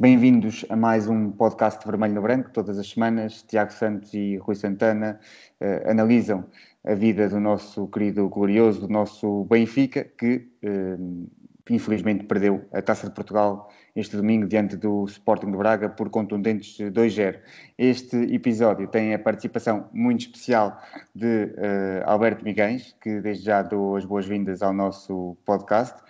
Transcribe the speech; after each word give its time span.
Bem-vindos 0.00 0.64
a 0.68 0.76
mais 0.76 1.08
um 1.08 1.32
podcast 1.32 1.84
Vermelho 1.84 2.14
no 2.14 2.22
Branco. 2.22 2.50
Todas 2.52 2.78
as 2.78 2.88
semanas, 2.88 3.42
Tiago 3.42 3.72
Santos 3.72 4.14
e 4.14 4.36
Rui 4.36 4.54
Santana 4.54 5.18
uh, 5.60 5.90
analisam 5.90 6.44
a 6.84 6.94
vida 6.94 7.28
do 7.28 7.40
nosso 7.40 7.88
querido 7.88 8.28
glorioso, 8.28 8.82
do 8.82 8.88
nosso 8.88 9.44
Benfica, 9.46 10.04
que 10.04 10.52
uh, 10.62 11.28
infelizmente 11.68 12.26
perdeu 12.26 12.64
a 12.72 12.80
Taça 12.80 13.08
de 13.08 13.12
Portugal 13.12 13.72
este 13.96 14.16
domingo 14.16 14.46
diante 14.46 14.76
do 14.76 15.04
Sporting 15.06 15.50
de 15.50 15.56
Braga 15.56 15.88
por 15.88 16.10
contundentes 16.10 16.78
2-0. 16.78 17.40
Este 17.76 18.18
episódio 18.32 18.86
tem 18.86 19.12
a 19.12 19.18
participação 19.18 19.88
muito 19.92 20.20
especial 20.20 20.80
de 21.12 21.46
uh, 21.46 22.04
Alberto 22.04 22.44
Miguens, 22.44 22.94
que 23.00 23.20
desde 23.20 23.46
já 23.46 23.62
dou 23.62 23.96
as 23.96 24.04
boas-vindas 24.04 24.62
ao 24.62 24.72
nosso 24.72 25.36
podcast. 25.44 26.00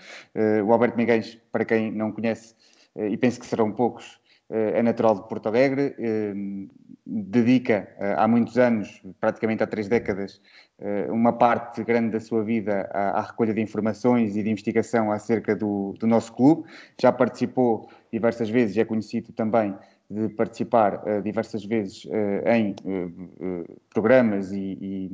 o 0.62 0.72
Alberto 0.74 0.98
Miguens, 0.98 1.38
para 1.50 1.64
quem 1.64 1.90
não 1.90 2.12
conhece, 2.12 2.57
e 3.06 3.16
penso 3.16 3.38
que 3.38 3.46
serão 3.46 3.72
poucos, 3.72 4.20
eh, 4.50 4.78
é 4.78 4.82
natural 4.82 5.14
de 5.14 5.28
Porto 5.28 5.46
Alegre, 5.46 5.94
eh, 5.98 6.34
dedica 7.06 7.88
há 8.18 8.28
muitos 8.28 8.58
anos, 8.58 9.02
praticamente 9.18 9.62
há 9.62 9.66
três 9.66 9.88
décadas, 9.88 10.42
uma 11.08 11.32
parte 11.32 11.82
grande 11.82 12.10
da 12.10 12.20
sua 12.20 12.44
vida 12.44 12.86
à, 12.92 13.22
recolha 13.22 13.54
de 13.54 13.62
informações 13.62 14.36
e 14.36 14.42
de 14.42 14.50
investigação 14.50 15.10
acerca 15.10 15.56
do, 15.56 15.94
do 15.98 16.06
nosso 16.06 16.34
clube. 16.34 16.68
Já 17.00 17.10
participou 17.10 17.88
diversas 18.12 18.50
vezes 18.50 18.76
é 18.76 18.84
conhecido 18.84 19.32
também 19.32 19.74
de 20.10 20.28
participar 20.30 21.02
uh, 21.06 21.22
diversas 21.22 21.64
vezes 21.64 22.06
uh, 22.06 22.48
em 22.48 22.74
uh, 22.84 23.80
programas 23.92 24.52
e, 24.52 25.10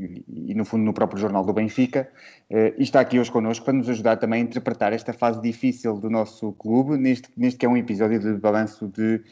e, 0.00 0.24
e, 0.50 0.54
no 0.54 0.64
fundo, 0.64 0.82
no 0.82 0.92
próprio 0.92 1.20
Jornal 1.20 1.44
do 1.44 1.52
Benfica. 1.52 2.10
e 2.50 2.82
está 2.82 3.00
aqui 3.00 3.20
hoje 3.20 3.30
connosco 3.30 3.64
para 3.64 3.74
nos 3.74 3.88
ajudar 3.88 4.16
também 4.16 4.42
a 4.42 4.44
interpretar 4.44 4.92
esta 4.92 5.12
fase 5.12 5.40
difícil 5.40 5.96
do 5.98 6.10
nosso 6.10 6.52
clube, 6.54 6.96
neste, 6.96 7.28
neste 7.36 7.58
que 7.58 7.66
é 7.66 7.68
um 7.68 7.76
episódio 7.76 8.18
de 8.18 8.34
balanço 8.34 8.88
de 8.88 9.22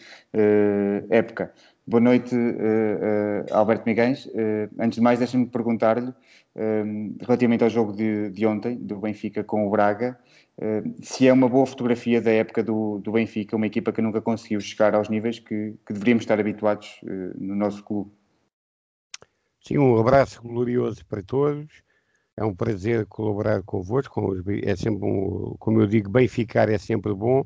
época. 1.11 1.53
Boa 1.87 2.01
noite, 2.01 2.37
Alberto 3.51 3.85
Miguens. 3.85 4.31
antes 4.79 4.97
de 4.97 5.03
mais, 5.03 5.19
deixa-me 5.19 5.47
perguntar-lhe, 5.47 6.13
relativamente 7.21 7.65
ao 7.65 7.71
jogo 7.71 7.93
de, 7.93 8.31
de 8.31 8.47
ontem, 8.47 8.77
do 8.77 8.99
Benfica 8.99 9.43
com 9.43 9.67
o 9.67 9.71
Braga, 9.71 10.17
se 11.03 11.27
é 11.27 11.33
uma 11.33 11.49
boa 11.49 11.67
fotografia 11.67 12.21
da 12.21 12.31
época 12.31 12.63
do, 12.63 12.99
do 12.99 13.13
Benfica, 13.13 13.57
uma 13.57 13.67
equipa 13.67 13.93
que 13.93 14.03
nunca 14.03 14.21
conseguiu 14.21 14.61
chegar 14.61 14.95
aos 14.95 15.09
níveis 15.09 15.39
que, 15.39 15.75
que 15.87 15.93
deveríamos 15.93 16.23
estar 16.23 16.39
habituados 16.39 17.01
uh, 17.03 17.33
no 17.39 17.55
nosso 17.55 17.83
clube. 17.83 18.11
Sim, 19.61 19.79
um 19.79 19.99
abraço 19.99 20.43
glorioso 20.43 21.05
para 21.07 21.23
todos. 21.23 21.83
É 22.37 22.45
um 22.45 22.55
prazer 22.55 23.07
colaborar 23.07 23.63
convosco. 23.63 24.35
É 24.65 24.75
sempre 24.75 25.05
um, 25.05 25.55
como 25.59 25.81
eu 25.83 25.87
digo, 25.87 26.11
bem 26.11 26.27
ficar 26.27 26.69
é 26.69 26.79
sempre 26.79 27.13
bom. 27.15 27.45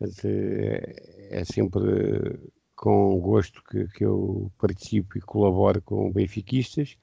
É 0.00 1.44
sempre 1.44 2.38
com 2.74 3.18
gosto 3.18 3.62
que, 3.64 3.88
que 3.88 4.04
eu 4.04 4.52
participo 4.58 5.18
e 5.18 5.20
colaboro 5.20 5.82
com 5.82 6.12
benfiquistas. 6.12 6.96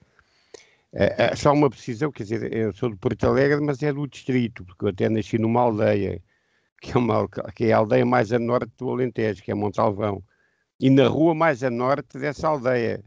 É, 0.98 1.30
é 1.32 1.36
só 1.36 1.52
uma 1.52 1.68
precisão, 1.68 2.10
quer 2.10 2.22
dizer, 2.22 2.52
eu 2.54 2.72
sou 2.72 2.88
de 2.88 2.96
Porto 2.96 3.24
Alegre, 3.26 3.60
mas 3.60 3.82
é 3.82 3.92
do 3.92 4.06
distrito, 4.06 4.64
porque 4.64 4.86
eu 4.86 4.88
até 4.88 5.10
nasci 5.10 5.36
numa 5.38 5.60
aldeia, 5.60 6.22
que 6.80 6.92
é, 6.92 6.98
uma, 6.98 7.28
que 7.54 7.66
é 7.66 7.72
a 7.72 7.78
aldeia 7.78 8.06
mais 8.06 8.32
a 8.32 8.38
norte 8.38 8.72
do 8.78 8.90
Alentejo, 8.90 9.42
que 9.42 9.50
é 9.50 9.54
Montalvão. 9.54 10.24
E 10.80 10.88
na 10.88 11.06
rua 11.06 11.34
mais 11.34 11.62
a 11.62 11.68
norte 11.70 12.18
dessa 12.18 12.48
aldeia, 12.48 13.04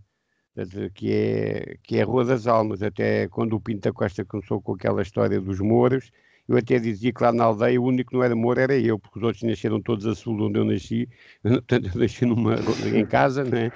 que 0.93 1.11
é, 1.11 1.77
que 1.83 1.97
é 1.97 2.01
a 2.01 2.05
Rua 2.05 2.25
das 2.25 2.45
Almas. 2.47 2.83
Até 2.83 3.27
quando 3.27 3.55
o 3.55 3.61
Pinta 3.61 3.91
Costa 3.91 4.25
começou 4.25 4.61
com 4.61 4.73
aquela 4.73 5.01
história 5.01 5.39
dos 5.39 5.59
Mouros, 5.59 6.11
eu 6.47 6.57
até 6.57 6.79
dizia 6.79 7.13
que 7.13 7.23
lá 7.23 7.31
na 7.31 7.45
aldeia 7.45 7.79
o 7.81 7.85
único 7.85 8.11
que 8.11 8.17
não 8.17 8.23
era 8.23 8.35
Mouro 8.35 8.59
era 8.59 8.77
eu, 8.77 8.99
porque 8.99 9.19
os 9.19 9.23
outros 9.23 9.43
nasceram 9.43 9.81
todos 9.81 10.05
a 10.05 10.15
sul 10.15 10.35
de 10.37 10.43
onde 10.43 10.59
eu 10.59 10.65
nasci. 10.65 11.09
Portanto, 11.41 11.89
eu 11.93 12.01
nasci 12.01 12.25
numa, 12.25 12.55
em 12.95 13.05
casa, 13.05 13.43
né? 13.43 13.71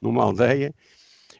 numa 0.00 0.24
aldeia. 0.24 0.74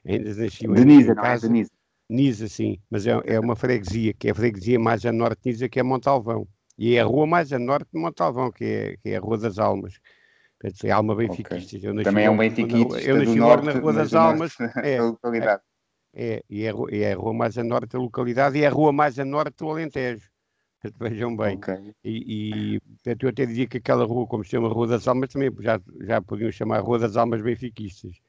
Ainda 0.05 0.35
nasci 0.35 0.69
Denise, 0.69 1.11
em 1.11 1.15
casa. 1.15 1.49
Não 1.49 1.55
é 1.55 1.59
Denise. 1.59 1.82
Nisa, 2.13 2.49
sim, 2.49 2.79
mas 2.91 3.07
é, 3.07 3.21
é, 3.25 3.41
uma 3.41 3.57
freguesia, 3.57 4.13
que 4.13 4.29
é 4.29 4.31
a 4.33 4.35
freguesia 4.35 4.79
mais 4.79 5.05
a 5.07 5.13
norte 5.13 5.43
de 5.45 5.51
Nisa, 5.51 5.69
que 5.69 5.81
é 5.81 5.83
Montalvão. 5.83 6.47
E 6.79 6.97
é 6.97 7.01
a 7.01 7.05
rua 7.05 7.27
mais 7.27 7.53
a 7.53 7.59
norte 7.59 7.89
de 7.93 8.01
Montalvão, 8.01 8.51
que 8.51 8.65
é, 8.65 8.97
que 8.97 9.11
é 9.11 9.17
a 9.17 9.21
Rua 9.21 9.39
das 9.39 9.59
Almas. 9.59 10.01
Portanto, 10.59 10.85
é 10.85 10.91
Alma 10.91 11.15
Benfiquista. 11.15 11.77
Okay. 11.77 12.05
Também 12.05 12.25
é 12.25 12.31
um 12.31 12.37
benfiquista 12.37 13.01
Eu 13.01 13.17
nasci 13.17 13.39
logo 13.39 13.63
na 13.63 13.73
Rua 13.73 13.93
das 13.93 14.15
Almas. 14.15 14.57
É, 14.83 15.01
localidade. 15.01 15.63
É, 16.15 16.43
e 16.49 16.65
é, 16.65 16.73
é, 16.91 17.13
a 17.13 17.17
rua 17.17 17.33
mais 17.33 17.57
a 17.57 17.65
norte 17.65 17.93
da 17.93 17.99
localidade 17.99 18.59
e 18.59 18.63
é 18.63 18.67
a 18.67 18.71
rua 18.71 18.93
mais 18.93 19.19
a 19.19 19.25
norte 19.25 19.57
do 19.57 19.71
Alentejo. 19.71 20.31
Vejam 21.01 21.37
bem. 21.37 21.57
Okay. 21.57 21.95
E, 22.05 22.75
e 22.75 22.81
portanto, 22.81 23.23
eu 23.23 23.29
até 23.31 23.47
dizia 23.47 23.67
que 23.67 23.79
aquela 23.79 24.05
rua, 24.05 24.27
como 24.27 24.45
se 24.45 24.51
chama 24.51 24.69
Rua 24.69 24.87
das 24.87 25.09
Almas, 25.09 25.31
também 25.31 25.51
já, 25.61 25.81
já 26.03 26.21
podiam 26.21 26.53
chamar 26.53 26.81
Rua 26.81 26.99
das 26.99 27.17
Almas 27.17 27.41
Benfiquistas, 27.41 28.21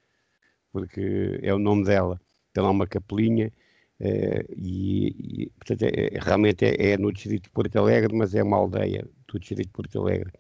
porque 0.71 1.39
é 1.41 1.53
o 1.53 1.59
nome 1.59 1.83
dela. 1.83 2.19
Tem 2.53 2.63
lá 2.63 2.69
uma 2.69 2.87
capelinha 2.87 3.51
e, 3.99 5.43
e, 5.43 5.49
portanto, 5.51 5.83
é, 5.83 6.15
é, 6.15 6.19
realmente 6.19 6.65
é, 6.65 6.91
é, 6.91 6.97
no 6.97 7.11
distrito 7.11 7.43
de 7.43 7.49
Porto 7.49 7.77
Alegre, 7.77 8.15
mas 8.15 8.35
é 8.35 8.43
uma 8.43 8.57
aldeia 8.57 9.07
do 9.27 9.39
distrito 9.39 9.67
de 9.67 9.73
Porto 9.73 10.01
Alegre. 10.01 10.31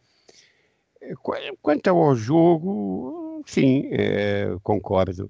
Eh, 1.01 1.13
quanto 1.61 1.87
ao 1.89 2.15
jogo, 2.15 3.43
sim, 3.45 3.89
uh, 3.89 4.59
concordo. 4.61 5.29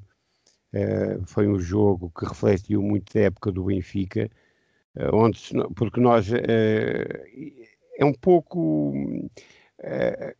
Uh, 0.73 1.23
foi 1.25 1.47
um 1.47 1.59
jogo 1.59 2.11
que 2.17 2.25
refletiu 2.25 2.81
muito 2.81 3.13
da 3.13 3.21
época 3.21 3.51
do 3.51 3.65
Benfica, 3.65 4.29
onde, 5.11 5.39
porque 5.75 5.99
nós 5.99 6.31
é 6.31 8.05
um 8.05 8.13
pouco 8.13 8.93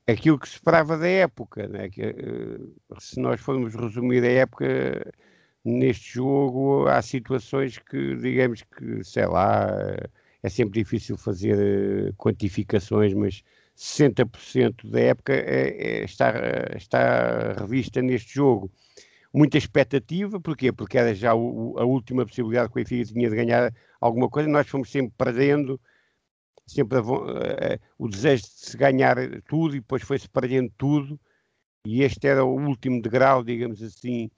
aquilo 0.08 0.40
que 0.40 0.48
se 0.48 0.56
esperava 0.56 0.98
da 0.98 1.08
época. 1.08 1.68
Né? 1.68 1.90
Que, 1.90 2.16
se 3.00 3.20
nós 3.20 3.40
formos 3.42 3.76
resumir 3.76 4.24
a 4.24 4.32
época, 4.32 4.66
neste 5.64 6.16
jogo 6.16 6.88
há 6.88 7.02
situações 7.02 7.78
que, 7.80 8.16
digamos 8.18 8.64
que, 8.64 9.04
sei 9.04 9.26
lá, 9.26 9.68
é 10.42 10.50
sempre 10.50 10.84
difícil 10.84 11.18
fazer 11.18 12.10
eh, 12.10 12.14
quantificações, 12.18 13.14
mas 13.14 13.44
60% 13.76 14.90
da 14.90 15.00
época 15.00 15.34
é, 15.34 16.02
é, 16.02 16.04
está, 16.04 16.34
está 16.76 17.54
revista 17.54 18.02
neste 18.02 18.36
jogo. 18.36 18.72
Muita 19.34 19.58
expectativa, 19.58 20.40
porquê? 20.40 20.72
Porque 20.72 20.98
era 20.98 21.16
já 21.16 21.34
o, 21.34 21.78
a 21.80 21.86
última 21.86 22.26
possibilidade 22.26 22.68
que 22.72 22.74
o 22.74 22.84
Benfica 22.84 23.14
tinha 23.14 23.30
de 23.30 23.36
ganhar 23.36 23.74
alguma 24.00 24.30
coisa, 24.30 24.50
nós 24.50 24.68
fomos 24.68 24.92
sempre 24.92 25.14
perdendo, 25.18 25.80
sempre 26.68 27.00
a, 27.00 27.02
a, 27.02 27.80
o 27.98 28.08
desejo 28.08 28.44
de 28.44 28.50
se 28.50 28.78
ganhar 28.78 29.18
tudo 29.48 29.76
e 29.76 29.80
depois 29.80 30.04
foi-se 30.04 30.30
perdendo 30.30 30.72
tudo, 30.78 31.20
e 31.86 32.04
este 32.04 32.28
era 32.28 32.44
o 32.46 32.56
último 32.56 33.02
degrau, 33.02 33.44
digamos 33.44 33.82
assim, 33.82 34.30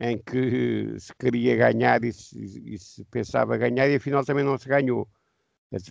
em 0.00 0.16
que 0.18 0.98
se 0.98 1.14
queria 1.14 1.54
ganhar 1.56 2.02
e 2.02 2.12
se, 2.12 2.62
e 2.64 2.78
se, 2.78 3.04
pensava 3.04 3.58
ganhar 3.58 3.86
e 3.88 3.96
afinal 3.96 4.24
também 4.24 4.44
não 4.44 4.56
se 4.58 4.68
ganhou. 4.68 5.06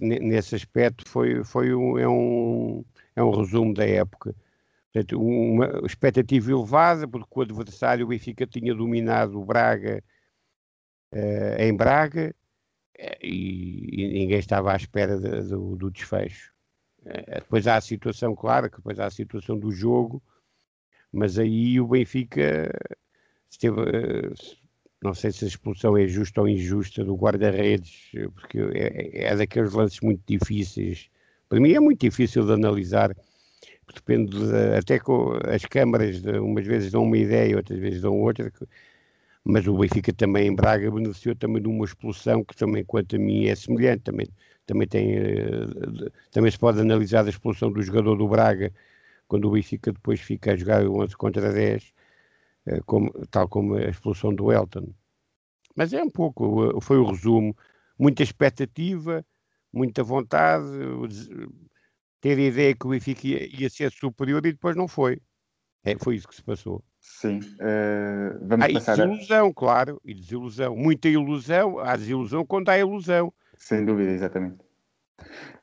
Nesse 0.02 0.56
aspecto 0.56 1.08
foi, 1.08 1.44
foi 1.44 1.74
um, 1.74 1.98
é, 1.98 2.08
um, 2.08 2.84
é 3.16 3.24
um 3.24 3.32
resumo 3.32 3.74
da 3.74 3.86
época. 3.86 4.36
Portanto, 4.92 5.22
uma 5.22 5.86
expectativa 5.86 6.52
elevada, 6.52 7.08
porque 7.08 7.40
o 7.40 7.42
adversário, 7.42 8.06
o 8.06 8.10
Benfica, 8.10 8.48
tinha 8.48 8.74
dominado 8.74 9.40
o 9.40 9.46
Braga 9.46 10.04
uh, 11.14 11.62
em 11.62 11.74
Braga 11.74 12.36
uh, 13.00 13.18
e, 13.22 13.88
e, 13.92 14.20
ninguém 14.20 14.40
estava 14.40 14.74
à 14.74 14.76
espera 14.76 15.18
de, 15.20 15.50
do, 15.50 15.76
do, 15.76 15.92
desfecho. 15.92 16.52
Uh, 17.02 17.36
depois 17.36 17.68
há 17.68 17.76
a 17.78 17.82
situação, 17.82 18.36
claro, 18.36 18.70
que 18.70 18.78
depois 18.78 19.00
há 19.00 19.06
a 19.06 19.12
situação 19.12 19.58
do 19.58 19.72
jogo, 19.72 20.22
mas 21.12 21.38
aí 21.38 21.80
o 21.80 21.88
Benfica 21.88 22.72
esteve, 23.50 23.82
eh, 23.82 24.32
não 25.04 25.14
sei 25.14 25.32
se 25.32 25.46
a 25.46 25.48
expulsão 25.48 25.98
é 25.98 26.08
justa 26.08 26.42
ou 26.42 26.48
injusta 26.50 27.04
do 27.04 27.16
guarda-redes, 27.16 28.12
porque 28.36 28.60
é, 28.74 29.28
é 29.32 29.36
daqueles 29.36 29.74
lances 29.74 30.00
muito 30.02 30.22
difíceis. 30.28 31.10
Para 31.48 31.60
mim 31.60 31.72
é 31.74 31.80
muito 31.80 32.02
difícil 32.02 32.46
de 32.46 32.54
analisar, 32.54 33.16
depende 33.94 34.38
de, 34.38 34.78
até 34.78 35.00
com 35.00 35.34
as 35.48 35.66
câmaras, 35.66 36.22
de, 36.22 36.40
umas 36.40 36.66
vezes 36.66 36.92
dão 36.92 37.04
uma 37.04 37.18
ideia, 37.18 37.56
outras 37.58 37.80
vezes 37.80 38.02
dão 38.02 38.20
outra, 38.22 38.52
mas 39.44 39.68
o 39.68 39.78
Benfica 39.78 40.14
também 40.14 40.48
em 40.48 40.56
Braga 40.56 40.92
beneficiou 40.92 41.36
também 41.36 41.62
de 41.62 41.68
uma 41.68 41.86
expulsão 41.86 42.44
que 42.44 42.56
também, 42.56 42.84
quanto 42.86 43.16
a 43.16 43.20
mim, 43.20 43.46
é 43.48 43.56
semelhante. 43.56 44.04
Também, 44.04 44.28
também, 44.66 44.88
tem, 44.88 45.16
eh, 45.18 46.12
também 46.32 46.52
se 46.52 46.60
pode 46.60 46.80
analisar 46.80 47.26
a 47.26 47.30
expulsão 47.30 47.72
do 47.72 47.82
jogador 47.82 48.16
do 48.18 48.28
Braga, 48.28 48.72
quando 49.28 49.46
o 49.48 49.52
Benfica 49.52 49.92
depois 49.94 50.20
fica 50.22 50.54
a 50.54 50.56
jogar 50.58 50.86
11 50.88 51.16
contra 51.18 51.52
10, 51.54 51.84
eh, 51.84 51.94
como, 52.86 53.12
tal 53.28 53.48
como 53.48 53.76
a 53.76 53.90
expulsão 53.90 54.34
do 54.34 54.52
Elton. 54.52 54.94
Mas 55.76 55.94
é 55.94 56.04
um 56.04 56.10
pouco, 56.10 56.72
eh, 56.72 56.82
foi 56.82 56.98
o 56.98 57.06
resumo, 57.06 57.56
muita 57.98 58.24
expectativa, 58.24 59.26
muita 59.72 60.04
vontade, 60.04 60.66
ter 62.22 62.38
a 62.38 62.42
ideia 62.42 62.76
que 62.76 62.86
o 62.86 62.90
Benfica 62.90 63.28
ia, 63.28 63.62
ia 63.62 63.70
ser 63.70 63.92
superior 63.92 64.46
e 64.46 64.52
depois 64.52 64.76
não 64.76 64.88
foi. 64.88 65.22
É, 65.84 65.96
foi 65.98 66.16
isso 66.16 66.28
que 66.28 66.36
se 66.36 66.44
passou. 66.44 66.84
Sim. 67.00 67.40
Uh, 67.40 68.46
vamos 68.46 68.74
passar 68.74 68.98
desilusão, 68.98 69.48
a... 69.48 69.54
claro, 69.54 70.02
e 70.04 70.14
desilusão. 70.14 70.76
Muita 70.76 71.08
ilusão, 71.08 71.80
há 71.80 71.96
desilusão 71.96 72.46
quando 72.46 72.70
há 72.70 72.78
ilusão. 72.78 73.34
Sem 73.58 73.86
dúvida, 73.86 74.12
exatamente. 74.12 74.58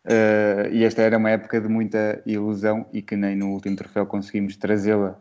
Uh, 0.04 0.68
e 0.72 0.84
esta 0.84 1.02
era 1.02 1.18
uma 1.18 1.30
época 1.30 1.60
de 1.60 1.68
muita 1.68 2.22
ilusão 2.26 2.88
e 2.92 3.02
que 3.02 3.16
nem 3.16 3.36
no 3.36 3.50
último 3.50 3.76
troféu 3.76 4.06
conseguimos 4.06 4.56
trazê-la. 4.56 5.20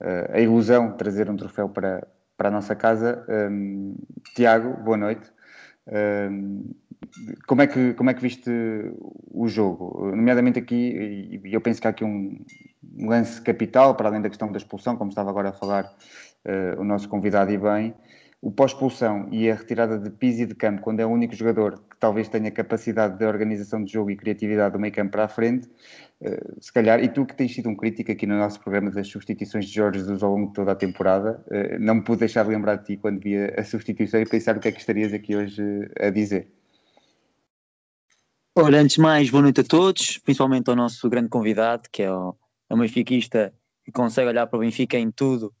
Uh, 0.00 0.32
a 0.32 0.40
ilusão, 0.40 0.96
trazer 0.96 1.30
um 1.30 1.36
troféu 1.36 1.68
para, 1.68 2.06
para 2.36 2.48
a 2.48 2.52
nossa 2.52 2.74
casa. 2.74 3.24
Um, 3.28 3.96
Tiago, 4.34 4.82
boa 4.82 4.96
noite. 4.96 5.32
Um, 5.86 6.74
como, 7.46 7.62
é 7.62 7.66
que, 7.66 7.94
como 7.94 8.10
é 8.10 8.14
que 8.14 8.22
viste 8.22 8.50
o 9.30 9.46
jogo? 9.48 10.10
Nomeadamente 10.14 10.58
aqui, 10.58 11.40
e 11.44 11.54
eu 11.54 11.60
penso 11.60 11.80
que 11.80 11.86
há 11.86 11.90
aqui 11.90 12.04
um 12.04 12.38
lance 12.98 13.40
capital, 13.40 13.94
para 13.94 14.08
além 14.08 14.22
da 14.22 14.28
questão 14.28 14.50
da 14.50 14.58
expulsão, 14.58 14.96
como 14.96 15.10
estava 15.10 15.30
agora 15.30 15.50
a 15.50 15.52
falar 15.52 15.84
uh, 15.84 16.80
o 16.80 16.84
nosso 16.84 17.08
convidado 17.08 17.50
e 17.52 17.58
bem, 17.58 17.94
o 18.44 18.52
pós-expulsão 18.52 19.26
e 19.32 19.50
a 19.50 19.54
retirada 19.54 19.98
de 19.98 20.10
Pizzi 20.10 20.44
de 20.44 20.54
campo, 20.54 20.82
quando 20.82 21.00
é 21.00 21.06
o 21.06 21.08
único 21.08 21.34
jogador 21.34 21.82
que 21.88 21.96
talvez 21.98 22.28
tenha 22.28 22.50
capacidade 22.50 23.16
de 23.16 23.24
organização 23.24 23.82
de 23.82 23.90
jogo 23.90 24.10
e 24.10 24.16
criatividade 24.16 24.74
do 24.74 24.78
meio 24.78 24.92
campo 24.92 25.12
para 25.12 25.24
a 25.24 25.28
frente, 25.28 25.66
uh, 26.20 26.54
se 26.60 26.70
calhar, 26.70 27.02
e 27.02 27.08
tu 27.08 27.24
que 27.24 27.34
tens 27.34 27.54
sido 27.54 27.70
um 27.70 27.74
crítico 27.74 28.12
aqui 28.12 28.26
no 28.26 28.36
nosso 28.36 28.60
programa 28.60 28.90
das 28.90 29.08
substituições 29.08 29.64
de 29.64 29.72
Jorge 29.74 30.00
Jesus 30.00 30.22
ao 30.22 30.30
longo 30.30 30.48
de 30.48 30.52
toda 30.52 30.72
a 30.72 30.74
temporada, 30.74 31.42
uh, 31.46 31.78
não 31.80 31.94
me 31.94 32.04
pude 32.04 32.18
deixar 32.18 32.44
de 32.44 32.50
lembrar 32.50 32.74
de 32.76 32.84
ti 32.84 32.96
quando 32.98 33.18
via 33.18 33.54
a 33.56 33.64
substituição 33.64 34.20
e 34.20 34.26
pensar 34.26 34.58
o 34.58 34.60
que 34.60 34.68
é 34.68 34.72
que 34.72 34.78
estarias 34.78 35.14
aqui 35.14 35.34
hoje 35.34 35.62
uh, 35.62 36.06
a 36.06 36.10
dizer. 36.10 36.52
Olha, 38.54 38.78
antes 38.78 38.96
de 38.96 39.00
mais, 39.00 39.30
boa 39.30 39.42
noite 39.42 39.62
a 39.62 39.64
todos, 39.64 40.18
principalmente 40.18 40.68
ao 40.68 40.76
nosso 40.76 41.08
grande 41.08 41.30
convidado, 41.30 41.88
que 41.90 42.02
é 42.02 42.12
o, 42.12 42.36
é 42.68 42.74
o 42.74 42.76
benfiquista 42.76 43.54
que 43.82 43.90
consegue 43.90 44.28
olhar 44.28 44.46
para 44.46 44.58
o 44.58 44.60
Benfica 44.60 44.98
em 44.98 45.10
tudo 45.10 45.52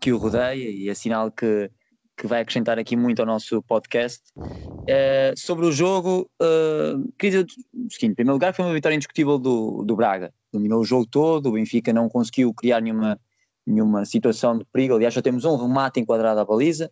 que 0.00 0.10
o 0.12 0.16
rodeia 0.16 0.70
e 0.70 0.88
é 0.88 0.94
sinal 0.94 1.30
que 1.30 1.70
que 2.18 2.26
vai 2.26 2.40
acrescentar 2.40 2.78
aqui 2.78 2.96
muito 2.96 3.20
ao 3.20 3.26
nosso 3.26 3.62
podcast. 3.62 4.20
Uh, 4.36 5.32
sobre 5.36 5.64
o 5.64 5.72
jogo, 5.72 6.28
uh, 6.42 7.12
queria 7.16 7.44
dizer 7.44 7.62
o 7.72 7.92
seguinte: 7.92 8.12
em 8.12 8.14
primeiro 8.14 8.34
lugar, 8.34 8.52
foi 8.52 8.64
uma 8.64 8.74
vitória 8.74 8.96
indiscutível 8.96 9.38
do, 9.38 9.84
do 9.84 9.94
Braga. 9.94 10.34
Dominou 10.52 10.80
o 10.80 10.84
jogo 10.84 11.06
todo, 11.06 11.46
o 11.46 11.52
Benfica 11.52 11.92
não 11.92 12.08
conseguiu 12.08 12.52
criar 12.52 12.80
nenhuma, 12.80 13.18
nenhuma 13.64 14.04
situação 14.04 14.58
de 14.58 14.64
perigo. 14.64 14.96
Aliás, 14.96 15.14
já 15.14 15.22
temos 15.22 15.44
um 15.44 15.56
remate 15.56 16.00
enquadrado 16.00 16.40
à 16.40 16.44
baliza. 16.44 16.90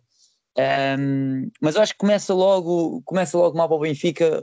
Um, 0.57 0.61
ehm, 0.61 1.51
mas 1.61 1.75
eu 1.75 1.81
acho 1.81 1.93
que 1.93 1.99
começa 1.99 2.33
logo, 2.33 3.01
começa 3.03 3.37
logo 3.37 3.57
mal 3.57 3.67
para 3.67 3.77
o 3.77 3.81
Benfica 3.81 4.39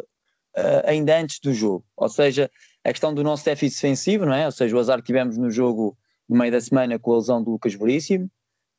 uh, 0.57 0.83
ainda 0.85 1.19
antes 1.19 1.41
do 1.41 1.53
jogo. 1.55 1.85
Ou 1.97 2.09
seja, 2.09 2.51
a 2.85 2.91
questão 2.91 3.15
do 3.15 3.25
nosso 3.25 3.45
déficit 3.45 3.81
defensivo, 3.81 4.27
não 4.27 4.35
é? 4.35 4.45
Ou 4.45 4.53
seja, 4.53 4.77
o 4.77 4.79
azar 4.79 4.99
que 4.99 5.07
tivemos 5.07 5.39
no 5.39 5.51
jogo 5.51 5.97
no 6.29 6.37
meio 6.37 6.53
da 6.53 6.61
semana 6.61 6.99
com 6.99 7.13
a 7.13 7.17
lesão 7.17 7.43
do 7.43 7.53
Lucas 7.53 7.75
Veríssimo 7.75 8.31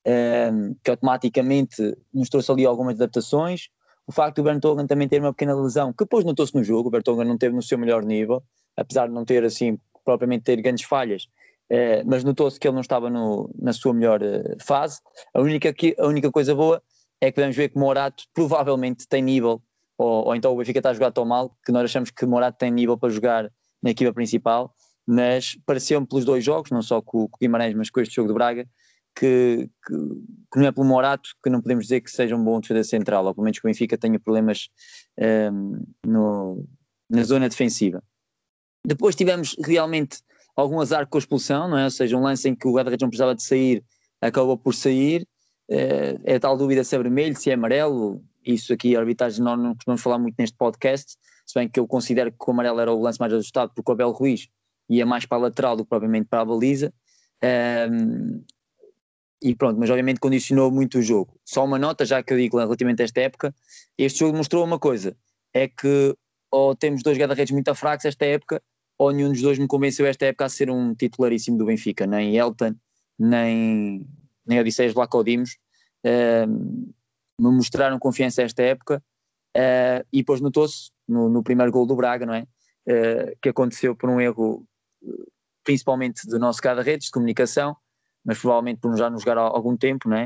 um, 0.05 0.75
que 0.83 0.91
automaticamente 0.91 1.97
nos 2.13 2.29
trouxe 2.29 2.51
ali 2.51 2.65
algumas 2.65 2.95
adaptações. 2.95 3.69
O 4.07 4.11
facto 4.11 4.37
do 4.37 4.43
Bertogan 4.43 4.85
também 4.85 5.07
ter 5.07 5.19
uma 5.19 5.33
pequena 5.33 5.55
lesão, 5.55 5.91
que 5.91 6.03
depois 6.03 6.23
notou-se 6.23 6.53
no 6.53 6.63
jogo, 6.63 6.89
o 6.89 6.91
Bertogan 6.91 7.25
não 7.25 7.37
teve 7.37 7.55
no 7.55 7.61
seu 7.61 7.77
melhor 7.77 8.03
nível, 8.03 8.43
apesar 8.77 9.07
de 9.07 9.13
não 9.13 9.25
ter 9.25 9.43
assim, 9.43 9.79
propriamente 10.03 10.43
ter 10.43 10.61
grandes 10.61 10.85
falhas, 10.85 11.23
uh, 11.71 12.05
mas 12.05 12.23
notou-se 12.23 12.59
que 12.59 12.67
ele 12.67 12.75
não 12.75 12.81
estava 12.81 13.09
no, 13.09 13.49
na 13.59 13.73
sua 13.73 13.93
melhor 13.93 14.21
uh, 14.21 14.63
fase. 14.63 14.99
A 15.33 15.41
única, 15.41 15.73
que, 15.73 15.95
a 15.97 16.05
única 16.05 16.31
coisa 16.31 16.53
boa 16.53 16.81
é 17.19 17.31
que 17.31 17.35
podemos 17.35 17.55
ver 17.55 17.69
que 17.69 17.79
Morato 17.79 18.25
provavelmente 18.33 19.07
tem 19.07 19.23
nível, 19.23 19.59
ou, 19.97 20.27
ou 20.27 20.35
então 20.35 20.53
o 20.53 20.57
Benfica 20.57 20.79
está 20.79 20.91
a 20.91 20.93
jogar 20.93 21.11
tão 21.11 21.25
mal, 21.25 21.55
que 21.65 21.71
nós 21.71 21.85
achamos 21.85 22.11
que 22.11 22.25
Morato 22.27 22.59
tem 22.59 22.69
nível 22.69 22.97
para 22.97 23.09
jogar 23.09 23.51
na 23.81 23.89
equipa 23.89 24.13
principal, 24.13 24.75
mas 25.07 25.57
pareceu-me 25.65 26.05
pelos 26.05 26.25
dois 26.25 26.43
jogos, 26.43 26.69
não 26.69 26.81
só 26.81 27.01
com, 27.01 27.27
com 27.27 27.37
o 27.37 27.39
Guimarães, 27.39 27.73
mas 27.73 27.89
com 27.89 27.99
este 28.01 28.15
jogo 28.15 28.27
de 28.27 28.33
Braga, 28.33 28.67
que, 29.15 29.69
que, 29.85 30.59
não 30.59 30.65
é 30.65 30.71
pelo 30.71 30.85
Morato 30.85 31.29
que 31.43 31.49
não 31.49 31.61
podemos 31.61 31.85
dizer 31.85 32.01
que 32.01 32.11
seja 32.11 32.35
um 32.35 32.43
bom 32.43 32.59
defesa 32.59 32.83
central, 32.83 33.25
ou 33.25 33.33
pelo 33.33 33.45
menos 33.45 33.59
que 33.59 33.65
o 33.65 33.69
Benfica 33.69 33.97
tenha 33.97 34.19
problemas 34.19 34.67
um, 35.17 35.23
ehm, 35.23 35.83
no, 36.05 36.67
na 37.09 37.23
zona 37.23 37.47
defensiva. 37.47 38.03
Depois 38.85 39.15
tivemos 39.15 39.55
realmente 39.63 40.19
algum 40.55 40.79
azar 40.79 41.07
com 41.07 41.17
a 41.17 41.19
expulsão, 41.19 41.67
não 41.67 41.77
é? 41.77 41.85
Ou 41.85 41.91
seja, 41.91 42.15
um 42.17 42.21
lance 42.21 42.47
em 42.47 42.55
que 42.55 42.67
o 42.67 42.73
guarda-redes 42.73 43.01
não 43.01 43.09
precisava 43.09 43.35
de 43.35 43.43
sair, 43.43 43.83
acabou 44.21 44.57
por 44.57 44.73
sair. 44.73 45.27
É, 45.67 46.17
é 46.23 46.39
tal 46.39 46.55
dúvida 46.57 46.83
se 46.83 46.95
é 46.95 46.99
vermelho, 46.99 47.35
se 47.35 47.49
é 47.49 47.53
amarelo. 47.53 48.23
Isso 48.45 48.71
aqui, 48.73 48.95
a 48.95 48.99
arbitragem, 48.99 49.43
nós 49.43 49.57
não 49.57 49.73
costumamos 49.73 50.01
falar 50.01 50.19
muito 50.19 50.35
neste 50.37 50.55
podcast, 50.55 51.17
se 51.45 51.55
bem 51.55 51.67
que 51.67 51.79
eu 51.79 51.87
considero 51.87 52.31
que 52.31 52.37
o 52.47 52.51
amarelo 52.51 52.79
era 52.79 52.93
o 52.93 53.01
lance 53.01 53.19
mais 53.19 53.33
ajustado, 53.33 53.71
porque 53.75 53.91
o 53.91 53.93
Abel 53.93 54.11
Ruiz 54.11 54.47
ia 54.87 55.05
mais 55.05 55.25
para 55.25 55.39
a 55.39 55.41
lateral 55.41 55.75
do 55.75 55.83
que 55.83 55.89
propriamente 55.89 56.27
para 56.29 56.41
a 56.41 56.45
baliza. 56.45 56.93
Um, 57.43 57.47
ehm, 57.47 58.45
e 59.41 59.55
pronto, 59.55 59.79
mas 59.79 59.89
obviamente 59.89 60.19
condicionou 60.19 60.71
muito 60.71 60.99
o 60.99 61.01
jogo. 61.01 61.39
Só 61.45 61.63
uma 61.63 61.77
nota, 61.77 62.05
já 62.05 62.23
que 62.23 62.33
eu 62.33 62.37
digo 62.37 62.57
relativamente 62.57 63.01
a 63.01 63.05
esta 63.05 63.21
época, 63.21 63.53
este 63.97 64.19
jogo 64.19 64.37
mostrou 64.37 64.63
uma 64.63 64.79
coisa, 64.79 65.15
é 65.53 65.67
que 65.67 66.15
ou 66.51 66.75
temos 66.75 67.03
dois 67.03 67.17
guarda-redes 67.17 67.51
muito 67.51 67.73
fracos 67.75 68.05
esta 68.05 68.25
época, 68.25 68.61
ou 68.97 69.11
nenhum 69.11 69.31
dos 69.31 69.41
dois 69.41 69.59
me 69.59 69.67
convenceu 69.67 70.05
esta 70.05 70.25
época 70.25 70.45
a 70.45 70.49
ser 70.49 70.69
um 70.69 70.95
titularíssimo 70.95 71.57
do 71.57 71.65
Benfica, 71.65 72.07
nem 72.07 72.37
Elton, 72.37 72.75
nem, 73.19 74.07
nem 74.45 74.59
Odisseias 74.59 74.93
Lacodimos, 74.93 75.57
uh, 76.05 76.47
me 76.47 77.51
mostraram 77.51 77.99
confiança 77.99 78.41
esta 78.41 78.63
época, 78.63 79.03
uh, 79.57 80.05
e 80.13 80.19
depois 80.19 80.39
notou-se 80.39 80.91
no, 81.07 81.29
no, 81.29 81.43
primeiro 81.43 81.71
gol 81.71 81.85
do 81.85 81.95
Braga, 81.95 82.25
não 82.25 82.33
é? 82.33 82.47
Uh, 82.87 83.35
que 83.41 83.49
aconteceu 83.49 83.95
por 83.95 84.09
um 84.09 84.21
erro 84.21 84.65
principalmente 85.63 86.27
do 86.27 86.39
nosso 86.39 86.61
guarda-redes 86.61 87.07
de 87.07 87.11
comunicação, 87.11 87.75
mas 88.25 88.39
provavelmente 88.39 88.79
por 88.79 88.97
já 88.97 89.09
nos 89.09 89.21
jogar 89.21 89.37
há 89.37 89.41
algum 89.41 89.77
tempo, 89.77 90.09
não 90.09 90.17
é? 90.17 90.25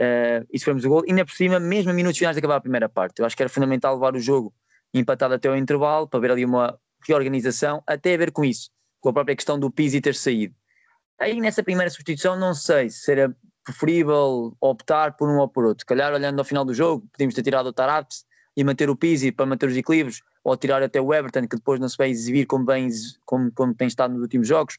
Uh, 0.00 0.46
e 0.52 0.58
sofremos 0.58 0.84
o 0.84 0.88
gol, 0.88 1.04
ainda 1.08 1.24
por 1.24 1.34
cima, 1.34 1.58
mesmo 1.58 1.90
a 1.90 1.94
minutos 1.94 2.18
finais 2.18 2.34
de 2.34 2.38
acabar 2.38 2.56
a 2.56 2.60
primeira 2.60 2.88
parte. 2.88 3.18
Eu 3.18 3.26
acho 3.26 3.36
que 3.36 3.42
era 3.42 3.50
fundamental 3.50 3.94
levar 3.94 4.14
o 4.14 4.20
jogo 4.20 4.54
empatado 4.94 5.34
até 5.34 5.50
o 5.50 5.56
intervalo, 5.56 6.08
para 6.08 6.20
ver 6.20 6.30
ali 6.30 6.44
uma 6.44 6.78
reorganização, 7.06 7.82
até 7.86 8.14
a 8.14 8.16
ver 8.16 8.32
com 8.32 8.44
isso, 8.44 8.70
com 9.00 9.08
a 9.08 9.12
própria 9.12 9.36
questão 9.36 9.58
do 9.58 9.70
Pizzi 9.70 10.00
ter 10.00 10.14
saído. 10.14 10.54
Aí 11.18 11.40
nessa 11.40 11.62
primeira 11.62 11.90
substituição, 11.90 12.38
não 12.38 12.54
sei 12.54 12.88
se 12.88 13.12
era 13.12 13.34
preferível 13.62 14.56
optar 14.60 15.16
por 15.16 15.28
um 15.28 15.38
ou 15.38 15.48
por 15.48 15.64
outro. 15.64 15.82
Se 15.82 15.86
calhar, 15.86 16.12
olhando 16.12 16.38
ao 16.38 16.44
final 16.44 16.64
do 16.64 16.74
jogo, 16.74 17.06
podíamos 17.12 17.34
ter 17.34 17.42
tirado 17.42 17.66
o 17.66 17.72
Tarapes 17.72 18.24
e 18.56 18.64
manter 18.64 18.90
o 18.90 18.96
Pizzi 18.96 19.30
para 19.30 19.46
manter 19.46 19.68
os 19.68 19.76
equilíbrios, 19.76 20.22
ou 20.42 20.56
tirar 20.56 20.82
até 20.82 21.00
o 21.00 21.12
Everton, 21.12 21.46
que 21.46 21.56
depois 21.56 21.78
não 21.78 21.88
se 21.88 21.96
vai 21.96 22.10
exibir 22.10 22.46
como, 22.46 22.64
bem, 22.64 22.88
como, 23.24 23.52
como 23.52 23.74
tem 23.74 23.86
estado 23.86 24.14
nos 24.14 24.22
últimos 24.22 24.48
jogos. 24.48 24.78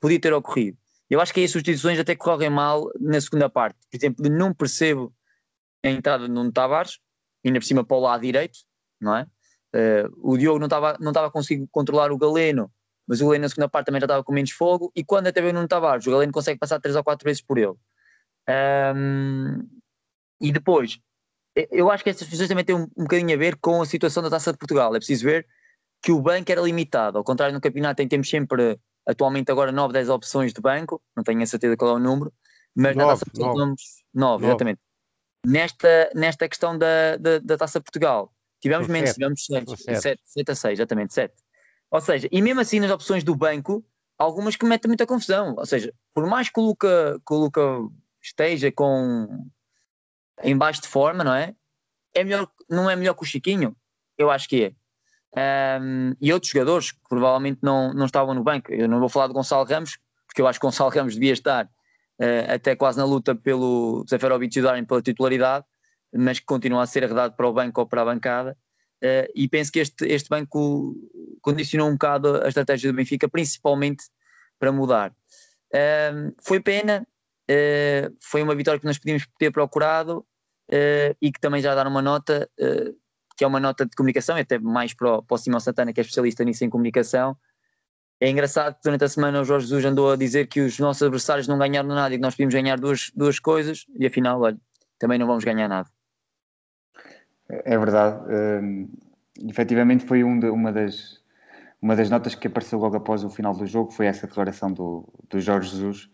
Podia 0.00 0.18
ter 0.18 0.32
ocorrido. 0.32 0.78
Eu 1.12 1.20
acho 1.20 1.34
que 1.34 1.40
aí 1.40 1.44
as 1.44 1.52
substituições 1.52 1.98
até 1.98 2.16
correm 2.16 2.48
mal 2.48 2.90
na 2.98 3.20
segunda 3.20 3.46
parte. 3.46 3.78
Por 3.90 3.98
exemplo, 3.98 4.30
não 4.30 4.54
percebo 4.54 5.14
a 5.84 5.90
entrada 5.90 6.24
de 6.24 6.32
Nuno 6.32 6.50
Tavares, 6.50 7.00
ainda 7.44 7.60
por 7.60 7.66
cima 7.66 7.84
para 7.84 7.96
o 7.98 8.00
lado 8.00 8.22
direito, 8.22 8.60
não 8.98 9.14
é? 9.14 9.26
Uh, 9.76 10.32
o 10.32 10.38
Diogo 10.38 10.58
não 10.58 10.68
estava 10.68 10.96
não 10.98 11.10
estava 11.10 11.30
conseguindo 11.30 11.68
controlar 11.70 12.10
o 12.10 12.16
Galeno, 12.16 12.72
mas 13.06 13.20
o 13.20 13.26
Galeno 13.26 13.42
na 13.42 13.50
segunda 13.50 13.68
parte 13.68 13.86
também 13.86 14.00
já 14.00 14.06
estava 14.06 14.24
com 14.24 14.32
menos 14.32 14.52
fogo, 14.52 14.90
e 14.96 15.04
quando 15.04 15.26
até 15.26 15.42
veio 15.42 15.52
Nuno 15.52 15.68
Tavares, 15.68 16.06
o 16.06 16.10
Galeno 16.10 16.32
consegue 16.32 16.58
passar 16.58 16.80
três 16.80 16.96
ou 16.96 17.04
quatro 17.04 17.26
vezes 17.26 17.42
por 17.42 17.58
ele. 17.58 17.74
Um, 18.48 19.68
e 20.40 20.50
depois, 20.50 20.98
eu 21.70 21.90
acho 21.90 22.02
que 22.02 22.08
estas 22.08 22.26
substituições 22.26 22.48
também 22.48 22.64
têm 22.64 22.74
um, 22.74 22.88
um 22.96 23.02
bocadinho 23.02 23.34
a 23.34 23.38
ver 23.38 23.56
com 23.56 23.82
a 23.82 23.86
situação 23.86 24.22
da 24.22 24.30
Taça 24.30 24.50
de 24.50 24.58
Portugal. 24.58 24.96
É 24.96 24.98
preciso 24.98 25.26
ver 25.26 25.46
que 26.02 26.10
o 26.10 26.22
banco 26.22 26.50
era 26.50 26.62
limitado, 26.62 27.18
ao 27.18 27.24
contrário 27.24 27.54
no 27.54 27.60
campeonato 27.60 28.00
em 28.00 28.08
temos 28.08 28.30
sempre 28.30 28.80
atualmente 29.06 29.50
agora 29.50 29.72
9, 29.72 29.92
10 29.92 30.08
opções 30.08 30.52
de 30.52 30.60
banco, 30.60 31.02
não 31.16 31.22
tenho 31.24 31.42
a 31.42 31.46
certeza 31.46 31.76
qual 31.76 31.92
é 31.92 31.94
o 31.94 31.98
número, 31.98 32.32
mas 32.74 32.96
nove, 32.96 33.06
na 33.06 33.12
Taça 33.12 33.24
Portugal 33.24 33.56
nove. 33.56 33.74
9, 34.14 34.46
exatamente. 34.46 34.80
Nesta, 35.44 36.10
nesta 36.14 36.48
questão 36.48 36.78
da, 36.78 37.16
da, 37.16 37.38
da 37.38 37.56
Taça 37.56 37.80
Portugal, 37.80 38.32
tivemos 38.60 38.86
menos, 38.86 39.10
sete. 39.10 39.18
tivemos 39.18 39.44
7, 40.02 40.22
7 40.24 40.50
a 40.50 40.54
6, 40.54 40.78
exatamente, 40.78 41.14
7. 41.14 41.34
Ou 41.90 42.00
seja, 42.00 42.28
e 42.30 42.40
mesmo 42.40 42.60
assim 42.60 42.80
nas 42.80 42.90
opções 42.90 43.24
do 43.24 43.34
banco, 43.34 43.84
algumas 44.18 44.56
que 44.56 44.64
metem 44.64 44.88
muita 44.88 45.06
confusão. 45.06 45.54
Ou 45.56 45.66
seja, 45.66 45.92
por 46.14 46.26
mais 46.26 46.48
que 46.48 46.58
o 46.58 46.62
Luca, 46.62 47.20
que 47.26 47.34
o 47.34 47.38
Luca 47.38 47.60
esteja 48.22 48.70
com 48.72 49.46
em 50.42 50.56
baixo 50.56 50.80
de 50.80 50.88
forma, 50.88 51.22
não 51.22 51.34
é? 51.34 51.54
é 52.14 52.24
melhor, 52.24 52.48
não 52.68 52.88
é 52.88 52.96
melhor 52.96 53.14
que 53.14 53.22
o 53.22 53.26
Chiquinho? 53.26 53.76
Eu 54.16 54.30
acho 54.30 54.48
que 54.48 54.64
é 54.64 54.74
um, 55.36 56.14
e 56.20 56.32
outros 56.32 56.52
jogadores 56.52 56.92
que 56.92 57.00
provavelmente 57.08 57.60
não, 57.62 57.92
não 57.94 58.06
estavam 58.06 58.34
no 58.34 58.42
banco. 58.42 58.72
Eu 58.72 58.88
não 58.88 59.00
vou 59.00 59.08
falar 59.08 59.28
de 59.28 59.32
Gonçalo 59.32 59.64
Ramos, 59.64 59.98
porque 60.26 60.42
eu 60.42 60.46
acho 60.46 60.60
que 60.60 60.66
Gonçalo 60.66 60.90
Ramos 60.90 61.14
devia 61.14 61.32
estar 61.32 61.64
uh, 61.64 62.54
até 62.54 62.76
quase 62.76 62.98
na 62.98 63.04
luta 63.04 63.34
pelo 63.34 64.04
Seferovic 64.06 64.58
e 64.58 64.62
Darwin 64.62 64.84
pela 64.84 65.02
titularidade, 65.02 65.64
mas 66.14 66.38
que 66.38 66.44
continua 66.46 66.82
a 66.82 66.86
ser 66.86 67.04
arredado 67.04 67.34
para 67.34 67.48
o 67.48 67.52
banco 67.52 67.80
ou 67.80 67.86
para 67.86 68.02
a 68.02 68.04
bancada. 68.04 68.56
Uh, 69.02 69.26
e 69.34 69.48
penso 69.48 69.72
que 69.72 69.80
este, 69.80 70.06
este 70.06 70.28
banco 70.28 70.94
condicionou 71.40 71.88
um 71.88 71.92
bocado 71.92 72.40
a 72.42 72.48
estratégia 72.48 72.92
do 72.92 72.96
Benfica, 72.96 73.28
principalmente 73.28 74.04
para 74.58 74.70
mudar. 74.70 75.12
Uh, 75.74 76.32
foi 76.40 76.60
pena, 76.60 77.06
uh, 77.50 78.16
foi 78.20 78.42
uma 78.42 78.54
vitória 78.54 78.78
que 78.78 78.86
nós 78.86 78.98
podíamos 78.98 79.26
ter 79.38 79.50
procurado 79.50 80.24
e 81.20 81.30
que 81.30 81.38
também 81.38 81.60
já 81.60 81.74
dar 81.74 81.86
uma 81.86 82.00
nota 82.00 82.48
que 83.36 83.44
é 83.44 83.46
uma 83.46 83.60
nota 83.60 83.84
de 83.86 83.94
comunicação, 83.96 84.36
até 84.36 84.58
mais 84.58 84.94
para 84.94 85.18
o, 85.18 85.22
para 85.22 85.34
o 85.34 85.38
Simão 85.38 85.60
Santana, 85.60 85.92
que 85.92 86.00
é 86.00 86.02
especialista 86.02 86.44
nisso 86.44 86.64
em 86.64 86.70
comunicação. 86.70 87.36
É 88.20 88.30
engraçado 88.30 88.74
que 88.74 88.82
durante 88.84 89.04
a 89.04 89.08
semana 89.08 89.40
o 89.40 89.44
Jorge 89.44 89.66
Jesus 89.66 89.84
andou 89.84 90.12
a 90.12 90.16
dizer 90.16 90.46
que 90.46 90.60
os 90.60 90.78
nossos 90.78 91.02
adversários 91.02 91.48
não 91.48 91.58
ganharam 91.58 91.88
nada 91.88 92.14
e 92.14 92.18
que 92.18 92.22
nós 92.22 92.34
podíamos 92.34 92.54
ganhar 92.54 92.78
duas, 92.78 93.10
duas 93.14 93.40
coisas, 93.40 93.84
e 93.98 94.06
afinal, 94.06 94.40
olha, 94.40 94.56
também 94.98 95.18
não 95.18 95.26
vamos 95.26 95.42
ganhar 95.42 95.68
nada. 95.68 95.88
É 97.48 97.76
verdade. 97.76 98.22
Um, 98.32 98.88
efetivamente 99.48 100.06
foi 100.06 100.22
um 100.22 100.38
de, 100.38 100.48
uma 100.48 100.72
das, 100.72 101.20
uma 101.80 101.96
das 101.96 102.08
notas 102.08 102.34
que 102.34 102.46
apareceu 102.46 102.78
logo 102.78 102.96
após 102.96 103.24
o 103.24 103.30
final 103.30 103.54
do 103.54 103.66
jogo 103.66 103.90
foi 103.90 104.06
essa 104.06 104.26
declaração 104.26 104.72
do, 104.72 105.08
do 105.28 105.40
Jorge 105.40 105.70
Jesus, 105.70 106.08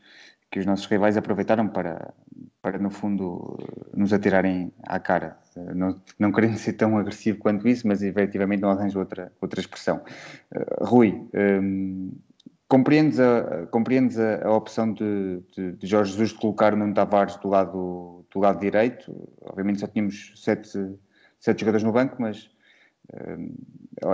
que 0.50 0.58
os 0.58 0.66
nossos 0.66 0.86
rivais 0.86 1.16
aproveitaram 1.16 1.68
para, 1.68 2.14
para 2.60 2.78
no 2.78 2.90
fundo, 2.90 3.56
nos 3.94 4.12
atirarem 4.12 4.72
à 4.84 4.98
cara. 4.98 5.38
Não, 5.74 6.00
não 6.18 6.32
querendo 6.32 6.56
ser 6.56 6.74
tão 6.74 6.98
agressivo 6.98 7.38
quanto 7.38 7.68
isso, 7.68 7.86
mas 7.86 8.02
efetivamente 8.02 8.60
não 8.60 8.70
arranjo 8.70 8.98
outra, 8.98 9.32
outra 9.40 9.60
expressão. 9.60 10.02
Uh, 10.54 10.84
Rui, 10.84 11.28
um, 11.34 12.12
compreendes, 12.68 13.20
a, 13.20 13.66
compreendes 13.70 14.18
a, 14.18 14.46
a 14.46 14.52
opção 14.52 14.92
de, 14.92 15.40
de, 15.54 15.72
de, 15.72 15.86
Jorge 15.86 16.12
Jesus 16.12 16.30
de 16.30 16.36
colocar 16.36 16.74
Nuno 16.76 16.94
Tavares 16.94 17.36
do 17.36 17.48
lado, 17.48 18.26
do 18.30 18.40
lado 18.40 18.60
direito? 18.60 19.12
Obviamente 19.42 19.80
só 19.80 19.86
tínhamos 19.86 20.32
sete, 20.36 20.78
sete 21.38 21.60
jogadores 21.60 21.84
no 21.84 21.92
banco, 21.92 22.16
mas 22.20 22.50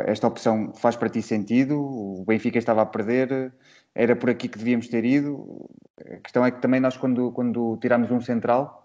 esta 0.06 0.26
opção 0.26 0.72
faz 0.74 0.96
para 0.96 1.08
ti 1.08 1.20
sentido? 1.20 1.80
O 1.80 2.24
Benfica 2.26 2.58
estava 2.58 2.82
a 2.82 2.86
perder, 2.86 3.52
era 3.94 4.16
por 4.16 4.28
aqui 4.30 4.48
que 4.48 4.58
devíamos 4.58 4.88
ter 4.88 5.04
ido. 5.04 5.70
A 6.00 6.16
questão 6.16 6.44
é 6.44 6.50
que 6.50 6.60
também 6.60 6.80
nós, 6.80 6.96
quando, 6.96 7.30
quando 7.32 7.76
tirámos 7.80 8.10
um 8.10 8.20
central, 8.20 8.84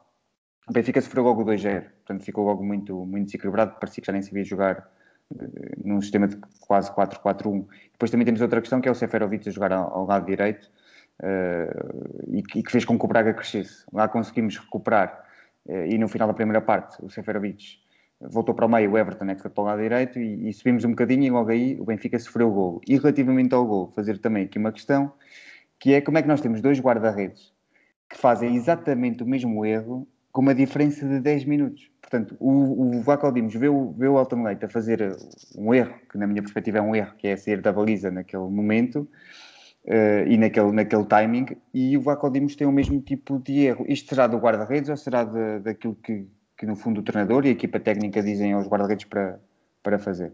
o 0.69 0.71
Benfica 0.71 1.01
sofreu 1.01 1.23
logo 1.23 1.43
2-0, 1.43 1.81
portanto 1.81 2.23
ficou 2.23 2.45
logo 2.45 2.63
muito, 2.63 3.05
muito 3.05 3.25
desequilibrado, 3.25 3.79
parecia 3.79 4.01
que 4.01 4.07
já 4.07 4.13
nem 4.13 4.21
sabia 4.21 4.43
jogar 4.43 4.87
eh, 5.35 5.75
num 5.83 5.99
sistema 5.99 6.27
de 6.27 6.37
quase 6.59 6.91
4-4-1. 6.91 7.65
Depois 7.91 8.11
também 8.11 8.25
temos 8.25 8.39
outra 8.39 8.61
questão 8.61 8.79
que 8.79 8.87
é 8.87 8.91
o 8.91 8.95
Seferovic 8.95 9.49
a 9.49 9.51
jogar 9.51 9.71
ao, 9.71 10.05
lado 10.05 10.27
direito 10.27 10.69
uh, 11.23 12.27
e, 12.27 12.43
que, 12.43 12.71
fez 12.71 12.85
com 12.85 12.99
que 12.99 13.05
o 13.05 13.07
Braga 13.07 13.33
crescesse. 13.33 13.83
Lá 13.91 14.07
conseguimos 14.07 14.57
recuperar 14.57 15.25
uh, 15.65 15.85
e 15.85 15.97
no 15.97 16.07
final 16.07 16.27
da 16.27 16.35
primeira 16.35 16.61
parte 16.61 17.03
o 17.03 17.09
Seferovic 17.09 17.79
voltou 18.21 18.53
para 18.53 18.65
o 18.65 18.69
meio, 18.69 18.91
o 18.91 18.97
Everton 18.97 19.25
é 19.25 19.35
que 19.35 19.41
foi 19.41 19.51
para 19.51 19.61
o 19.61 19.65
lado 19.65 19.81
direito 19.81 20.19
e, 20.19 20.49
e, 20.49 20.53
subimos 20.53 20.83
um 20.83 20.89
bocadinho 20.89 21.23
e 21.23 21.29
logo 21.29 21.49
aí 21.49 21.79
o 21.79 21.85
Benfica 21.85 22.19
sofreu 22.19 22.49
o 22.49 22.51
gol. 22.51 22.81
E 22.87 22.97
relativamente 22.97 23.53
ao 23.53 23.65
gol, 23.65 23.91
fazer 23.95 24.17
também 24.19 24.43
aqui 24.45 24.57
uma 24.57 24.71
questão, 24.71 25.11
que 25.79 25.93
é 25.93 26.01
como 26.01 26.17
é 26.17 26.21
que 26.21 26.27
nós 26.27 26.41
temos 26.41 26.61
dois 26.61 26.79
guarda-redes 26.79 27.53
que 28.09 28.17
fazem 28.17 28.55
exatamente 28.55 29.21
o 29.23 29.25
mesmo 29.25 29.65
erro 29.65 30.07
com 30.31 30.41
uma 30.41 30.55
diferença 30.55 31.07
de 31.07 31.19
10 31.19 31.45
minutos. 31.45 31.91
Portanto, 32.01 32.35
o, 32.39 32.97
o 32.97 33.01
Vlaco 33.01 33.31
Dimos 33.31 33.53
vê 33.53 33.69
o, 33.69 33.91
vê 33.91 34.07
o 34.07 34.17
Alton 34.17 34.43
Leite 34.43 34.65
a 34.65 34.69
fazer 34.69 35.15
um 35.55 35.73
erro, 35.73 35.93
que 36.11 36.17
na 36.17 36.25
minha 36.25 36.41
perspectiva 36.41 36.79
é 36.79 36.81
um 36.81 36.95
erro, 36.95 37.13
que 37.17 37.27
é 37.27 37.37
sair 37.37 37.61
da 37.61 37.71
baliza 37.71 38.09
naquele 38.09 38.43
momento, 38.43 39.07
uh, 39.85 40.27
e 40.27 40.37
naquele, 40.37 40.71
naquele 40.71 41.05
timing, 41.05 41.45
e 41.73 41.95
o 41.97 42.01
Vlaco 42.01 42.29
Dimos 42.31 42.55
tem 42.55 42.65
o 42.65 42.71
mesmo 42.71 42.99
tipo 42.99 43.39
de 43.39 43.59
erro. 43.59 43.85
Isto 43.87 44.09
será 44.09 44.27
do 44.27 44.37
guarda-redes 44.37 44.89
ou 44.89 44.97
será 44.97 45.23
de, 45.23 45.59
daquilo 45.59 45.95
que, 45.95 46.27
que 46.59 46.65
no 46.65 46.75
fundo 46.75 46.99
o 46.99 47.03
treinador 47.03 47.45
e 47.45 47.49
a 47.49 47.51
equipa 47.51 47.79
técnica 47.79 48.21
dizem 48.21 48.51
aos 48.51 48.67
guarda-redes 48.67 49.05
para, 49.05 49.39
para 49.81 49.97
fazer. 49.97 50.33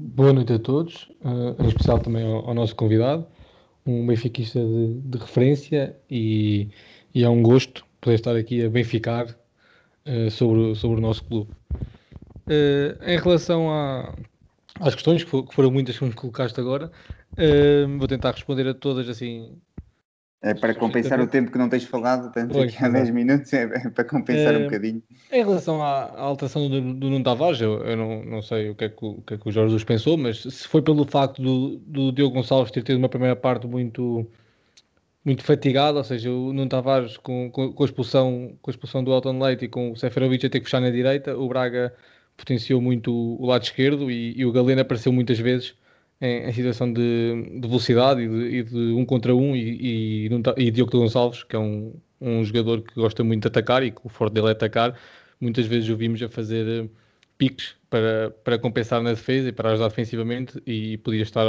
Boa 0.00 0.32
noite 0.32 0.52
a 0.52 0.58
todos, 0.58 1.08
uh, 1.24 1.62
em 1.62 1.68
especial 1.68 2.00
também 2.00 2.26
ao, 2.26 2.48
ao, 2.48 2.54
nosso 2.54 2.74
convidado, 2.74 3.24
um 3.86 4.04
benfiquista 4.04 4.58
de, 4.58 5.00
de 5.00 5.18
referência 5.18 5.96
e, 6.10 6.68
e, 7.14 7.22
é 7.22 7.28
um 7.28 7.40
gosto 7.40 7.86
poder 8.00 8.16
estar 8.16 8.34
aqui 8.34 8.64
a 8.64 8.68
benficar 8.68 9.28
uh, 9.28 10.30
sobre, 10.30 10.74
sobre 10.74 10.98
o 10.98 11.00
nosso 11.00 11.24
clube. 11.24 11.52
Uh, 12.48 13.04
em 13.06 13.16
relação 13.16 13.70
a, 13.70 14.12
às 14.80 14.94
questões, 14.94 15.22
que, 15.22 15.42
que 15.42 15.54
foram 15.54 15.70
muitas 15.70 15.96
que 15.96 16.04
me 16.04 16.12
colocaste 16.12 16.58
agora, 16.58 16.90
vou 17.96 18.08
tentar 18.08 18.32
responder 18.32 18.66
a 18.66 18.74
todas 18.74 19.08
assim 19.08 19.56
é 20.40 20.54
para 20.54 20.72
compensar 20.72 21.20
o 21.20 21.26
tempo 21.26 21.50
que 21.50 21.58
não 21.58 21.68
tens 21.68 21.84
falado, 21.84 22.32
tanto 22.32 22.52
pois, 22.52 22.72
aqui 22.72 22.84
há 22.84 22.88
10 22.88 23.10
minutos, 23.10 23.52
é, 23.52 23.66
para 23.90 24.04
compensar 24.04 24.54
é, 24.54 24.58
um 24.58 24.64
bocadinho. 24.64 25.02
Em 25.32 25.44
relação 25.44 25.82
à, 25.82 26.04
à 26.04 26.20
alteração 26.20 26.68
do, 26.68 26.80
do 26.80 27.10
Nuno 27.10 27.24
Tavares, 27.24 27.60
eu, 27.60 27.84
eu 27.84 27.96
não, 27.96 28.24
não 28.24 28.42
sei 28.42 28.70
o 28.70 28.74
que, 28.74 28.84
é 28.84 28.88
que 28.88 29.04
o, 29.04 29.20
que, 29.22 29.34
é 29.34 29.38
que 29.38 29.48
o 29.48 29.52
Jorge 29.52 29.70
Jesus 29.70 29.84
pensou, 29.84 30.16
mas 30.16 30.42
se 30.42 30.68
foi 30.68 30.80
pelo 30.80 31.04
facto 31.04 31.42
do, 31.42 31.78
do 31.78 32.12
Diogo 32.12 32.34
Gonçalves 32.34 32.70
ter 32.70 32.84
tido 32.84 32.98
uma 32.98 33.08
primeira 33.08 33.34
parte 33.34 33.66
muito, 33.66 34.30
muito 35.24 35.42
fatigada, 35.42 35.98
ou 35.98 36.04
seja, 36.04 36.30
o 36.30 36.52
Nuno 36.52 36.68
Tavares 36.68 37.16
com, 37.16 37.50
com, 37.50 37.72
com, 37.72 37.82
a, 37.82 37.86
expulsão, 37.86 38.52
com 38.62 38.70
a 38.70 38.72
expulsão 38.72 39.02
do 39.02 39.12
Elton 39.12 39.42
Leite 39.42 39.64
e 39.64 39.68
com 39.68 39.90
o 39.90 39.96
Seferovic 39.96 40.46
a 40.46 40.50
ter 40.50 40.60
que 40.60 40.66
fechar 40.66 40.80
na 40.80 40.90
direita, 40.90 41.36
o 41.36 41.48
Braga 41.48 41.92
potenciou 42.36 42.80
muito 42.80 43.12
o, 43.12 43.42
o 43.42 43.46
lado 43.46 43.64
esquerdo 43.64 44.08
e, 44.08 44.38
e 44.38 44.46
o 44.46 44.52
Galeno 44.52 44.82
apareceu 44.82 45.12
muitas 45.12 45.40
vezes 45.40 45.74
em, 46.20 46.48
em 46.48 46.52
situação 46.52 46.92
de, 46.92 47.60
de 47.60 47.68
velocidade 47.68 48.22
e 48.22 48.28
de, 48.28 48.56
e 48.58 48.62
de, 48.62 48.76
um 48.92 49.04
contra 49.04 49.34
um 49.34 49.54
e, 49.56 50.26
e, 50.26 50.30
e 50.56 50.70
Diogo 50.70 50.90
Gonçalves, 50.92 51.44
que 51.44 51.56
é 51.56 51.58
um, 51.58 51.94
um 52.20 52.44
jogador 52.44 52.82
que 52.82 52.94
gosta 52.94 53.22
muito 53.24 53.42
de 53.42 53.48
atacar 53.48 53.82
e 53.82 53.90
que 53.90 54.00
o 54.04 54.08
forte 54.08 54.34
dele 54.34 54.48
é 54.48 54.52
atacar, 54.52 54.98
muitas 55.40 55.66
vezes 55.66 55.88
o 55.88 55.96
vimos 55.96 56.22
a 56.22 56.28
fazer 56.28 56.84
eh, 56.86 56.88
piques 57.38 57.76
para, 57.90 58.30
para 58.44 58.58
compensar 58.58 59.02
na 59.02 59.10
defesa 59.10 59.48
e 59.48 59.52
para 59.52 59.70
ajudar 59.72 59.88
defensivamente 59.88 60.60
e 60.66 60.98
podia 60.98 61.22
estar 61.22 61.44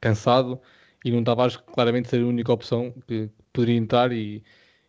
cansado 0.00 0.60
e 1.04 1.10
não 1.10 1.20
estava 1.20 1.48
claramente 1.50 2.08
ser 2.08 2.22
a 2.22 2.26
única 2.26 2.52
opção 2.52 2.92
que 3.06 3.30
poderia 3.52 3.76
entrar 3.76 4.12
e, 4.12 4.42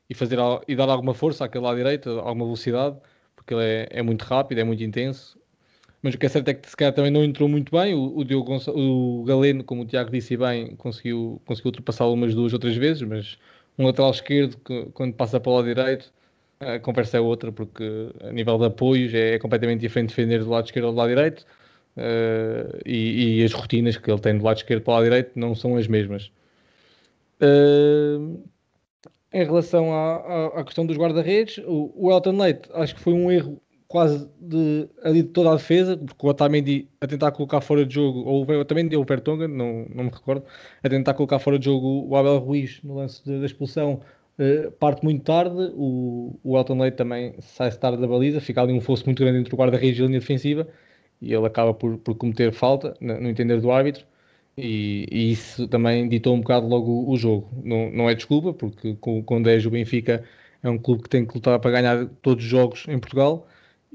e, 0.10 0.13
fazer, 0.15 0.38
e 0.67 0.75
dar 0.75 0.89
alguma 0.89 1.13
força 1.13 1.46
àquele 1.46 1.63
lado 1.65 1.77
direito, 1.77 2.10
alguma 2.19 2.46
velocidade, 2.46 2.98
porque 3.36 3.53
ele 3.53 3.63
é, 3.63 3.88
é 3.91 4.01
muito 4.01 4.24
rápido, 4.24 4.60
é 4.60 4.63
muito 4.63 4.84
intenso 4.84 5.37
mas 6.01 6.13
o 6.13 6.18
que 6.18 6.25
é 6.25 6.30
certo 6.30 6.50
é 6.50 6.54
que 6.54 6.70
se 6.70 6.75
calhar 6.75 6.94
também 6.94 7.12
não 7.12 7.24
entrou 7.24 7.50
muito 7.50 7.72
bem. 7.72 7.94
O, 7.94 8.18
o, 8.18 8.24
Diogo 8.24 8.58
o 8.70 9.24
Galeno, 9.25 9.63
como 9.63 9.82
o 9.82 9.86
Tiago 9.86 10.12
disse 10.12 10.38
bem, 10.38 10.75
conseguiu, 10.75 11.42
conseguiu 11.46 11.70
ultrapassá-lo 11.70 12.13
umas 12.13 12.36
duas 12.36 12.54
ou 12.54 12.60
três 12.60 12.75
vezes, 12.77 13.01
mas 13.04 13.38
um 13.77 13.86
lateral 13.86 14.12
esquerdo, 14.12 14.58
que, 14.63 14.86
quando 14.94 15.13
passa 15.13 15.39
para 15.39 15.51
o 15.51 15.56
lado 15.56 15.66
direito, 15.66 16.12
a 16.60 16.80
conversa 16.80 17.18
é 17.18 17.20
outra, 17.20 17.51
porque 17.51 18.10
a 18.22 18.32
nível 18.32 18.58
de 18.58 18.66
apoios 18.66 19.13
é, 19.13 19.36
é 19.36 19.39
completamente 19.39 19.82
diferente 19.82 20.10
defender 20.10 20.44
do 20.44 20.50
lado 20.50 20.66
esquerdo 20.66 20.86
ou 20.86 20.92
do 20.92 20.98
lado 20.98 21.10
direito. 21.10 21.46
Uh, 21.96 22.77
e, 22.86 23.39
e, 23.39 23.44
as 23.44 23.51
rotinas 23.54 23.98
que 23.98 24.10
ele 24.10 24.20
tem 24.20 24.38
do 24.38 24.44
lado 24.44 24.58
esquerdo 24.58 24.84
para 24.84 24.92
o 24.92 24.94
lado 24.96 25.04
direito 25.06 25.32
não 25.36 25.56
são 25.56 25.75
as 25.77 25.88
mesmas. 25.88 26.32
Uh, 27.42 28.39
em 29.34 29.44
relação 29.44 29.92
à, 29.92 30.16
à, 30.16 30.60
à, 30.60 30.63
questão 30.63 30.86
dos 30.86 30.96
guarda-redes, 30.96 31.58
o, 31.66 31.92
o 31.96 32.12
Elton 32.12 32.38
Leite 32.38 32.70
acho 32.74 32.96
que 32.96 33.01
foi 33.01 33.13
um 33.13 33.32
erro 33.32 33.60
quase 33.88 34.29
de, 34.39 34.89
ali 35.03 35.24
de 35.24 35.29
toda 35.29 35.51
a 35.51 35.56
defesa, 35.56 35.98
porque 35.98 36.25
o 36.25 36.29
Otamendi 36.29 36.89
a 37.00 37.08
tentar 37.08 37.32
colocar 37.32 37.62
fora 37.62 37.86
de 37.86 37.96
jogo, 37.96 38.20
ou 38.20 38.46
Otamendi 38.60 38.96
ou 38.96 39.03
o 39.03 39.06
Vertonghen, 39.06 39.48
não, 39.48 39.86
não 39.94 40.06
me 40.06 40.10
recordo, 40.10 40.44
a 40.84 40.89
tentar 40.89 41.13
colocar 41.13 41.39
fora 41.39 41.58
de 41.58 41.65
jogo 41.65 42.06
o 42.08 42.15
Abel 42.15 42.38
Ruiz 42.39 42.82
no 42.84 42.96
lance 42.96 43.25
da 43.25 43.46
expulsão, 43.46 44.01
uh, 44.39 44.72
parte 44.74 45.03
muito 45.03 45.24
tarde, 45.24 45.72
o, 45.75 46.38
o 46.44 46.58
Elton 46.58 46.79
Leite 46.82 46.98
também 46.98 47.36
sai-se 47.39 47.79
tarde 47.79 48.01
da 48.01 48.08
baliza, 48.08 48.41
fica 48.41 48.62
ali 48.62 48.74
um 48.74 48.82
fosso 48.82 49.06
muito 49.06 49.24
grande 49.24 49.39
entre 49.39 49.53
o 49.56 49.58
guarda-redes 49.58 50.00
e 50.00 50.03
a 50.03 50.08
linha 50.08 50.20
defensiva, 50.20 50.67
e 51.22 51.34
ele 51.34 51.46
acaba 51.46 51.74
por, 51.74 51.98
por 51.98 52.15
cometer 52.15 52.51
falta, 52.51 52.94
no, 53.00 53.20
no 53.22 53.29
entender 53.29 53.62
do 53.62 53.72
árbitro, 53.72 54.06
e, 54.58 55.08
e, 55.12 55.32
isso 55.32 55.67
também 55.67 56.10
ditou 56.10 56.36
um 56.36 56.41
bocado 56.41 56.67
logo 56.67 57.10
o 57.10 57.15
jogo. 57.15 57.48
Não, 57.63 57.91
não 57.91 58.10
é 58.10 58.15
desculpa, 58.15 58.53
porque 58.53 58.96
com, 58.96 59.22
com 59.24 59.41
10 59.41 59.67
o 59.67 59.70
Benfica 59.70 60.24
é 60.63 60.70
um 60.70 60.77
clube 60.79 61.03
que 61.03 61.10
tem 61.10 61.25
que 61.25 61.36
lutar 61.36 61.60
para 61.60 61.72
ganhar 61.72 62.08
todos 62.24 62.44
os 62.44 62.50
jogos 62.50 62.86
em 62.88 62.98
Portugal, 63.00 63.48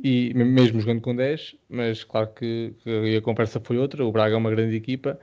e 0.02 0.34
mesmo 0.34 0.80
jogando 0.80 1.00
com 1.00 1.14
10, 1.14 1.54
mas 1.68 2.02
claro 2.02 2.28
que, 2.34 2.74
que, 2.82 3.16
a 3.16 3.22
conversa 3.22 3.60
foi 3.60 3.78
outra. 3.78 4.04
O 4.04 4.10
Braga 4.10 4.34
é 4.34 4.36
uma 4.36 4.50
grande 4.50 4.74
equipa 4.74 5.16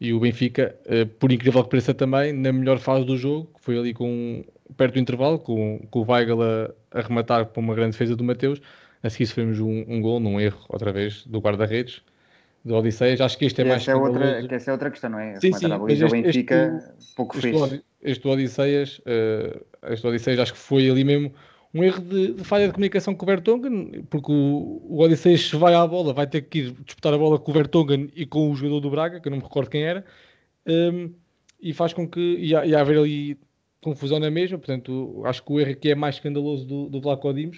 e 0.00 0.12
o 0.12 0.20
Benfica, 0.20 0.76
eh, 0.86 1.04
por 1.04 1.32
incrível 1.32 1.64
que 1.64 1.70
pareça 1.70 1.92
também, 1.92 2.32
na 2.32 2.52
melhor 2.52 2.78
fase 2.78 3.04
do 3.04 3.16
jogo, 3.16 3.50
que 3.58 3.64
foi 3.64 3.76
ali 3.76 3.92
com, 3.92 4.44
perto 4.76 4.94
do 4.94 5.00
intervalo, 5.00 5.38
com, 5.38 5.80
com 5.90 5.98
o 5.98 6.10
Weigl 6.10 6.40
a, 6.42 6.70
a 6.92 7.00
rematar 7.00 7.46
para 7.46 7.60
uma 7.60 7.74
grande 7.74 7.92
defesa 7.92 8.14
do 8.14 8.22
Mateus. 8.22 8.62
A 9.02 9.10
seguir 9.10 9.26
sofremos 9.26 9.58
um, 9.58 9.84
um 9.88 10.00
gol, 10.00 10.20
num 10.20 10.40
erro, 10.40 10.60
outra 10.68 10.92
vez, 10.92 11.26
do 11.26 11.40
guarda-redes, 11.40 12.00
do 12.64 12.76
Odisseias. 12.76 13.20
Acho 13.20 13.36
que 13.36 13.46
este 13.46 13.62
é 13.62 13.64
mais. 13.64 13.88
É, 13.88 13.96
outra, 13.96 14.46
que 14.46 14.54
essa 14.54 14.70
é 14.70 14.72
outra 14.72 14.90
questão, 14.90 15.10
não 15.10 15.18
é? 15.18 15.40
Sim, 15.40 15.52
sim, 15.54 15.66
mas 15.66 16.00
este, 16.00 16.22
Benfica 16.22 16.80
este, 16.98 17.14
pouco 17.16 17.36
este, 17.36 17.50
fez. 17.50 17.82
Este 18.02 18.28
Odisseias, 18.28 19.00
uh, 19.00 19.66
este 19.90 20.06
Odisseias 20.06 20.38
acho 20.38 20.52
que 20.52 20.58
foi 20.58 20.88
ali 20.88 21.02
mesmo 21.02 21.32
um 21.72 21.84
erro 21.84 22.02
de, 22.02 22.34
de, 22.34 22.44
falha 22.44 22.66
de 22.66 22.72
comunicação 22.72 23.14
com 23.14 23.24
o 23.24 23.28
Vertonghen, 23.28 24.04
porque 24.10 24.30
o, 24.30 24.82
o 24.88 25.16
se 25.16 25.56
vai 25.56 25.74
à 25.74 25.86
bola, 25.86 26.12
vai 26.12 26.26
ter 26.26 26.42
que 26.42 26.58
ir 26.58 26.72
disputar 26.84 27.14
a 27.14 27.18
bola 27.18 27.38
com 27.38 27.50
o 27.50 27.54
Vertonghen 27.54 28.10
e 28.14 28.26
com 28.26 28.50
o 28.50 28.54
jogador 28.56 28.80
do 28.80 28.90
Braga, 28.90 29.20
que 29.20 29.28
eu 29.28 29.30
não 29.30 29.38
me 29.38 29.44
recordo 29.44 29.70
quem 29.70 29.82
era, 29.84 30.04
um, 30.66 31.12
e 31.60 31.72
faz 31.72 31.92
com 31.92 32.08
que 32.08 32.20
ia 32.20 32.80
haver 32.80 32.98
ali 32.98 33.38
confusão 33.80 34.18
na 34.18 34.30
mesma, 34.30 34.58
portanto 34.58 35.22
acho 35.24 35.42
que 35.42 35.52
o 35.52 35.60
erro 35.60 35.72
aqui 35.72 35.90
é 35.90 35.94
mais 35.94 36.16
escandaloso 36.16 36.66
do, 36.66 36.88
do 36.88 37.00
Vlaco 37.00 37.28
eh, 37.30 37.54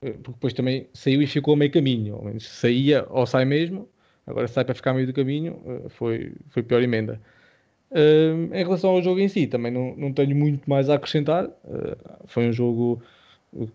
porque 0.00 0.32
depois 0.32 0.52
também 0.52 0.88
saiu 0.92 1.22
e 1.22 1.26
ficou 1.26 1.54
a 1.54 1.56
meio 1.56 1.72
caminho, 1.72 2.16
ou 2.16 2.24
menos 2.24 2.46
saía 2.48 3.04
ou 3.10 3.26
sai 3.26 3.44
mesmo, 3.44 3.88
agora 4.26 4.46
sai 4.48 4.64
para 4.64 4.74
ficar 4.74 4.92
a 4.92 4.94
meio 4.94 5.06
do 5.06 5.12
caminho, 5.12 5.60
eh, 5.66 5.88
foi, 5.88 6.32
foi 6.50 6.62
pior 6.62 6.82
emenda. 6.82 7.20
Um, 7.90 8.52
em 8.52 8.64
relação 8.64 8.90
ao 8.90 9.02
jogo 9.02 9.20
em 9.20 9.28
si, 9.28 9.46
também 9.46 9.72
não, 9.72 9.96
não 9.96 10.12
tenho 10.12 10.34
muito 10.36 10.68
mais 10.68 10.90
a 10.90 10.96
acrescentar, 10.96 11.46
uh, 11.46 11.96
foi 12.26 12.48
um 12.48 12.52
jogo 12.52 13.00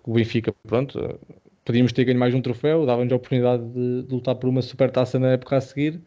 o 0.03 0.13
Benfica, 0.13 0.53
pronto, 0.67 1.19
podíamos 1.65 1.91
ter 1.93 2.05
ganho 2.05 2.19
mais 2.19 2.33
um 2.33 2.41
troféu, 2.41 2.85
dava-nos 2.85 3.11
a 3.11 3.15
oportunidade 3.15 3.63
de, 3.69 4.03
de, 4.03 4.13
lutar 4.13 4.35
por 4.35 4.49
uma 4.49 4.61
super 4.61 4.91
taça 4.91 5.19
na 5.19 5.31
época 5.31 5.57
a 5.57 5.61
seguir 5.61 6.01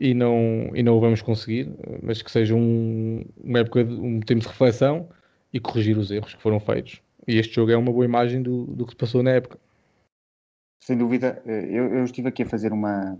e 0.00 0.14
não, 0.14 0.70
e 0.74 0.82
não 0.82 0.96
o 0.96 1.00
vamos 1.00 1.22
conseguir, 1.22 1.70
mas 2.02 2.22
que 2.22 2.30
seja 2.30 2.54
um, 2.54 3.24
uma 3.42 3.60
época, 3.60 3.84
de, 3.84 3.94
um 3.94 4.20
tempo 4.20 4.40
de 4.40 4.48
reflexão 4.48 5.08
e 5.52 5.60
corrigir 5.60 5.98
os 5.98 6.10
erros 6.10 6.34
que 6.34 6.42
foram 6.42 6.60
feitos. 6.60 7.00
E 7.26 7.38
este 7.38 7.54
jogo 7.54 7.70
é 7.70 7.76
uma 7.76 7.92
boa 7.92 8.04
imagem 8.04 8.42
do, 8.42 8.64
do 8.66 8.84
que 8.86 8.92
se 8.92 8.96
passou 8.96 9.22
na 9.22 9.32
época. 9.32 9.58
Sem 10.82 10.96
dúvida, 10.96 11.42
eh, 11.44 11.66
eu, 11.68 11.94
eu, 11.94 12.04
estive 12.04 12.28
aqui 12.28 12.42
a 12.42 12.46
fazer 12.46 12.72
uma, 12.72 13.18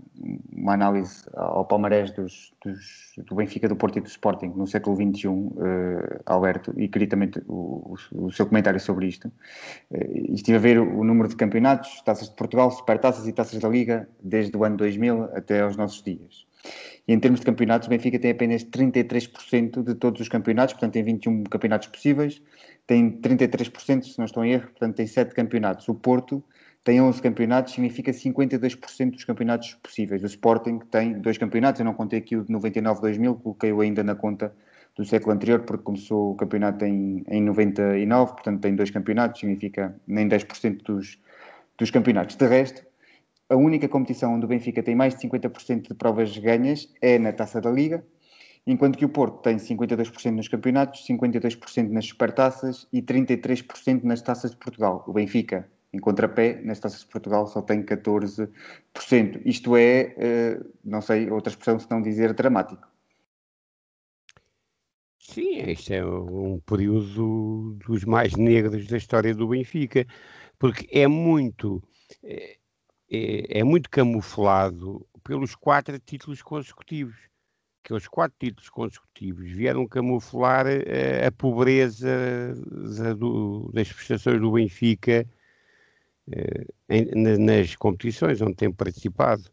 uma 0.51 0.73
análise 0.73 1.23
ao 1.35 1.63
palmarés 1.63 2.09
dos, 2.09 2.51
dos, 2.65 3.13
do 3.17 3.35
Benfica, 3.35 3.69
do 3.69 3.75
Porto 3.75 3.99
e 3.99 4.01
do 4.01 4.07
Sporting 4.07 4.47
no 4.55 4.65
século 4.65 4.95
XXI, 4.95 5.27
uh, 5.27 5.53
eh, 5.63 6.21
Alberto, 6.25 6.73
e 6.75 6.87
queria 6.87 7.07
também 7.07 7.29
o, 7.47 7.95
o, 8.13 8.31
seu 8.31 8.47
comentário 8.47 8.79
sobre 8.79 9.05
isto. 9.05 9.31
Uh, 9.91 10.33
estive 10.33 10.57
a 10.57 10.59
ver 10.59 10.79
o, 10.79 11.01
o, 11.01 11.03
número 11.03 11.29
de 11.29 11.35
campeonatos, 11.35 12.01
taças 12.01 12.29
de 12.29 12.35
Portugal, 12.35 12.71
supertaças 12.71 13.27
e 13.27 13.31
taças 13.31 13.59
da 13.59 13.69
Liga, 13.69 14.09
desde 14.23 14.57
o 14.57 14.63
ano 14.63 14.77
2000 14.77 15.25
até 15.35 15.61
aos 15.61 15.77
nossos 15.77 16.01
dias. 16.01 16.47
E 17.07 17.13
em 17.13 17.19
termos 17.19 17.41
de 17.41 17.45
campeonatos, 17.45 17.87
o 17.87 17.91
Benfica 17.91 18.17
tem 18.17 18.31
apenas 18.31 18.63
33% 18.63 19.83
de 19.83 19.93
todos 19.93 20.19
os 20.19 20.27
campeonatos, 20.27 20.73
portanto 20.73 20.93
tem 20.93 21.03
21 21.03 21.43
campeonatos 21.43 21.89
possíveis, 21.89 22.41
tem 22.87 23.11
33%, 23.21 24.03
se 24.03 24.17
não 24.17 24.25
estou 24.25 24.43
em 24.43 24.53
erro, 24.53 24.67
portanto 24.69 24.95
tem 24.95 25.05
7 25.05 25.35
campeonatos. 25.35 25.87
O 25.87 25.93
Porto 25.93 26.43
tem 26.83 26.99
11 26.99 27.21
campeonatos, 27.21 27.73
significa 27.73 28.11
52% 28.11 29.11
dos 29.11 29.23
campeonatos 29.23 29.75
possíveis. 29.75 30.23
O 30.23 30.25
Sporting 30.25 30.79
tem 30.79 31.13
dois 31.19 31.37
campeonatos, 31.37 31.79
eu 31.79 31.85
não 31.85 31.93
contei 31.93 32.19
aqui 32.19 32.35
o 32.35 32.43
de 32.43 32.51
99-2000, 32.51 33.41
coloquei-o 33.41 33.81
ainda 33.81 34.03
na 34.03 34.15
conta 34.15 34.53
do 34.95 35.05
século 35.05 35.33
anterior, 35.33 35.61
porque 35.61 35.83
começou 35.83 36.31
o 36.31 36.35
campeonato 36.35 36.83
em, 36.85 37.23
em 37.27 37.41
99, 37.41 38.33
portanto 38.33 38.61
tem 38.61 38.75
dois 38.75 38.89
campeonatos, 38.89 39.39
significa 39.39 39.95
nem 40.07 40.27
10% 40.27 40.83
dos, 40.83 41.19
dos 41.77 41.91
campeonatos. 41.91 42.35
De 42.35 42.47
resto, 42.47 42.83
a 43.47 43.55
única 43.55 43.87
competição 43.87 44.33
onde 44.33 44.45
o 44.45 44.47
Benfica 44.49 44.81
tem 44.81 44.95
mais 44.95 45.13
de 45.15 45.21
50% 45.27 45.89
de 45.89 45.93
provas 45.93 46.35
ganhas 46.37 46.91
é 47.01 47.19
na 47.19 47.31
Taça 47.31 47.61
da 47.61 47.69
Liga, 47.69 48.03
enquanto 48.65 48.97
que 48.97 49.05
o 49.05 49.09
Porto 49.09 49.41
tem 49.41 49.57
52% 49.57 50.31
nos 50.31 50.47
campeonatos, 50.47 51.05
52% 51.07 51.89
nas 51.89 52.05
supertaças 52.05 52.87
e 52.91 53.01
33% 53.01 54.03
nas 54.03 54.21
taças 54.21 54.51
de 54.51 54.57
Portugal. 54.57 55.03
O 55.07 55.13
Benfica 55.13 55.69
em 55.93 55.99
contrapé, 55.99 56.61
nas 56.61 56.79
taças 56.79 57.01
de 57.01 57.07
Portugal 57.07 57.45
só 57.47 57.61
tem 57.61 57.83
14%. 57.83 59.41
Isto 59.45 59.75
é, 59.75 60.15
eh, 60.17 60.59
não 60.83 61.01
sei 61.01 61.29
outra 61.29 61.51
expressão 61.51 61.77
se 61.79 61.89
não 61.91 62.01
dizer 62.01 62.33
dramático. 62.33 62.87
Sim, 65.19 65.59
este 65.69 65.95
é 65.95 66.05
um 66.05 66.59
período 66.59 67.77
dos 67.85 68.03
mais 68.05 68.35
negros 68.35 68.87
da 68.87 68.97
história 68.97 69.35
do 69.35 69.49
Benfica, 69.49 70.05
porque 70.57 70.87
é 70.91 71.07
muito, 71.07 71.83
é, 72.23 72.57
é, 73.09 73.63
muito 73.63 73.89
camuflado 73.89 75.05
pelos 75.23 75.55
quatro 75.55 75.97
títulos 75.99 76.41
consecutivos. 76.41 77.15
Que 77.83 77.93
os 77.93 78.07
quatro 78.07 78.37
títulos 78.39 78.69
consecutivos 78.69 79.51
vieram 79.51 79.87
camuflar 79.87 80.67
a, 80.67 81.27
a 81.27 81.31
pobreza 81.31 82.53
do, 83.17 83.71
das 83.73 83.91
prestações 83.91 84.39
do 84.39 84.51
Benfica 84.51 85.27
em, 86.89 87.37
nas 87.37 87.75
competições 87.75 88.41
onde 88.41 88.55
tem 88.55 88.71
participado, 88.71 89.43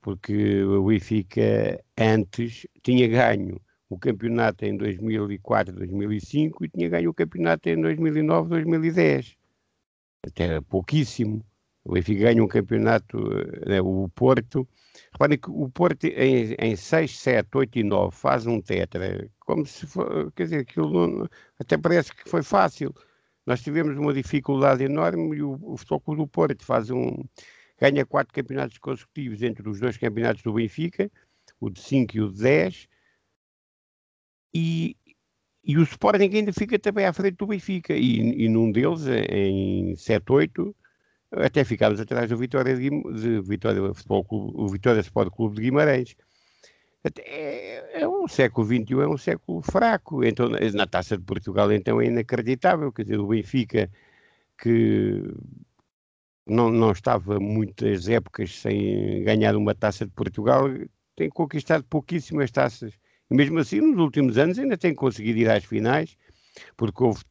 porque 0.00 0.62
o 0.62 0.86
Benfica 0.86 1.82
antes 1.96 2.66
tinha 2.82 3.06
ganho 3.08 3.60
o 3.88 3.98
campeonato 3.98 4.64
em 4.64 4.76
2004, 4.76 5.74
2005 5.74 6.64
e 6.64 6.68
tinha 6.68 6.88
ganho 6.88 7.10
o 7.10 7.14
campeonato 7.14 7.68
em 7.68 7.80
2009, 7.80 8.48
2010. 8.50 9.36
Até 10.26 10.60
pouquíssimo. 10.60 11.44
O 11.84 11.92
Benfica 11.92 12.24
ganha 12.24 12.44
um 12.44 12.48
campeonato, 12.48 13.18
né, 13.66 13.80
o 13.80 14.08
Porto. 14.14 14.68
Reparem 15.12 15.38
que 15.38 15.50
o 15.50 15.70
Porto 15.70 16.04
em, 16.04 16.54
em 16.58 16.76
6, 16.76 17.18
7, 17.18 17.48
8 17.54 17.78
e 17.78 17.82
9 17.84 18.14
faz 18.14 18.46
um 18.46 18.60
tetra, 18.60 19.28
como 19.40 19.64
se 19.64 19.86
for, 19.86 20.30
quer 20.32 20.44
dizer, 20.44 20.58
aquilo 20.60 21.06
não, 21.06 21.28
até 21.58 21.78
parece 21.78 22.14
que 22.14 22.28
foi 22.28 22.42
fácil. 22.42 22.94
Nós 23.48 23.62
tivemos 23.62 23.96
uma 23.96 24.12
dificuldade 24.12 24.84
enorme 24.84 25.38
e 25.38 25.42
o, 25.42 25.58
o 25.62 25.74
Futebol 25.78 26.00
Clube 26.00 26.20
do 26.20 26.28
Porto 26.28 26.62
faz 26.62 26.90
um, 26.90 27.24
ganha 27.80 28.04
quatro 28.04 28.34
campeonatos 28.34 28.76
consecutivos 28.76 29.42
entre 29.42 29.66
os 29.66 29.80
dois 29.80 29.96
campeonatos 29.96 30.42
do 30.42 30.52
Benfica, 30.52 31.10
o 31.58 31.70
de 31.70 31.80
5 31.80 32.14
e 32.14 32.20
o 32.20 32.30
de 32.30 32.42
10, 32.42 32.88
e, 34.52 34.96
e 35.64 35.78
o 35.78 35.82
Sporting 35.82 36.28
ainda 36.30 36.52
fica 36.52 36.78
também 36.78 37.06
à 37.06 37.12
frente 37.14 37.36
do 37.38 37.46
Benfica, 37.46 37.94
e, 37.94 38.44
e 38.44 38.50
num 38.50 38.70
deles, 38.70 39.06
em 39.06 39.94
7-8, 39.94 40.74
até 41.32 41.64
ficámos 41.64 42.00
atrás 42.00 42.28
do 42.28 42.36
Vitória, 42.36 42.76
de, 42.76 42.90
de 42.90 43.40
Vitória, 43.40 43.94
Futebol 43.94 44.26
Clube, 44.26 44.72
Vitória 44.72 45.00
Sport 45.00 45.34
Clube 45.34 45.56
de 45.56 45.62
Guimarães. 45.62 46.14
É, 47.20 48.02
é, 48.02 48.08
um 48.08 48.28
século 48.28 48.66
XXI, 48.66 48.92
é 49.02 49.08
um 49.08 49.16
século 49.18 49.62
fraco. 49.62 50.24
Então, 50.24 50.48
na 50.74 50.86
Taça 50.86 51.16
de 51.16 51.24
Portugal, 51.24 51.72
então, 51.72 52.00
é 52.00 52.06
inacreditável. 52.06 52.92
Quer 52.92 53.02
dizer, 53.02 53.18
o 53.18 53.28
Benfica, 53.28 53.90
que 54.58 55.22
não, 56.46 56.70
não 56.70 56.92
estava 56.92 57.38
muitas 57.38 58.08
épocas 58.08 58.54
sem 58.60 59.22
ganhar 59.24 59.56
uma 59.56 59.74
Taça 59.74 60.04
de 60.06 60.12
Portugal, 60.12 60.68
tem 61.16 61.28
conquistado 61.28 61.84
pouquíssimas 61.84 62.50
taças. 62.50 62.92
E 63.30 63.34
mesmo 63.34 63.58
assim, 63.58 63.80
nos 63.80 63.98
últimos 64.00 64.38
anos, 64.38 64.58
ainda 64.58 64.76
tem 64.76 64.94
conseguido 64.94 65.38
ir 65.40 65.50
às 65.50 65.64
finais, 65.64 66.16
porque 66.76 67.02
houve 67.02 67.22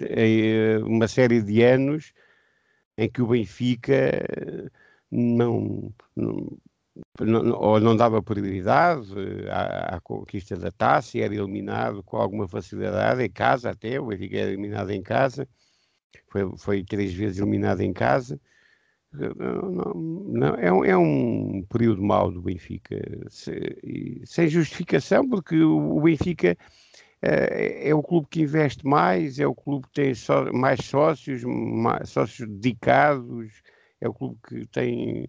eh, 0.00 0.78
uma 0.84 1.08
série 1.08 1.42
de 1.42 1.62
anos 1.62 2.12
em 2.98 3.08
que 3.08 3.22
o 3.22 3.28
Benfica 3.28 4.26
não, 5.10 5.92
não 6.14 6.58
ou 7.58 7.80
não 7.80 7.96
dava 7.96 8.22
prioridade 8.22 9.12
eh, 9.16 9.50
à, 9.50 9.96
à, 9.96 10.00
conquista 10.00 10.56
da 10.56 10.70
taça 10.70 11.18
e 11.18 11.20
era 11.20 11.34
eliminado 11.34 12.02
com 12.02 12.16
alguma 12.16 12.48
facilidade 12.48 13.22
em 13.22 13.30
casa 13.30 13.70
até, 13.70 14.00
o 14.00 14.06
Benfica 14.06 14.38
era 14.38 14.50
eliminado 14.50 14.90
em 14.90 15.02
casa, 15.02 15.48
foi, 16.28 16.50
foi 16.56 16.84
três 16.84 17.12
vezes 17.12 17.38
eliminado 17.38 17.80
em 17.80 17.92
casa. 17.92 18.40
Não, 19.12 19.70
não, 19.70 19.94
não, 19.94 20.54
é, 20.54 20.72
um, 20.72 20.84
é 20.84 20.96
um 20.96 21.64
período 21.68 22.00
mau 22.00 22.30
do 22.30 22.40
Benfica, 22.40 22.96
se, 23.28 24.22
sem 24.24 24.48
justificação, 24.48 25.28
porque 25.28 25.56
o, 25.56 25.96
o 25.96 26.00
Benfica 26.00 26.56
é, 27.22 27.88
é, 27.88 27.94
o 27.94 28.02
clube 28.02 28.28
que 28.30 28.42
investe 28.42 28.86
mais, 28.86 29.38
é 29.38 29.46
o 29.46 29.54
clube 29.54 29.88
que 29.88 29.94
tem 29.94 30.14
só, 30.14 30.50
mais 30.52 30.84
sócios, 30.84 31.44
mais, 31.44 32.08
sócios 32.08 32.48
dedicados, 32.48 33.62
é 34.00 34.08
o 34.08 34.14
clube 34.14 34.38
que 34.48 34.66
tem 34.66 35.28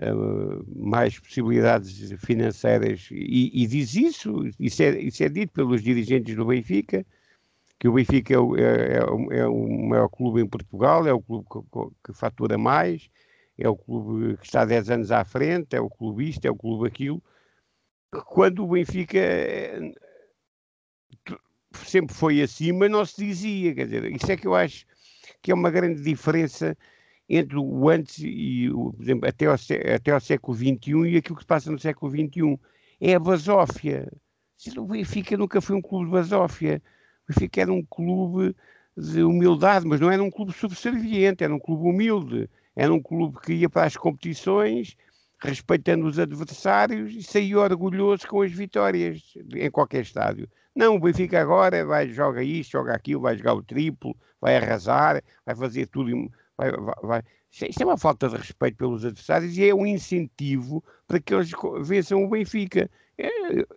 uh, 0.00 0.64
mais 0.74 1.18
possibilidades 1.18 2.12
financeiras 2.20 3.08
e, 3.10 3.50
e, 3.62 3.66
diz 3.66 3.94
isso, 3.94 4.48
isso 4.58 4.82
é, 4.82 4.98
isso 5.00 5.22
é 5.22 5.28
dito 5.28 5.52
pelos 5.52 5.82
dirigentes 5.82 6.34
do 6.34 6.46
Benfica, 6.46 7.04
que 7.78 7.88
o 7.88 7.92
Benfica 7.92 8.34
é 8.34 8.38
o, 8.38 8.56
é, 8.56 8.98
é, 8.98 9.38
é 9.38 9.46
o 9.46 9.68
maior 9.88 10.08
clube 10.08 10.40
em 10.40 10.46
Portugal, 10.46 11.06
é 11.06 11.12
o 11.12 11.22
clube 11.22 11.46
que, 11.50 12.12
que, 12.12 12.12
fatura 12.12 12.58
mais, 12.58 13.08
é 13.56 13.68
o 13.68 13.76
clube 13.76 14.36
que 14.38 14.46
está 14.46 14.64
10 14.64 14.90
anos 14.90 15.12
à 15.12 15.24
frente, 15.24 15.74
é 15.76 15.80
o 15.80 15.90
clube 15.90 16.28
isto, 16.28 16.44
é 16.44 16.50
o 16.50 16.56
clube 16.56 16.86
aquilo. 16.86 17.22
Quando 18.26 18.64
o 18.64 18.68
Benfica 18.68 19.18
eh, 19.18 19.92
sempre 21.72 22.14
foi 22.14 22.42
acima, 22.42 22.88
não 22.88 23.04
se 23.04 23.24
dizia, 23.24 23.74
quer 23.74 23.84
dizer, 23.84 24.12
isso 24.12 24.30
é 24.30 24.36
que 24.36 24.46
eu 24.46 24.54
acho 24.54 24.86
que 25.42 25.52
é 25.52 25.54
uma 25.54 25.70
grande 25.70 26.02
diferença 26.02 26.76
entre 27.28 27.56
o 27.58 27.88
antes 27.88 28.18
e 28.20 28.70
o, 28.70 28.92
por 28.92 29.02
exemplo, 29.02 29.28
até 29.28 29.46
ao, 29.46 29.54
até 29.94 30.10
ao 30.12 30.20
século 30.20 30.56
XXI 30.56 31.10
e 31.10 31.16
aquilo 31.16 31.36
que 31.36 31.42
se 31.42 31.46
passa 31.46 31.70
no 31.70 31.78
século 31.78 32.10
XXI. 32.10 32.58
É 33.00 33.14
a 33.14 33.20
basófia. 33.20 34.10
O 34.76 34.86
Benfica 34.86 35.36
nunca 35.36 35.60
foi 35.60 35.76
um 35.76 35.82
clube 35.82 36.06
de 36.06 36.12
basófia. 36.12 36.82
O 37.24 37.32
Benfica 37.32 37.60
era 37.60 37.72
um 37.72 37.84
clube 37.84 38.56
de 38.96 39.22
humildade, 39.22 39.86
mas 39.86 40.00
não 40.00 40.10
era 40.10 40.22
um 40.22 40.30
clube 40.30 40.52
subserviente, 40.52 41.44
era 41.44 41.54
um 41.54 41.60
clube 41.60 41.88
humilde. 41.88 42.48
Era 42.74 42.92
um 42.92 43.02
clube 43.02 43.38
que 43.40 43.52
ia 43.52 43.68
para 43.68 43.86
as 43.86 43.96
competições 43.96 44.96
respeitando 45.40 46.06
os 46.06 46.18
adversários 46.18 47.14
e 47.14 47.22
saía 47.22 47.58
orgulhoso 47.58 48.26
com 48.26 48.42
as 48.42 48.50
vitórias 48.50 49.22
em 49.54 49.70
qualquer 49.70 50.02
estádio. 50.02 50.48
Não, 50.74 50.96
o 50.96 51.00
Benfica 51.00 51.40
agora 51.40 51.84
vai, 51.84 52.08
joga 52.08 52.42
isto, 52.42 52.72
joga 52.72 52.94
aquilo, 52.94 53.22
vai 53.22 53.36
jogar 53.36 53.54
o 53.54 53.62
triplo, 53.62 54.16
vai 54.40 54.56
arrasar, 54.56 55.22
vai 55.44 55.54
fazer 55.54 55.86
tudo 55.86 56.10
vai, 56.58 56.72
vai, 57.02 57.22
Isto 57.50 57.82
é 57.82 57.86
uma 57.86 57.96
falta 57.96 58.28
de 58.28 58.36
respeito 58.36 58.76
pelos 58.76 59.04
adversários 59.04 59.56
e 59.56 59.68
é 59.68 59.74
um 59.74 59.86
incentivo 59.86 60.84
para 61.06 61.20
que 61.20 61.32
eles 61.32 61.52
vençam 61.82 62.24
o 62.24 62.28
Benfica. 62.28 62.90
É, 63.16 63.28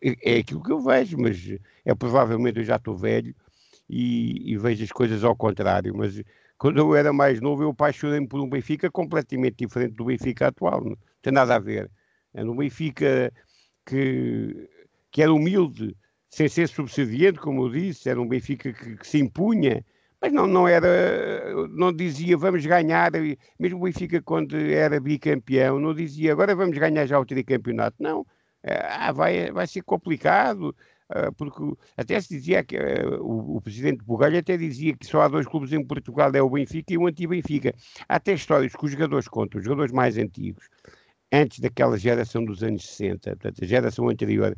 é, 0.03 0.35
é 0.35 0.37
aquilo 0.39 0.63
que 0.63 0.71
eu 0.71 0.79
vejo, 0.79 1.17
mas 1.17 1.37
é 1.85 1.95
provavelmente 1.95 2.59
eu 2.59 2.63
já 2.63 2.75
estou 2.75 2.95
velho 2.95 3.33
e, 3.89 4.51
e, 4.53 4.57
vejo 4.57 4.83
as 4.83 4.91
coisas 4.91 5.23
ao 5.23 5.35
contrário. 5.35 5.95
Mas 5.95 6.21
quando 6.57 6.77
eu 6.79 6.95
era 6.95 7.13
mais 7.13 7.39
novo, 7.39 7.63
eu 7.63 7.69
apaixonei-me 7.69 8.27
por 8.27 8.39
um 8.39 8.49
Benfica 8.49 8.89
completamente 8.91 9.57
diferente 9.57 9.95
do 9.95 10.05
Benfica 10.05 10.47
atual. 10.47 10.83
Não 10.83 10.97
tem 11.21 11.33
nada 11.33 11.55
a 11.55 11.59
ver. 11.59 11.89
É 12.33 12.43
um 12.43 12.55
Benfica 12.55 13.31
que, 13.85 14.69
que 15.11 15.21
era 15.21 15.33
humilde, 15.33 15.95
sem 16.29 16.47
ser 16.47 16.67
subserviente, 16.67 17.39
como 17.39 17.65
eu 17.65 17.69
disse, 17.69 18.09
era 18.09 18.21
um 18.21 18.27
Benfica 18.27 18.71
que, 18.71 18.95
que 18.95 19.07
se 19.07 19.19
impunha 19.19 19.83
mas 20.21 20.31
não, 20.31 20.45
não 20.45 20.67
era, 20.67 21.67
não 21.69 21.91
dizia 21.91 22.37
vamos 22.37 22.65
ganhar, 22.65 23.11
mesmo 23.59 23.79
o 23.79 23.83
Benfica 23.83 24.21
quando 24.21 24.55
era 24.55 24.99
bicampeão, 24.99 25.79
não 25.79 25.93
dizia 25.93 26.31
agora 26.31 26.55
vamos 26.55 26.77
ganhar 26.77 27.05
já 27.07 27.19
o 27.19 27.25
tricampeonato, 27.25 27.97
não, 27.99 28.25
é, 28.63 28.75
ah, 28.75 29.11
vai, 29.11 29.51
vai 29.51 29.65
ser 29.65 29.81
complicado, 29.81 30.75
uh, 31.09 31.33
porque 31.35 31.75
até 31.97 32.21
se 32.21 32.29
dizia 32.29 32.63
que 32.63 32.77
uh, 32.77 33.23
o, 33.23 33.57
o, 33.57 33.61
presidente 33.61 34.03
Bugalho 34.03 34.37
até 34.37 34.55
dizia 34.55 34.95
que 34.95 35.05
só 35.05 35.21
há 35.21 35.27
dois 35.27 35.47
clubes 35.47 35.73
em 35.73 35.83
Portugal, 35.83 36.31
é 36.35 36.41
o 36.41 36.49
Benfica 36.49 36.93
e 36.93 36.97
o 36.97 37.07
anti-Benfica. 37.07 37.73
Há 38.07 38.17
até 38.17 38.33
histórias 38.33 38.75
que 38.75 38.85
os 38.85 38.91
jogadores 38.91 39.27
contam, 39.27 39.57
os 39.57 39.65
jogadores 39.65 39.91
mais 39.91 40.17
antigos, 40.17 40.69
antes 41.31 41.59
daquela 41.59 41.97
geração 41.97 42.45
dos 42.45 42.63
anos 42.63 42.87
60, 42.87 43.31
portanto, 43.31 43.63
a 43.63 43.67
geração 43.67 44.09
anterior, 44.09 44.55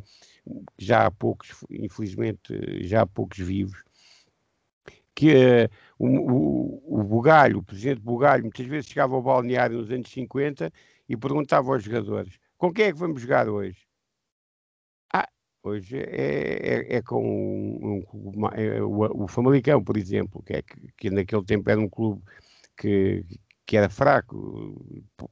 já 0.77 1.05
há 1.05 1.11
poucos, 1.11 1.63
infelizmente, 1.69 2.53
já 2.81 3.03
há 3.03 3.07
poucos 3.07 3.37
vivos, 3.37 3.81
que 5.15 5.33
uh, 5.33 5.69
o, 5.97 6.07
o, 6.07 7.01
o 7.01 7.03
Bugalho, 7.03 7.59
o 7.59 7.63
presidente 7.63 8.01
Bugalho, 8.01 8.43
muitas 8.43 8.65
vezes 8.65 8.89
chegava 8.89 9.15
ao 9.15 9.21
balneário 9.21 9.77
nos 9.77 9.91
anos 9.91 10.09
50 10.11 10.71
e 11.07 11.17
perguntava 11.17 11.71
aos 11.71 11.83
jogadores: 11.83 12.39
com 12.57 12.71
quem 12.73 12.85
é 12.85 12.91
que 12.91 12.99
vamos 12.99 13.21
jogar 13.21 13.47
hoje? 13.49 13.77
Ah, 15.13 15.27
hoje 15.63 15.97
é, 15.97 16.95
é, 16.95 16.95
é 16.97 17.01
com 17.01 17.23
um, 17.23 18.03
um, 18.13 18.47
é, 18.49 18.81
o, 18.81 19.23
o 19.23 19.27
Famalicão, 19.27 19.83
por 19.83 19.97
exemplo, 19.97 20.41
que, 20.43 20.53
é, 20.53 20.61
que, 20.61 20.75
que 20.97 21.09
naquele 21.09 21.43
tempo 21.43 21.69
era 21.69 21.79
um 21.79 21.89
clube 21.89 22.21
que, 22.77 23.25
que 23.65 23.77
era 23.77 23.89
fraco, 23.89 24.83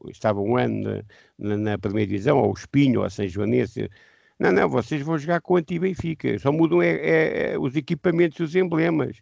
estava 0.10 0.42
um 0.42 0.58
ano 0.58 1.04
na, 1.38 1.58
na, 1.58 1.78
primeira 1.78 2.08
divisão, 2.08 2.38
ou 2.40 2.52
o 2.52 2.54
Espinho, 2.54 3.00
ou 3.02 3.06
a 3.06 3.10
São 3.10 3.28
Joanense. 3.28 3.90
Não, 4.40 4.52
não, 4.52 4.70
vocês 4.70 5.02
vão 5.04 5.18
jogar 5.18 5.42
com 5.42 5.54
o 5.54 5.58
Anti-Benfica, 5.58 6.38
só 6.40 6.52
mudam 6.52 6.82
é, 6.82 6.90
é, 6.90 7.54
é, 7.54 7.60
os 7.60 7.76
equipamentos 7.76 8.40
e 8.40 8.44
os 8.44 8.56
emblemas. 8.56 9.18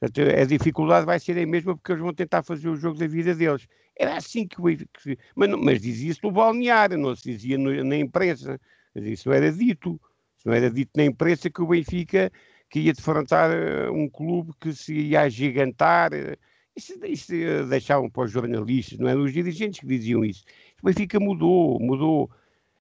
Portanto, 0.00 0.30
a 0.30 0.44
dificuldade 0.44 1.04
vai 1.04 1.20
ser 1.20 1.38
a 1.38 1.46
mesma 1.46 1.76
porque 1.76 1.92
eles 1.92 2.02
vão 2.02 2.14
tentar 2.14 2.42
fazer 2.42 2.70
o 2.70 2.76
jogo 2.76 2.98
da 2.98 3.06
vida 3.06 3.34
deles. 3.34 3.68
Era 3.94 4.16
assim 4.16 4.48
que, 4.48 4.56
que 4.56 5.18
mas, 5.36 5.50
mas 5.50 5.82
dizia-se 5.82 6.22
no 6.22 6.32
balneário, 6.32 6.96
não 6.96 7.14
se 7.14 7.30
dizia 7.30 7.58
no, 7.58 7.84
na 7.84 7.96
imprensa. 7.96 8.58
Mas 8.94 9.04
isso 9.04 9.28
não 9.28 9.36
era 9.36 9.52
dito. 9.52 10.00
Isso 10.38 10.48
não 10.48 10.54
era 10.54 10.70
dito 10.70 10.90
na 10.96 11.04
imprensa 11.04 11.50
que 11.50 11.60
o 11.60 11.66
Benfica 11.66 12.32
que 12.70 12.80
ia 12.80 12.94
defrontar 12.94 13.50
uh, 13.50 13.92
um 13.92 14.08
clube 14.08 14.52
que 14.58 14.72
se 14.72 14.94
ia 14.94 15.22
agigantar. 15.22 16.12
Uh, 16.14 16.36
isso, 16.74 16.94
isso 17.04 17.34
uh, 17.34 17.68
deixavam 17.68 18.08
para 18.08 18.24
os 18.24 18.30
jornalistas, 18.30 18.98
não 18.98 19.08
eram 19.08 19.24
os 19.24 19.32
dirigentes 19.34 19.80
que 19.80 19.86
diziam 19.86 20.24
isso. 20.24 20.44
O 20.82 20.86
Benfica 20.86 21.20
mudou, 21.20 21.78
mudou. 21.78 22.30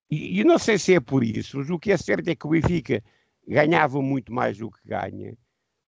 E, 0.10 0.40
e 0.40 0.44
não 0.46 0.58
sei 0.58 0.78
se 0.78 0.94
é 0.94 1.00
por 1.02 1.24
isso, 1.24 1.58
mas 1.58 1.70
o 1.70 1.78
que 1.78 1.92
é 1.92 1.98
certo 1.98 2.30
é 2.30 2.36
que 2.36 2.48
o 2.48 2.52
Benfica 2.52 3.04
ganhava 3.48 4.02
muito 4.02 4.32
mais 4.32 4.58
do 4.58 4.72
que 4.72 4.80
ganha 4.86 5.36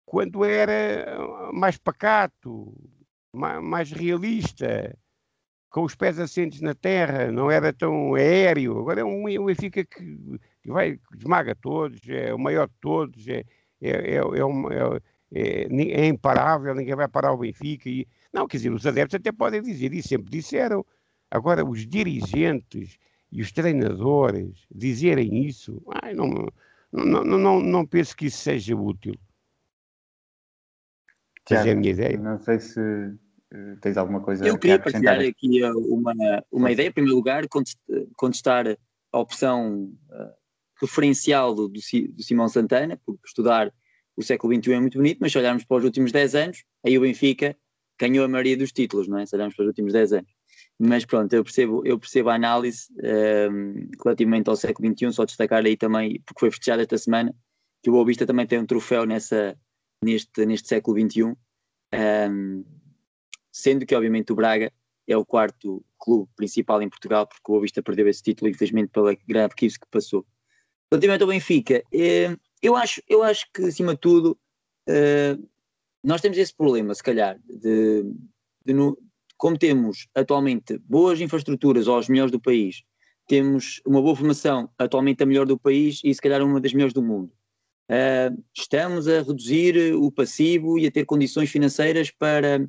quando 0.04 0.44
era 0.44 1.52
mais 1.52 1.76
pacato, 1.78 2.74
mais 3.32 3.92
realista, 3.92 4.96
com 5.70 5.84
os 5.84 5.94
pés 5.94 6.18
assentes 6.18 6.60
na 6.60 6.74
terra, 6.74 7.30
não 7.30 7.50
era 7.50 7.72
tão 7.72 8.14
aéreo. 8.14 8.78
Agora 8.78 9.00
é 9.00 9.04
um, 9.04 9.24
um 9.24 9.46
Benfica 9.46 9.84
que, 9.84 10.18
que 10.62 10.68
vai, 10.68 10.98
esmaga 11.16 11.54
todos, 11.54 12.00
é 12.08 12.34
o 12.34 12.38
maior 12.38 12.66
de 12.66 12.74
todos, 12.80 13.26
é, 13.28 13.44
é, 13.80 13.90
é, 13.90 14.16
é, 14.16 14.44
uma, 14.44 14.74
é, 14.74 15.00
é, 15.32 16.02
é, 16.02 16.06
imparável, 16.06 16.74
ninguém 16.74 16.96
vai 16.96 17.08
parar 17.08 17.32
o 17.32 17.38
Benfica. 17.38 17.88
E, 17.88 18.06
não, 18.32 18.48
quer 18.48 18.56
dizer, 18.58 18.72
os 18.72 18.84
adeptos 18.84 19.14
até 19.14 19.30
podem 19.30 19.62
dizer, 19.62 19.94
e 19.94 20.02
sempre 20.02 20.30
disseram. 20.30 20.84
Agora, 21.30 21.64
os 21.64 21.86
dirigentes 21.86 22.98
e 23.30 23.40
os 23.40 23.52
treinadores 23.52 24.66
dizerem 24.74 25.46
isso, 25.46 25.80
ai, 26.02 26.12
não, 26.12 26.48
não, 26.92 27.24
não, 27.24 27.38
não, 27.38 27.60
não 27.60 27.86
penso 27.86 28.16
que 28.16 28.26
isso 28.26 28.38
seja 28.38 28.74
útil. 28.74 29.14
Essa 31.48 31.68
é 31.68 31.72
a 31.72 31.76
minha 31.76 31.90
ideia. 31.90 32.18
Não 32.18 32.38
sei 32.38 32.60
se 32.60 32.80
uh, 32.80 33.76
tens 33.80 33.96
alguma 33.96 34.20
coisa 34.20 34.46
Eu 34.46 34.58
queria 34.58 34.78
partilhar 34.78 35.20
aqui 35.20 35.62
eh, 35.62 35.72
uma, 35.72 36.14
uma 36.50 36.70
ideia, 36.70 36.88
em 36.88 36.92
primeiro 36.92 37.16
lugar, 37.16 37.44
contestar 38.16 38.66
a 39.12 39.18
opção 39.18 39.92
uh, 40.10 40.32
referencial 40.80 41.54
do, 41.54 41.68
do, 41.68 41.80
Simão 42.22 42.48
Santana, 42.48 43.00
porque 43.04 43.20
estudar 43.26 43.72
o 44.16 44.22
século 44.22 44.54
XXI 44.54 44.72
é 44.72 44.80
muito 44.80 44.98
bonito, 44.98 45.18
mas 45.20 45.32
se 45.32 45.38
olharmos 45.38 45.64
para 45.64 45.78
os 45.78 45.84
últimos 45.84 46.12
10 46.12 46.34
anos, 46.34 46.64
aí 46.84 46.96
o 46.96 47.00
Benfica 47.00 47.56
ganhou 47.98 48.24
a 48.24 48.28
maioria 48.28 48.56
dos 48.56 48.72
títulos, 48.72 49.08
não 49.08 49.18
é? 49.18 49.26
Se 49.26 49.34
olharmos 49.34 49.54
para 49.54 49.62
os 49.62 49.68
últimos 49.68 49.92
10 49.92 50.12
anos. 50.14 50.30
Mas 50.78 51.04
pronto, 51.04 51.32
eu 51.32 51.44
percebo, 51.44 51.82
eu 51.84 51.98
percebo 51.98 52.30
a 52.30 52.34
análise 52.34 52.86
um, 53.50 53.88
relativamente 54.02 54.48
ao 54.48 54.56
século 54.56 54.88
XXI, 54.88 55.12
só 55.12 55.24
destacar 55.24 55.64
aí 55.64 55.76
também, 55.76 56.20
porque 56.24 56.40
foi 56.40 56.50
festejado 56.50 56.82
esta 56.82 56.96
semana, 56.96 57.34
que 57.82 57.90
o 57.90 57.92
Boa 57.92 58.04
Vista 58.04 58.26
também 58.26 58.46
tem 58.46 58.58
um 58.58 58.66
troféu 58.66 59.04
nessa, 59.04 59.56
neste, 60.02 60.46
neste 60.46 60.68
século 60.68 61.00
XXI, 61.00 61.36
um, 62.32 62.64
sendo 63.52 63.84
que 63.84 63.94
obviamente 63.94 64.32
o 64.32 64.36
Braga 64.36 64.72
é 65.06 65.16
o 65.16 65.24
quarto 65.24 65.84
clube 65.98 66.28
principal 66.36 66.80
em 66.80 66.88
Portugal, 66.88 67.26
porque 67.26 67.42
o 67.44 67.52
Boa 67.52 67.62
Vista 67.62 67.82
perdeu 67.82 68.08
esse 68.08 68.22
título, 68.22 68.50
infelizmente, 68.50 68.90
pela 68.90 69.14
grave 69.26 69.54
crise 69.54 69.78
que 69.78 69.86
passou. 69.90 70.24
Relativamente 70.90 71.22
ao 71.22 71.28
Benfica, 71.28 71.82
eh, 71.92 72.36
eu 72.62 72.76
acho, 72.76 73.02
eu 73.08 73.22
acho 73.22 73.46
que, 73.52 73.62
acima 73.62 73.94
de 73.94 74.00
tudo, 74.00 74.38
eh, 74.88 75.36
nós 76.02 76.20
temos 76.20 76.38
esse 76.38 76.54
problema, 76.54 76.94
se 76.94 77.02
calhar, 77.02 77.38
de, 77.46 78.04
de 78.64 78.72
no, 78.72 78.96
como 79.36 79.58
temos 79.58 80.08
atualmente 80.14 80.78
boas 80.78 81.20
infraestruturas 81.20 81.88
aos 81.88 82.08
melhores 82.08 82.32
do 82.32 82.40
país, 82.40 82.82
temos 83.26 83.80
uma 83.86 84.02
boa 84.02 84.16
formação, 84.16 84.70
atualmente 84.78 85.22
a 85.22 85.26
melhor 85.26 85.46
do 85.46 85.58
país 85.58 86.00
e 86.04 86.12
se 86.12 86.20
calhar 86.20 86.42
uma 86.42 86.60
das 86.60 86.72
melhores 86.72 86.92
do 86.92 87.02
mundo. 87.02 87.32
Uh, 87.90 88.40
estamos 88.56 89.08
a 89.08 89.20
reduzir 89.20 89.96
o 89.96 90.12
passivo 90.12 90.78
e 90.78 90.86
a 90.86 90.92
ter 90.92 91.04
condições 91.04 91.50
financeiras 91.50 92.08
para, 92.08 92.64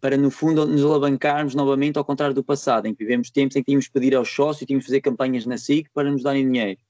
para, 0.00 0.16
no 0.16 0.32
fundo, 0.32 0.66
nos 0.66 0.82
alavancarmos 0.82 1.54
novamente, 1.54 1.96
ao 1.96 2.04
contrário 2.04 2.34
do 2.34 2.42
passado, 2.42 2.86
em 2.86 2.94
que 2.94 3.04
vivemos 3.04 3.30
tempos 3.30 3.54
em 3.54 3.60
que 3.60 3.66
tínhamos 3.66 3.86
que 3.86 3.92
pedir 3.92 4.16
aos 4.16 4.28
sócios, 4.28 4.66
tínhamos 4.66 4.84
que 4.84 4.90
fazer 4.90 5.00
campanhas 5.00 5.46
na 5.46 5.56
SIC 5.56 5.88
para 5.94 6.10
nos 6.10 6.24
darem 6.24 6.50
dinheiro. 6.50 6.80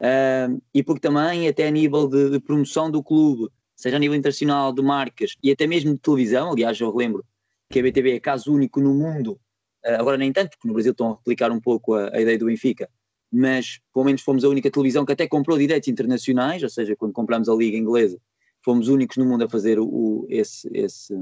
Uh, 0.00 0.62
e 0.72 0.80
porque 0.84 1.00
também, 1.00 1.48
até 1.48 1.66
a 1.66 1.72
nível 1.72 2.06
de, 2.06 2.30
de, 2.30 2.38
promoção 2.38 2.88
do 2.88 3.02
clube, 3.02 3.48
seja 3.74 3.96
a 3.96 3.98
nível 3.98 4.16
internacional 4.16 4.72
de 4.72 4.80
marcas 4.80 5.34
e 5.42 5.50
até 5.50 5.66
mesmo 5.66 5.94
de 5.94 5.98
televisão, 5.98 6.52
aliás, 6.52 6.78
eu 6.78 6.92
relembro 6.92 7.24
que 7.68 7.80
a 7.80 7.82
BTV 7.82 8.12
é 8.12 8.20
caso 8.20 8.52
único 8.52 8.80
no 8.80 8.94
mundo, 8.94 9.40
uh, 9.84 9.98
agora 9.98 10.16
nem 10.16 10.32
tanto, 10.32 10.50
porque 10.50 10.68
no 10.68 10.74
Brasil 10.74 10.92
estão 10.92 11.10
a 11.10 11.14
replicar 11.16 11.50
um 11.50 11.60
pouco 11.60 11.94
a, 11.94 12.14
a 12.14 12.20
ideia 12.20 12.38
do 12.38 12.46
Benfica, 12.46 12.88
mas 13.32 13.80
pelo 13.94 14.04
menos 14.04 14.20
fomos 14.20 14.44
a 14.44 14.48
única 14.48 14.70
televisão 14.70 15.06
que 15.06 15.12
até 15.12 15.26
comprou 15.26 15.56
direitos 15.56 15.88
internacionais, 15.88 16.62
ou 16.62 16.68
seja, 16.68 16.94
quando 16.94 17.12
compramos 17.12 17.48
a 17.48 17.54
Liga 17.54 17.76
Inglesa, 17.78 18.20
fomos 18.62 18.88
únicos 18.88 19.16
no 19.16 19.24
mundo 19.24 19.44
a 19.44 19.48
fazer 19.48 19.78
o, 19.80 20.26
esse, 20.28 20.68
esse, 20.74 21.14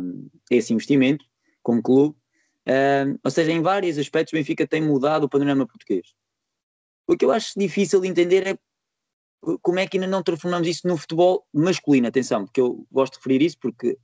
esse 0.51 0.73
investimento 0.73 1.25
como 1.63 1.83
clube. 1.83 2.17
Uh, 2.67 3.19
ou 3.23 3.31
seja, 3.31 3.53
em 3.53 3.63
vários 3.63 3.97
aspectos, 3.97 4.33
o 4.33 4.37
Benfica 4.37 4.67
tem 4.67 4.83
mudado 4.83 5.25
o 5.25 5.29
panorama 5.29 5.67
português. 5.67 6.15
O 7.07 7.17
que 7.17 7.25
eu 7.25 7.33
acho 7.33 7.59
difícil 7.59 8.01
de 8.01 8.09
entender 8.09 8.47
é 8.47 8.59
como 9.63 9.79
é 9.79 9.87
que 9.87 9.97
ainda 9.97 10.07
não 10.07 10.23
transformamos 10.23 10.69
isso 10.69 10.87
no 10.87 10.97
futebol 10.97 11.47
masculino. 11.53 12.09
Atenção, 12.09 12.45
porque 12.45 12.61
eu 12.61 12.87
gosto 12.91 13.15
de 13.15 13.19
referir 13.19 13.43
isso, 13.45 13.57
porque 13.59 13.97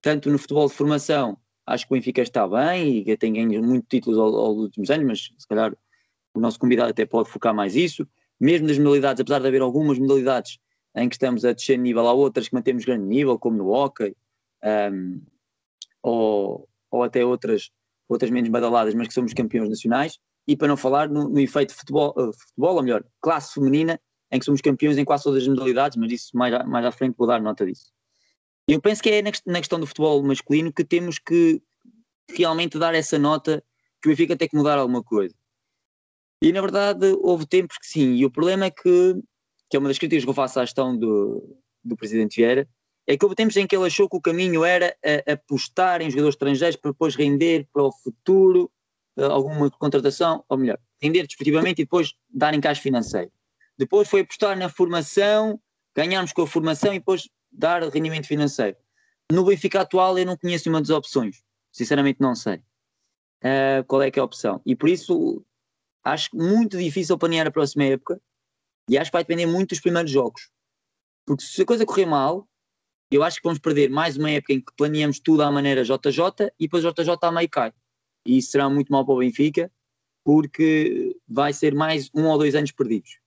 tanto 0.00 0.30
no 0.30 0.38
futebol 0.38 0.66
de 0.66 0.74
formação 0.74 1.38
acho 1.66 1.86
que 1.86 1.92
o 1.92 1.96
Benfica 1.96 2.22
está 2.22 2.48
bem 2.48 3.04
e 3.06 3.16
tem 3.16 3.34
ganho 3.34 3.62
muitos 3.62 3.88
títulos 3.88 4.18
aos, 4.18 4.34
aos 4.34 4.58
últimos 4.58 4.90
anos, 4.90 5.06
mas 5.06 5.30
se 5.38 5.46
calhar 5.46 5.72
o 6.34 6.40
nosso 6.40 6.58
convidado 6.58 6.90
até 6.90 7.04
pode 7.04 7.28
focar 7.28 7.54
mais 7.54 7.74
isso, 7.74 8.06
mesmo 8.40 8.66
nas 8.66 8.78
modalidades, 8.78 9.20
apesar 9.20 9.40
de 9.40 9.46
haver 9.46 9.60
algumas 9.60 9.98
modalidades 9.98 10.58
em 10.96 11.08
que 11.08 11.14
estamos 11.14 11.44
a 11.44 11.52
descer 11.52 11.78
nível, 11.78 12.06
há 12.08 12.12
outras 12.12 12.48
que 12.48 12.54
mantemos 12.54 12.84
grande 12.84 13.04
nível, 13.04 13.38
como 13.38 13.56
no 13.56 13.68
hockey, 13.68 14.16
um, 14.92 15.20
ou, 16.02 16.68
ou 16.90 17.02
até 17.02 17.24
outras, 17.24 17.70
outras 18.08 18.30
menos 18.30 18.50
badaladas, 18.50 18.94
mas 18.94 19.08
que 19.08 19.14
somos 19.14 19.32
campeões 19.32 19.68
nacionais, 19.68 20.18
e 20.48 20.56
para 20.56 20.68
não 20.68 20.76
falar 20.76 21.08
no, 21.08 21.28
no 21.28 21.38
efeito 21.38 21.74
futebol, 21.74 22.12
uh, 22.16 22.32
futebol, 22.32 22.76
ou 22.76 22.82
melhor, 22.82 23.04
classe 23.20 23.54
feminina, 23.54 24.00
em 24.32 24.38
que 24.38 24.44
somos 24.44 24.60
campeões 24.60 24.96
em 24.96 25.04
quase 25.04 25.24
todas 25.24 25.42
as 25.42 25.48
modalidades, 25.48 25.96
mas 25.96 26.12
isso 26.12 26.36
mais, 26.36 26.54
a, 26.54 26.64
mais 26.64 26.84
à 26.84 26.92
frente 26.92 27.16
vou 27.16 27.26
dar 27.26 27.40
nota 27.40 27.66
disso. 27.66 27.92
Eu 28.66 28.80
penso 28.80 29.02
que 29.02 29.10
é 29.10 29.22
na, 29.22 29.30
na 29.46 29.58
questão 29.58 29.78
do 29.78 29.86
futebol 29.86 30.22
masculino 30.22 30.72
que 30.72 30.84
temos 30.84 31.18
que 31.18 31.60
realmente 32.28 32.78
dar 32.78 32.94
essa 32.94 33.18
nota 33.18 33.62
que 34.00 34.08
o 34.08 34.10
Benfica 34.10 34.36
tem 34.36 34.48
que 34.48 34.56
mudar 34.56 34.78
alguma 34.78 35.02
coisa. 35.02 35.34
E 36.42 36.52
na 36.52 36.60
verdade 36.60 37.06
houve 37.20 37.46
tempos 37.46 37.76
que 37.78 37.86
sim, 37.86 38.14
e 38.14 38.24
o 38.24 38.30
problema 38.30 38.66
é 38.66 38.70
que, 38.70 39.14
que 39.68 39.76
é 39.76 39.78
uma 39.78 39.88
das 39.88 39.98
críticas 39.98 40.24
que 40.24 40.30
eu 40.30 40.34
faço 40.34 40.58
à 40.58 40.64
gestão 40.64 40.96
do, 40.96 41.56
do 41.84 41.96
Presidente 41.96 42.36
Vieira, 42.36 42.66
é 43.06 43.16
que 43.16 43.24
houve 43.24 43.34
tempos 43.34 43.56
em 43.56 43.66
que 43.66 43.76
ele 43.76 43.86
achou 43.86 44.08
que 44.08 44.16
o 44.16 44.20
caminho 44.20 44.64
era 44.64 44.96
apostar 45.26 46.00
em 46.00 46.10
jogadores 46.10 46.34
estrangeiros 46.34 46.76
para 46.76 46.92
depois 46.92 47.16
render 47.16 47.66
para 47.72 47.82
o 47.82 47.92
futuro 47.92 48.70
eh, 49.16 49.24
alguma 49.24 49.70
contratação, 49.70 50.44
ou 50.48 50.56
melhor, 50.56 50.78
render 51.02 51.26
desportivamente 51.26 51.82
e 51.82 51.84
depois 51.84 52.14
dar 52.28 52.54
encaixe 52.54 52.80
financeiro. 52.80 53.30
Depois 53.76 54.08
foi 54.08 54.20
apostar 54.20 54.56
na 54.56 54.68
formação, 54.68 55.60
ganharmos 55.94 56.32
com 56.32 56.42
a 56.42 56.46
formação 56.46 56.94
e 56.94 56.98
depois 56.98 57.28
dar 57.50 57.82
rendimento 57.82 58.26
financeiro. 58.26 58.76
No 59.32 59.44
Benfica 59.44 59.80
atual 59.80 60.18
eu 60.18 60.26
não 60.26 60.36
conheço 60.36 60.68
nenhuma 60.68 60.80
das 60.80 60.90
opções, 60.90 61.42
sinceramente 61.72 62.20
não 62.20 62.34
sei 62.34 62.56
uh, 62.56 63.84
qual 63.86 64.02
é 64.02 64.10
que 64.10 64.18
é 64.18 64.22
a 64.22 64.24
opção. 64.24 64.60
E 64.64 64.76
por 64.76 64.88
isso 64.88 65.44
acho 66.04 66.30
muito 66.34 66.78
difícil 66.78 67.18
planear 67.18 67.46
a 67.46 67.50
próxima 67.50 67.84
época 67.84 68.20
e 68.88 68.98
acho 68.98 69.10
que 69.10 69.16
vai 69.16 69.22
depender 69.22 69.46
muito 69.46 69.70
dos 69.70 69.80
primeiros 69.80 70.10
jogos. 70.10 70.50
Porque 71.26 71.44
se 71.44 71.62
a 71.62 71.66
coisa 71.66 71.86
correr 71.86 72.06
mal, 72.06 72.48
eu 73.10 73.22
acho 73.22 73.38
que 73.38 73.44
vamos 73.44 73.58
perder 73.58 73.90
mais 73.90 74.16
uma 74.16 74.30
época 74.30 74.52
em 74.52 74.60
que 74.60 74.72
planeamos 74.76 75.20
tudo 75.20 75.42
à 75.42 75.50
maneira 75.50 75.84
JJ 75.84 76.52
e 76.58 76.66
depois 76.66 76.82
JJ 76.82 77.16
a 77.20 77.32
meio 77.32 77.48
cai. 77.48 77.72
E 78.26 78.38
isso 78.38 78.50
será 78.50 78.68
muito 78.68 78.92
mal 78.92 79.04
para 79.04 79.14
o 79.14 79.18
Benfica, 79.18 79.70
porque 80.24 81.16
vai 81.28 81.52
ser 81.52 81.74
mais 81.74 82.10
um 82.14 82.26
ou 82.26 82.38
dois 82.38 82.54
anos 82.54 82.72
perdidos. 82.72 83.18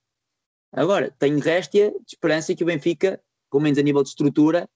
Agora, 0.72 1.10
tenho 1.18 1.38
réstia 1.38 1.90
de 1.90 2.14
esperança 2.14 2.54
que 2.54 2.62
o 2.62 2.66
Benfica, 2.66 3.22
pelo 3.50 3.62
menos 3.62 3.78
a 3.78 3.82
nível 3.82 4.02
de 4.02 4.08
estrutura, 4.08 4.68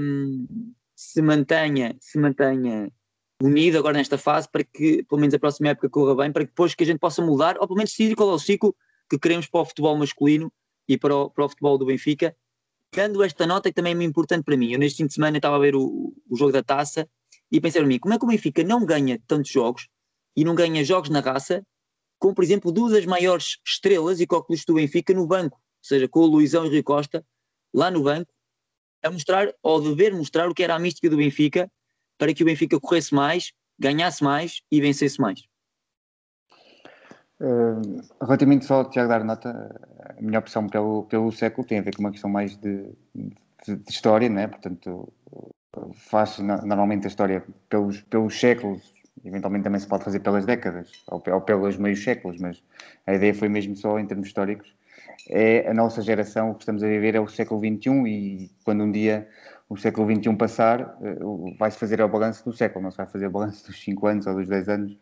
um, 0.00 0.74
se 0.94 1.20
mantenha, 1.20 1.96
se 2.00 2.18
mantenha 2.18 2.90
unido 3.42 3.78
agora 3.78 3.96
nesta 3.96 4.18
fase 4.18 4.48
para 4.50 4.62
que, 4.62 5.02
pelo 5.04 5.20
menos 5.20 5.34
a 5.34 5.38
próxima 5.38 5.70
época 5.70 5.88
corra 5.88 6.14
bem, 6.14 6.32
para 6.32 6.44
que 6.44 6.50
depois 6.50 6.74
que 6.74 6.84
a 6.84 6.86
gente 6.86 6.98
possa 6.98 7.22
mudar, 7.22 7.56
ou 7.58 7.66
pelo 7.66 7.76
menos 7.76 7.90
decidir 7.90 8.14
qual 8.14 8.30
é 8.30 8.34
o 8.34 8.38
ciclo 8.38 8.76
que 9.08 9.18
queremos 9.18 9.46
para 9.46 9.60
o 9.60 9.64
futebol 9.64 9.96
masculino 9.96 10.52
e 10.86 10.98
para 10.98 11.14
o, 11.14 11.30
para 11.30 11.44
o 11.44 11.48
futebol 11.48 11.78
do 11.78 11.86
Benfica, 11.86 12.36
dando 12.94 13.22
esta 13.22 13.46
nota 13.46 13.70
que 13.70 13.74
também 13.74 13.96
é 13.98 14.02
importante 14.02 14.44
para 14.44 14.56
mim. 14.56 14.72
Eu 14.72 14.78
neste 14.78 14.98
fim 14.98 15.06
de 15.06 15.14
semana 15.14 15.38
estava 15.38 15.56
a 15.56 15.58
ver 15.58 15.74
o, 15.74 16.14
o 16.28 16.36
jogo 16.36 16.52
da 16.52 16.62
taça 16.62 17.08
e 17.50 17.60
pensei 17.60 17.80
para 17.80 17.88
mim, 17.88 17.98
como 17.98 18.14
é 18.14 18.18
que 18.18 18.24
o 18.24 18.28
Benfica 18.28 18.62
não 18.62 18.84
ganha 18.84 19.20
tantos 19.26 19.50
jogos 19.50 19.88
e 20.36 20.44
não 20.44 20.54
ganha 20.54 20.84
jogos 20.84 21.08
na 21.08 21.20
raça, 21.20 21.64
como 22.18 22.34
por 22.34 22.44
exemplo 22.44 22.70
duas 22.70 22.92
das 22.92 23.06
maiores 23.06 23.58
estrelas 23.66 24.20
e 24.20 24.26
cóculos 24.26 24.64
do 24.64 24.74
Benfica 24.74 25.14
no 25.14 25.26
banco, 25.26 25.56
ou 25.56 25.84
seja, 25.84 26.06
com 26.06 26.20
o 26.20 26.26
Luizão 26.26 26.66
e 26.66 26.68
o 26.68 26.72
Rio 26.72 26.84
Costa, 26.84 27.24
lá 27.72 27.90
no 27.90 28.02
banco, 28.02 28.30
a 29.02 29.10
mostrar, 29.10 29.52
ou 29.62 29.80
dever 29.80 30.12
mostrar 30.12 30.48
o 30.48 30.54
que 30.54 30.62
era 30.62 30.74
a 30.74 30.78
mística 30.78 31.08
do 31.08 31.16
Benfica, 31.16 31.70
para 32.20 32.34
que 32.34 32.42
o 32.42 32.46
Benfica 32.46 32.78
corresse 32.78 33.14
mais, 33.14 33.50
ganhasse 33.78 34.22
mais 34.22 34.60
e 34.70 34.78
vencesse 34.78 35.18
mais. 35.18 35.40
Uh, 37.40 38.02
relativamente 38.20 38.66
só, 38.66 38.84
Tiago, 38.84 39.08
dar 39.08 39.24
nota, 39.24 39.48
a 40.18 40.20
minha 40.20 40.38
opção 40.38 40.68
pelo, 40.68 41.04
pelo 41.04 41.32
século 41.32 41.66
tem 41.66 41.78
a 41.78 41.82
ver 41.82 41.96
com 41.96 42.02
uma 42.02 42.10
questão 42.10 42.28
mais 42.28 42.54
de, 42.58 42.92
de, 43.14 43.76
de 43.76 43.90
história, 43.90 44.28
né? 44.28 44.48
portanto, 44.48 45.10
faz 45.94 46.38
normalmente 46.38 47.06
a 47.06 47.08
história 47.08 47.42
pelos, 47.70 48.02
pelos 48.02 48.38
séculos, 48.38 48.92
eventualmente 49.24 49.64
também 49.64 49.80
se 49.80 49.88
pode 49.88 50.04
fazer 50.04 50.20
pelas 50.20 50.44
décadas, 50.44 50.92
ou, 51.06 51.22
ou 51.26 51.40
pelos 51.40 51.78
meios 51.78 52.04
séculos, 52.04 52.38
mas 52.38 52.62
a 53.06 53.14
ideia 53.14 53.32
foi 53.32 53.48
mesmo 53.48 53.74
só 53.74 53.98
em 53.98 54.06
termos 54.06 54.26
históricos. 54.26 54.70
É 55.30 55.66
a 55.70 55.72
nossa 55.72 56.02
geração, 56.02 56.50
o 56.50 56.54
que 56.54 56.64
estamos 56.64 56.82
a 56.82 56.86
viver 56.86 57.14
é 57.14 57.20
o 57.20 57.28
século 57.28 57.60
XXI 57.60 57.90
e 58.06 58.50
quando 58.62 58.84
um 58.84 58.92
dia 58.92 59.26
o 59.70 59.76
século 59.76 60.12
XXI 60.12 60.34
passar, 60.36 60.98
eh, 61.00 61.16
vai-se 61.56 61.78
fazer 61.78 62.02
o 62.02 62.08
balanço 62.08 62.44
do 62.44 62.52
século, 62.52 62.82
não 62.82 62.90
se 62.90 62.96
vai 62.96 63.06
fazer 63.06 63.28
o 63.28 63.30
balanço 63.30 63.64
dos 63.64 63.80
5 63.80 64.06
anos 64.08 64.26
ou 64.26 64.34
dos 64.34 64.48
10 64.48 64.68
anos. 64.68 64.98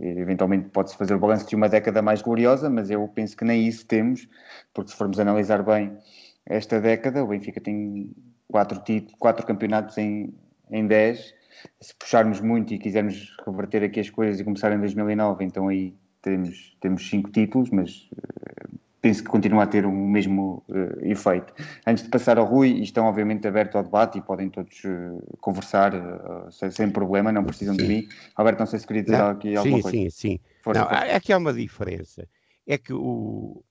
Eventualmente 0.00 0.70
pode-se 0.70 0.96
fazer 0.96 1.14
o 1.14 1.18
balanço 1.18 1.46
de 1.46 1.54
uma 1.54 1.68
década 1.68 2.00
mais 2.00 2.22
gloriosa, 2.22 2.70
mas 2.70 2.90
eu 2.90 3.06
penso 3.08 3.36
que 3.36 3.44
nem 3.44 3.68
isso 3.68 3.86
temos, 3.86 4.26
porque 4.72 4.90
se 4.90 4.96
formos 4.96 5.20
analisar 5.20 5.62
bem 5.62 5.98
esta 6.46 6.80
década, 6.80 7.22
o 7.22 7.26
Benfica 7.26 7.60
tem 7.60 8.10
quatro, 8.48 8.82
quatro 9.18 9.46
campeonatos 9.46 9.98
em, 9.98 10.34
em 10.70 10.86
10. 10.86 11.34
Se 11.78 11.94
puxarmos 11.94 12.40
muito 12.40 12.72
e 12.72 12.78
quisermos 12.78 13.36
reverter 13.46 13.82
aqui 13.84 14.00
as 14.00 14.08
coisas 14.08 14.40
e 14.40 14.44
começar 14.44 14.72
em 14.72 14.78
2009, 14.78 15.44
então 15.44 15.68
aí 15.68 15.94
temos, 16.22 16.76
temos 16.80 17.08
cinco 17.10 17.30
títulos, 17.30 17.68
mas 17.70 18.08
uh, 18.12 18.67
penso 19.00 19.22
que 19.22 19.28
continua 19.28 19.62
a 19.62 19.66
ter 19.66 19.86
o 19.86 19.92
mesmo 19.92 20.62
uh, 20.68 21.04
efeito. 21.04 21.52
Antes 21.86 22.04
de 22.04 22.10
passar 22.10 22.38
ao 22.38 22.44
Rui, 22.44 22.80
estão 22.80 23.06
obviamente 23.06 23.46
abertos 23.46 23.76
ao 23.76 23.84
debate 23.84 24.18
e 24.18 24.22
podem 24.22 24.48
todos 24.50 24.82
uh, 24.84 25.36
conversar 25.40 25.94
uh, 25.94 26.50
sem, 26.50 26.70
sem, 26.70 26.90
problema, 26.90 27.32
não 27.32 27.44
precisam 27.44 27.74
sim. 27.74 27.82
de 27.82 27.88
mim. 27.88 28.08
Alberto, 28.34 28.60
não 28.60 28.66
sei 28.66 28.78
se 28.78 28.86
queria 28.86 29.02
dizer 29.02 29.18
não, 29.18 29.30
aqui 29.30 29.56
alguma 29.56 29.76
sim, 29.76 29.82
coisa. 29.82 29.96
Sim, 29.96 30.10
sim, 30.10 30.40
sim. 30.40 30.78
Aqui 31.14 31.32
há 31.32 31.38
uma 31.38 31.52
diferença. 31.52 32.28
É 32.66 32.76
que 32.76 32.92
o, 32.92 33.62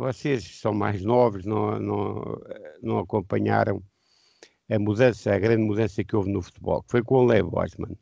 vocês 0.00 0.58
são 0.60 0.72
mais 0.72 1.02
novos, 1.02 1.44
não, 1.44 1.78
não, 1.78 2.40
não 2.82 2.98
acompanharam 2.98 3.82
a 4.70 4.78
mudança, 4.78 5.32
a 5.32 5.38
grande 5.38 5.62
mudança 5.62 6.04
que 6.04 6.14
houve 6.14 6.30
no 6.30 6.42
futebol, 6.42 6.82
que 6.82 6.90
foi 6.90 7.02
com 7.02 7.16
o 7.16 7.24
Lev 7.24 7.48
Bosman. 7.48 7.96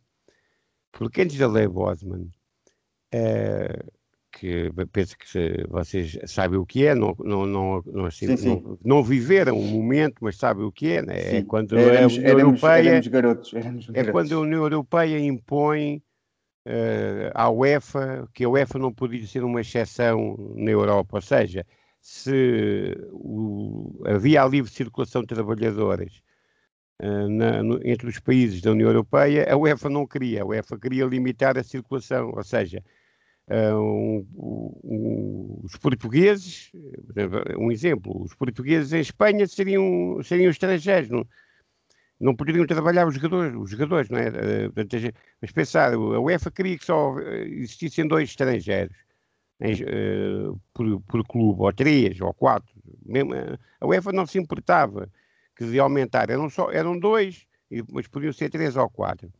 Porque 0.92 1.22
antes 1.22 1.36
da 1.36 1.46
Lev 1.46 1.72
Bosman, 1.72 2.30
que 4.38 4.70
penso 4.92 5.16
que 5.16 5.64
vocês 5.68 6.18
sabem 6.26 6.58
o 6.58 6.66
que 6.66 6.84
é, 6.84 6.94
não, 6.94 7.16
não, 7.18 7.46
não, 7.46 7.82
não, 7.86 8.10
sim, 8.10 8.36
sim. 8.36 8.48
não, 8.48 8.78
não 8.84 9.02
viveram 9.02 9.58
o 9.58 9.62
momento, 9.62 10.16
mas 10.20 10.36
sabem 10.36 10.64
o 10.64 10.70
que 10.70 10.92
é, 10.92 11.02
né? 11.02 11.36
é 11.36 11.42
quando 11.42 11.76
éramos, 11.76 12.12
a 12.12 12.16
União 12.18 12.30
éramos, 12.30 12.62
Europeia 12.62 12.88
éramos 12.90 13.06
garotos, 13.08 13.54
éramos 13.54 13.88
é 13.94 14.04
quando 14.04 14.34
a 14.34 14.38
União 14.38 14.62
Europeia 14.62 15.18
impõe 15.18 16.02
uh, 16.66 17.32
à 17.34 17.50
UEFA 17.50 18.28
que 18.34 18.44
a 18.44 18.48
UEFA 18.48 18.78
não 18.78 18.92
podia 18.92 19.26
ser 19.26 19.42
uma 19.42 19.62
exceção 19.62 20.36
na 20.54 20.70
Europa, 20.70 21.16
ou 21.16 21.22
seja, 21.22 21.64
se 21.98 22.94
o, 23.12 24.02
havia 24.04 24.42
a 24.42 24.46
livre 24.46 24.70
circulação 24.70 25.22
de 25.22 25.28
trabalhadores 25.28 26.20
uh, 27.02 27.28
na, 27.30 27.62
no, 27.62 27.80
entre 27.88 28.06
os 28.06 28.20
países 28.20 28.60
da 28.60 28.72
União 28.72 28.90
Europeia, 28.90 29.50
a 29.50 29.56
UEFA 29.56 29.88
não 29.88 30.06
queria, 30.06 30.42
a 30.42 30.46
UEFA 30.46 30.78
queria 30.78 31.06
limitar 31.06 31.56
a 31.56 31.64
circulação, 31.64 32.34
ou 32.36 32.44
seja, 32.44 32.84
um, 33.48 34.26
um, 34.84 35.60
os 35.62 35.76
portugueses, 35.76 36.72
um 37.58 37.70
exemplo, 37.70 38.22
os 38.22 38.34
portugueses 38.34 38.92
em 38.92 39.00
Espanha 39.00 39.46
seriam, 39.46 40.20
seriam 40.22 40.50
estrangeiros, 40.50 41.08
não, 41.08 41.26
não 42.18 42.34
poderiam 42.34 42.66
trabalhar 42.66 43.06
os 43.06 43.14
jogadores, 43.14 43.54
os 43.54 43.70
jogadores, 43.70 44.10
não 44.10 44.18
é? 44.18 44.28
Uh, 44.28 44.72
mas 45.40 45.52
pensar, 45.52 45.94
a 45.94 45.98
UEFA 45.98 46.50
queria 46.50 46.78
que 46.78 46.84
só 46.84 47.18
existissem 47.20 48.08
dois 48.08 48.30
estrangeiros 48.30 48.96
em, 49.60 49.74
uh, 49.74 50.60
por, 50.74 51.00
por, 51.02 51.24
clube, 51.24 51.62
ou 51.62 51.72
três, 51.72 52.20
ou 52.20 52.34
quatro. 52.34 52.74
Mesmo, 53.04 53.32
a 53.80 53.86
UEFA 53.86 54.12
não 54.12 54.26
se 54.26 54.38
importava 54.38 55.08
que 55.54 55.64
de 55.64 55.78
aumentar, 55.78 56.30
eram, 56.30 56.50
só, 56.50 56.70
eram 56.70 56.98
dois, 56.98 57.46
mas 57.92 58.08
podiam 58.08 58.32
ser 58.32 58.50
três 58.50 58.76
ou 58.76 58.90
quatro. 58.90 59.32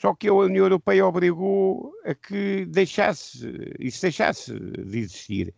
Só 0.00 0.14
que 0.14 0.28
a 0.28 0.32
União 0.32 0.64
Europeia 0.64 1.04
obrigou 1.04 1.92
a 2.04 2.14
que 2.14 2.64
deixasse, 2.66 3.38
isso 3.80 4.00
deixasse 4.02 4.54
de 4.56 4.98
existir. 4.98 5.52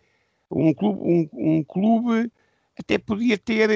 Um 0.50 0.72
clube, 0.72 1.00
um, 1.02 1.28
um 1.58 1.64
clube 1.64 2.32
até 2.78 2.96
podia 2.98 3.36
ter 3.36 3.68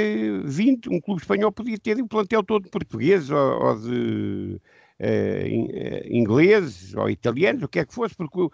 20, 0.45 0.89
um 0.89 1.01
clube 1.03 1.21
espanhol 1.21 1.53
podia 1.53 1.79
ter 1.79 2.01
um 2.03 2.09
plantel 2.09 2.43
todo 2.43 2.71
português 2.71 3.31
ou, 3.31 3.39
ou 3.39 3.79
de 3.79 4.59
uh, 5.01 6.09
ingleses 6.11 6.95
ou 6.95 7.11
italianos, 7.11 7.63
o 7.65 7.69
que 7.69 7.81
é 7.81 7.85
que 7.85 7.95
fosse, 7.95 8.15
porque 8.17 8.49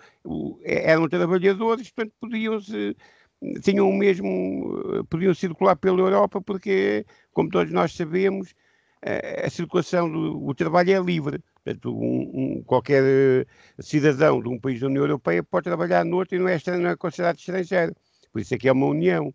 eram 0.64 1.08
trabalhadores, 1.08 1.90
portanto 1.92 2.14
podiam-se 2.20 2.96
tinham 3.62 3.88
o 3.88 3.96
mesmo, 3.96 5.04
podiam 5.08 5.32
circular 5.34 5.76
pela 5.76 6.00
Europa, 6.00 6.40
porque, 6.42 7.06
como 7.32 7.48
todos 7.50 7.72
nós 7.72 7.94
sabemos, 7.94 8.54
a, 9.02 9.46
a 9.46 9.50
circulação 9.50 10.10
do 10.10 10.44
o 10.44 10.54
trabalho 10.54 10.92
é 10.92 11.00
livre. 11.00 11.42
Portanto, 11.64 11.94
um, 11.94 12.58
um, 12.58 12.62
qualquer 12.62 13.02
eh, 13.04 13.46
cidadão 13.80 14.42
de 14.42 14.48
um 14.48 14.58
país 14.58 14.80
da 14.80 14.86
União 14.86 15.02
Europeia 15.02 15.42
pode 15.42 15.64
trabalhar 15.64 16.04
no 16.04 16.16
outro 16.16 16.36
e 16.36 16.38
não 16.38 16.48
é, 16.48 16.58
não 16.78 16.90
é 16.90 16.96
considerado 16.96 17.38
estrangeiro. 17.38 17.94
Por 18.32 18.40
isso 18.40 18.54
é 18.54 18.58
que 18.58 18.68
é 18.68 18.72
uma 18.72 18.86
união. 18.86 19.32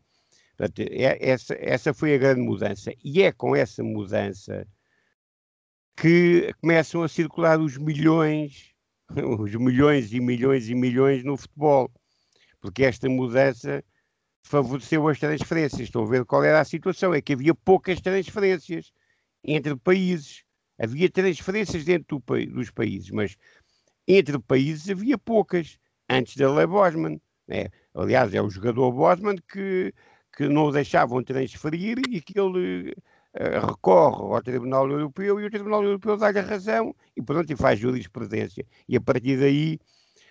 Portanto, 0.57 0.79
é, 0.79 1.17
essa, 1.29 1.55
essa 1.59 1.93
foi 1.93 2.15
a 2.15 2.17
grande 2.17 2.41
mudança. 2.41 2.91
E 3.03 3.21
é 3.21 3.31
com 3.31 3.55
essa 3.55 3.83
mudança 3.83 4.67
que 5.95 6.51
começam 6.61 7.03
a 7.03 7.07
circular 7.07 7.59
os 7.59 7.77
milhões, 7.77 8.73
os 9.39 9.53
milhões 9.55 10.11
e 10.13 10.19
milhões 10.19 10.69
e 10.69 10.75
milhões 10.75 11.23
no 11.23 11.37
futebol. 11.37 11.91
Porque 12.59 12.83
esta 12.85 13.07
mudança 13.07 13.83
favoreceu 14.43 15.07
as 15.07 15.19
transferências. 15.19 15.81
Estão 15.81 16.03
a 16.03 16.07
ver 16.07 16.25
qual 16.25 16.43
era 16.43 16.59
a 16.59 16.65
situação? 16.65 17.13
É 17.13 17.21
que 17.21 17.33
havia 17.33 17.53
poucas 17.53 18.01
transferências 18.01 18.91
entre 19.43 19.75
países 19.75 20.43
havia 20.79 21.09
transferências 21.09 21.83
dentro 21.85 22.19
do, 22.19 22.45
dos 22.47 22.71
países, 22.71 23.09
mas 23.11 23.35
entre 24.07 24.37
países 24.39 24.89
havia 24.89 25.17
poucas, 25.17 25.77
antes 26.09 26.35
da 26.35 26.53
lei 26.53 26.67
Bosman. 26.67 27.19
Né? 27.47 27.67
Aliás, 27.93 28.33
é 28.33 28.41
o 28.41 28.49
jogador 28.49 28.91
Bosman 28.91 29.35
que, 29.51 29.93
que 30.35 30.47
não 30.47 30.65
o 30.65 30.71
deixavam 30.71 31.23
transferir 31.23 31.97
e 32.09 32.21
que 32.21 32.39
ele 32.39 32.91
uh, 32.91 33.67
recorre 33.67 34.35
ao 34.35 34.41
Tribunal 34.41 34.89
Europeu 34.89 35.39
e 35.39 35.45
o 35.45 35.49
Tribunal 35.49 35.83
Europeu 35.83 36.17
dá-lhe 36.17 36.39
a 36.39 36.43
razão 36.43 36.95
e 37.15 37.21
pronto, 37.21 37.51
e 37.51 37.55
faz 37.55 37.79
jurisprudência. 37.79 38.65
E 38.87 38.95
a 38.95 39.01
partir 39.01 39.39
daí 39.39 39.79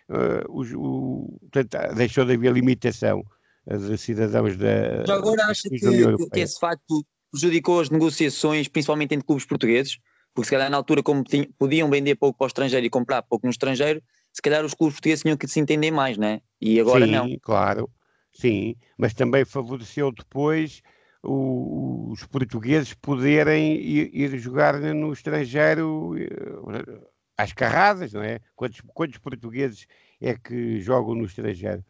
uh, 0.09 0.77
o, 0.77 1.39
portanto, 1.51 1.95
deixou 1.95 2.25
de 2.25 2.35
haver 2.35 2.53
limitação 2.53 3.25
de 3.67 3.97
cidadãos 3.97 4.57
da. 4.57 5.05
Já 5.07 5.15
agora 5.15 5.47
acha 5.47 5.69
que, 5.69 5.79
que 5.79 6.41
esse 6.41 6.61
facto 6.61 7.05
prejudicou 7.31 7.81
as 7.81 7.91
negociações, 7.91 8.69
principalmente 8.69 9.15
entre 9.15 9.27
clubes 9.27 9.47
portugueses? 9.47 9.99
Porque 10.35 10.47
se 10.47 10.51
calhar 10.51 10.69
na 10.69 10.77
altura, 10.77 11.03
como 11.03 11.23
tinham, 11.23 11.47
podiam 11.57 11.89
vender 11.89 12.17
pouco 12.17 12.37
para 12.37 12.47
o 12.47 12.49
estrangeiro 12.49 12.85
e 12.85 12.91
comprar 12.91 13.23
pouco 13.23 13.47
no 13.47 13.51
estrangeiro, 13.51 14.03
se 14.33 14.43
calhar 14.43 14.65
os 14.65 14.75
clubes 14.75 14.97
portugueses 14.97 15.23
tinham 15.23 15.37
que 15.37 15.47
se 15.47 15.61
entender 15.61 15.93
mais, 15.93 16.19
né? 16.19 16.41
E 16.61 16.81
agora 16.81 17.07
sim, 17.07 17.13
não. 17.13 17.29
Sim, 17.29 17.39
claro, 17.41 17.91
sim, 18.33 18.77
mas 18.99 19.15
também 19.15 19.45
favoreceu 19.45 20.11
depois 20.11 20.83
o, 21.23 22.11
os 22.11 22.25
portugueses 22.25 22.93
poderem 22.95 23.77
ir, 23.77 24.11
ir, 24.13 24.39
jogar 24.39 24.79
no 24.81 25.13
estrangeiro 25.13 26.17
eh, 26.19 27.01
às 27.39 27.53
carradas, 27.53 28.13
não 28.13 28.23
é? 28.23 28.41
Quantos, 28.57 28.81
quantos 28.93 29.19
portugueses 29.19 29.87
é 30.21 30.35
que 30.35 30.81
jogam 30.81 31.15
no 31.15 31.25
estrangeiro? 31.25 31.85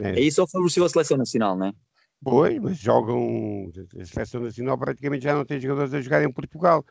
É? 0.00 0.20
isso 0.20 0.36
só 0.36 0.46
favoreceu 0.46 0.84
a 0.84 0.88
seleção 0.90 1.16
nacional, 1.16 1.56
não 1.56 1.68
é? 1.68 1.72
Pois, 2.22 2.58
mas 2.58 2.78
jogam. 2.78 3.70
A 4.00 4.04
seleção 4.04 4.40
nacional 4.40 4.76
praticamente 4.76 5.24
já 5.24 5.34
não 5.34 5.44
tem 5.44 5.60
jogadores 5.60 5.94
a 5.94 6.00
jogar 6.00 6.22
em 6.22 6.32
Portugal. 6.32 6.84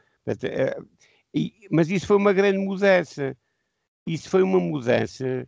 E, 1.33 1.67
mas 1.69 1.89
isso 1.89 2.07
foi 2.07 2.17
uma 2.17 2.33
grande 2.33 2.57
mudança. 2.57 3.37
Isso 4.07 4.29
foi 4.29 4.41
uma 4.41 4.59
mudança 4.59 5.47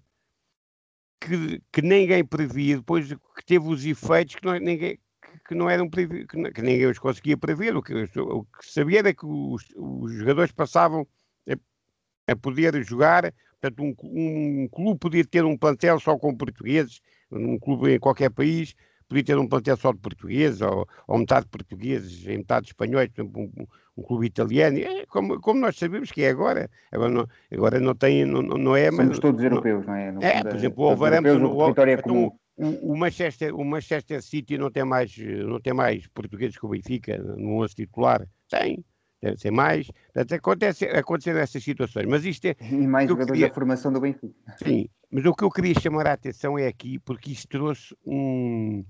que, 1.20 1.62
que 1.72 1.82
ninguém 1.82 2.26
previa, 2.26 2.78
depois 2.78 3.08
que 3.08 3.46
teve 3.46 3.68
os 3.68 3.86
efeitos 3.86 4.36
que 4.36 4.46
não, 4.46 4.58
ninguém, 4.60 5.00
que 5.48 5.56
não 5.56 5.70
eram 5.70 5.90
que, 5.90 6.26
que 6.26 6.62
ninguém 6.62 6.88
os 6.88 7.00
conseguia 7.00 7.38
prever. 7.38 7.76
O 7.76 7.82
que, 7.82 7.94
o 8.20 8.44
que 8.44 8.66
sabia 8.66 9.00
era 9.00 9.14
que 9.14 9.26
os, 9.26 9.64
os 9.76 10.12
jogadores 10.14 10.52
passavam 10.52 11.08
a, 11.48 12.32
a, 12.32 12.36
poder 12.36 12.84
jogar. 12.84 13.34
Portanto, 13.60 13.82
um, 13.82 14.64
um, 14.64 14.68
clube 14.70 15.00
podia 15.00 15.26
ter 15.26 15.46
um 15.46 15.58
plantel 15.58 16.00
só 16.00 16.18
com 16.18 16.36
portugueses, 16.36 17.02
um 17.32 17.58
clube 17.58 17.94
em 17.96 18.00
qualquer 18.00 18.30
país 18.30 18.76
podia 19.08 19.24
ter 19.24 19.38
um 19.38 19.48
plantel 19.48 19.78
só 19.78 19.92
de 19.92 20.00
portugueses, 20.00 20.62
ou, 20.62 20.88
ou 21.08 21.18
metade 21.18 21.46
de 21.46 21.52
portugueses 21.52 22.26
e 22.26 22.38
metade 22.38 22.66
de 22.66 22.72
espanhóis, 22.72 23.10
por 23.10 23.22
exemplo, 23.22 23.42
um, 23.42 23.68
um 23.98 24.04
clube 24.04 24.28
italiano, 24.28 24.78
é 24.78 25.06
como, 25.06 25.40
como, 25.40 25.60
nós 25.60 25.78
sabemos 25.78 26.12
que 26.12 26.24
é 26.24 26.30
agora. 26.30 26.70
Agora 26.92 27.12
não, 27.12 27.28
agora 27.52 27.80
não 27.80 27.96
tem, 27.96 28.26
não, 28.26 28.42
não 28.42 28.76
é... 28.76 28.92
Somos 28.92 29.08
mas, 29.08 29.20
todos 29.20 29.44
europeus, 29.44 29.86
não, 29.86 29.94
não 29.94 30.00
é? 30.00 30.12
No 30.12 30.24
é, 30.24 30.44
por 30.44 30.56
exemplo, 30.56 30.84
o 30.84 30.96
Wolverhampton... 30.96 31.46
O, 31.46 31.70
então, 31.70 32.38
o, 32.58 32.94
o, 32.94 32.98
Manchester, 32.98 33.56
o 33.56 33.64
Manchester 33.64 34.22
City 34.22 34.58
não 34.58 34.72
tem 34.72 34.84
mais, 34.84 35.16
não 35.18 35.60
tem 35.60 35.74
mais 35.74 36.08
portugueses 36.08 36.58
que 36.58 36.66
o 36.66 36.70
Benfica 36.70 37.18
no 37.18 37.62
11 37.64 37.76
titular. 37.76 38.28
Tem, 38.50 38.84
deve 39.22 39.38
ser 39.38 39.52
mais. 39.52 39.90
Portanto, 40.14 40.34
acontece, 40.34 40.86
aconteceram 40.86 41.40
essas 41.40 41.64
situações. 41.64 42.06
Mas 42.06 42.26
isto 42.26 42.46
é. 42.46 42.56
E 42.62 42.88
mais 42.88 43.08
jogadores 43.08 43.34
queria... 43.34 43.48
da 43.48 43.54
formação 43.54 43.92
do 43.92 44.00
Benfica. 44.00 44.34
Sim, 44.64 44.90
mas 45.12 45.26
o 45.26 45.34
que 45.34 45.44
eu 45.44 45.52
queria 45.52 45.80
chamar 45.80 46.08
a 46.08 46.14
atenção 46.14 46.58
é 46.58 46.68
aqui, 46.68 47.00
porque 47.00 47.32
isto 47.32 47.48
trouxe 47.48 47.96
um. 48.06 48.84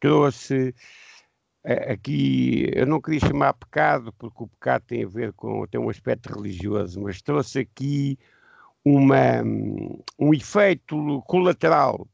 trouxe 0.00 0.74
aqui, 1.64 2.70
eu 2.74 2.86
não 2.86 3.00
queria 3.00 3.20
chamar 3.20 3.52
pecado, 3.52 4.12
porque 4.14 4.42
o 4.42 4.48
pecado 4.48 4.84
tem 4.86 5.04
a 5.04 5.08
ver 5.08 5.32
com, 5.32 5.66
tem 5.66 5.80
um 5.80 5.90
aspecto 5.90 6.32
religioso, 6.32 7.00
mas 7.00 7.20
trouxe 7.20 7.60
aqui 7.60 8.18
uma, 8.84 9.42
um 10.18 10.32
efeito 10.32 11.22
colateral, 11.26 12.08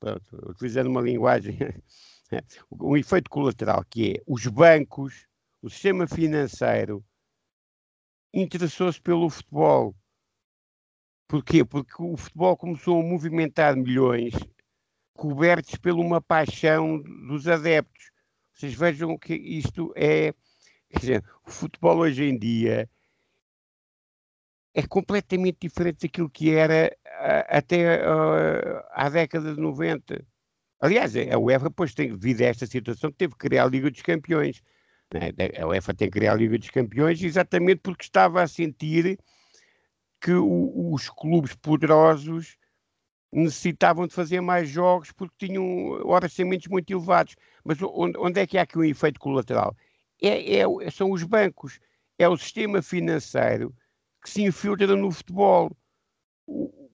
utilizando 0.49 0.89
uma 0.89 1.01
linguagem, 1.01 1.57
um 2.81 2.97
efeito 2.97 3.31
colateral, 3.31 3.85
que 3.89 4.15
é 4.15 4.23
os 4.27 4.47
bancos, 4.47 5.27
o 5.63 5.71
sistema 5.71 6.07
financeiro, 6.07 7.05
interessou-se 8.35 9.01
pelo 9.01 9.31
futebol. 9.31 9.95
Porquê? 11.29 11.65
Porque 11.65 11.95
o 11.99 12.17
futebol 12.17 12.57
começou 12.57 13.01
a 13.01 13.05
movimentar 13.05 13.77
milhões 13.77 14.35
cobertos 15.15 15.77
por 15.77 15.93
uma 15.93 16.21
paixão 16.21 17.01
dos 17.01 17.47
adeptos. 17.47 18.11
Vocês 18.53 18.75
vejam 18.75 19.17
que 19.17 19.35
isto 19.35 19.93
é. 19.97 20.35
Dizer, 20.97 21.25
o 21.45 21.51
futebol 21.51 21.99
hoje 21.99 22.25
em 22.25 22.39
dia 22.39 22.89
é 24.75 24.87
completamente 24.87 25.59
diferente 25.63 26.07
daquilo 26.07 26.31
que 26.31 26.51
era 26.51 26.97
até 27.49 28.01
uh, 28.07 28.83
à 28.93 29.09
década 29.09 29.55
de 29.55 29.61
90. 29.61 30.25
Aliás, 30.81 31.15
a 31.17 31.39
UEFA 31.39 31.69
depois 31.69 31.95
tem, 31.95 32.11
devido 32.17 32.43
a 32.43 32.47
esta 32.47 32.67
situação, 32.67 33.11
teve 33.11 33.33
que 33.33 33.49
criar 33.49 33.65
a 33.65 33.69
Liga 33.69 33.91
dos 33.91 34.03
Campeões. 34.03 34.63
Né? 35.15 35.33
A 35.61 35.67
UEFA 35.67 35.95
tem 35.95 36.11
que 36.11 36.19
criar 36.19 36.33
a 36.33 36.37
Liga 36.37 36.59
dos 36.59 36.71
Campeões 36.71 37.23
exatamente 37.23 37.81
porque 37.83 38.05
estava 38.05 38.43
a 38.43 38.49
sentir 38.49 39.19
que 40.21 40.33
o, 40.33 40.93
os 40.93 41.09
clubes 41.09 41.55
poderosos 41.55 42.57
necessitavam 43.33 44.07
de 44.07 44.15
fazer 44.15 44.41
mais 44.41 44.69
jogos 44.69 45.13
porque 45.13 45.47
tinham 45.47 45.65
orçamentos 46.05 46.67
muito 46.67 46.93
elevados. 46.93 47.37
Mas 47.65 47.79
onde, 47.81 48.19
onde 48.19 48.41
é 48.41 48.47
que 48.47 48.59
há 48.59 48.63
aqui 48.63 48.79
um 48.79 48.85
efeito 48.85 49.21
colateral? 49.21 49.77
É, 50.21 50.59
é, 50.59 50.91
são 50.91 51.11
os 51.11 51.23
bancos, 51.23 51.79
é 52.19 52.29
o 52.29 52.37
sistema 52.37 52.83
financeiro 52.83 53.75
que 54.23 54.31
se 54.31 54.43
infiltra 54.43 54.97
no 54.97 55.11
futebol. 55.11 55.71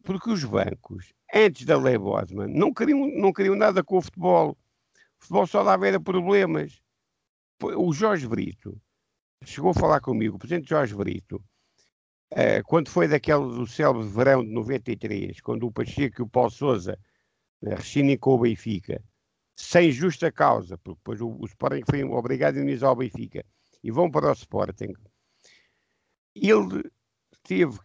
Porque 0.02 0.30
os 0.30 0.44
bancos, 0.44 1.12
antes 1.34 1.64
da 1.64 1.78
lei 1.78 1.96
Bosman, 1.96 2.48
não 2.48 2.72
queriam, 2.72 3.06
não 3.06 3.32
queriam 3.32 3.54
nada 3.54 3.82
com 3.82 3.98
o 3.98 4.02
futebol. 4.02 4.50
O 4.52 4.56
futebol 5.20 5.46
só 5.46 5.62
dava 5.62 5.86
era 5.86 6.00
problemas. 6.00 6.80
O 7.62 7.92
Jorge 7.92 8.26
Brito 8.26 8.80
chegou 9.44 9.70
a 9.70 9.74
falar 9.74 10.00
comigo, 10.00 10.36
o 10.36 10.38
presidente 10.38 10.68
Jorge 10.68 10.94
Brito, 10.94 11.42
eh, 12.30 12.62
quando 12.62 12.88
foi 12.88 13.06
daquele 13.06 13.40
do 13.40 13.66
célebre 13.66 14.06
verão 14.08 14.42
de 14.44 14.50
93, 14.50 15.40
quando 15.40 15.66
o 15.66 15.72
Pacheco 15.72 16.22
e 16.22 16.24
o 16.24 16.28
Paulo 16.28 16.50
Souza 16.50 16.98
né, 17.60 17.74
rescindem 17.74 18.16
com 18.16 18.34
o 18.34 18.38
Benfica, 18.38 19.02
sem 19.56 19.90
justa 19.90 20.32
causa, 20.32 20.78
porque 20.78 20.98
depois 20.98 21.20
o, 21.20 21.28
o 21.28 21.44
Sporting 21.46 21.82
foi 21.88 22.02
obrigado 22.04 22.56
a 22.56 22.60
indenizar 22.60 22.92
o 22.92 22.96
Benfica, 22.96 23.44
e 23.82 23.90
vão 23.90 24.10
para 24.10 24.30
o 24.30 24.32
Sporting, 24.32 24.92
ele 26.34 26.90
teve 27.42 27.78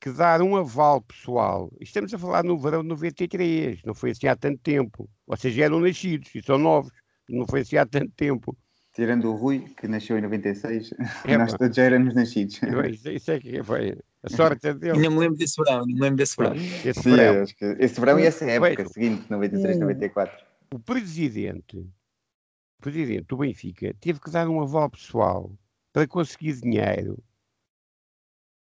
que 0.00 0.10
dar 0.10 0.42
um 0.42 0.56
aval 0.56 1.00
pessoal. 1.00 1.72
Estamos 1.80 2.12
a 2.12 2.18
falar 2.18 2.44
no 2.44 2.58
verão 2.58 2.82
de 2.82 2.88
93, 2.88 3.82
não 3.84 3.94
foi 3.94 4.10
assim 4.10 4.26
há 4.26 4.36
tanto 4.36 4.58
tempo. 4.58 5.08
Ou 5.26 5.36
seja, 5.36 5.64
eram 5.64 5.80
nascidos 5.80 6.34
e 6.34 6.42
são 6.42 6.58
novos, 6.58 6.92
não 7.28 7.46
foi 7.46 7.60
assim 7.60 7.76
há 7.76 7.86
tanto 7.86 8.12
tempo. 8.12 8.56
Tirando 8.94 9.32
o 9.32 9.34
Rui, 9.34 9.58
que 9.76 9.88
nasceu 9.88 10.16
em 10.16 10.20
96, 10.22 10.94
é, 11.24 11.36
nós 11.36 11.52
todos 11.54 11.74
já 11.74 11.82
éramos 11.82 12.14
nascidos. 12.14 12.60
Isso, 12.92 13.10
isso 13.10 13.30
é 13.32 13.40
que 13.40 13.60
foi. 13.60 13.98
A 14.22 14.30
sorte 14.30 14.68
é 14.68 14.74
dele. 14.74 15.00
Não 15.00 15.10
me 15.10 15.18
lembro 15.18 15.36
desse 15.36 15.56
verão, 15.56 15.80
não 15.80 15.86
me 15.86 16.00
lembro 16.00 16.16
desse 16.16 16.36
verão. 16.36 16.54
Esse 16.54 17.02
Sim, 17.02 17.10
verão, 17.10 17.42
acho 17.42 17.56
que 17.56 17.64
esse 17.80 18.00
verão 18.00 18.20
e 18.20 18.22
essa 18.24 18.44
época 18.44 18.88
seguinte, 18.88 19.28
93, 19.28 19.80
94. 19.80 20.44
O 20.72 20.78
presidente, 20.78 21.78
o 21.78 22.82
presidente 22.82 23.26
do 23.26 23.36
Benfica 23.36 23.92
teve 24.00 24.20
que 24.20 24.30
dar 24.30 24.48
um 24.48 24.62
aval 24.62 24.88
pessoal 24.88 25.52
para 25.92 26.06
conseguir 26.06 26.52
dinheiro 26.60 27.20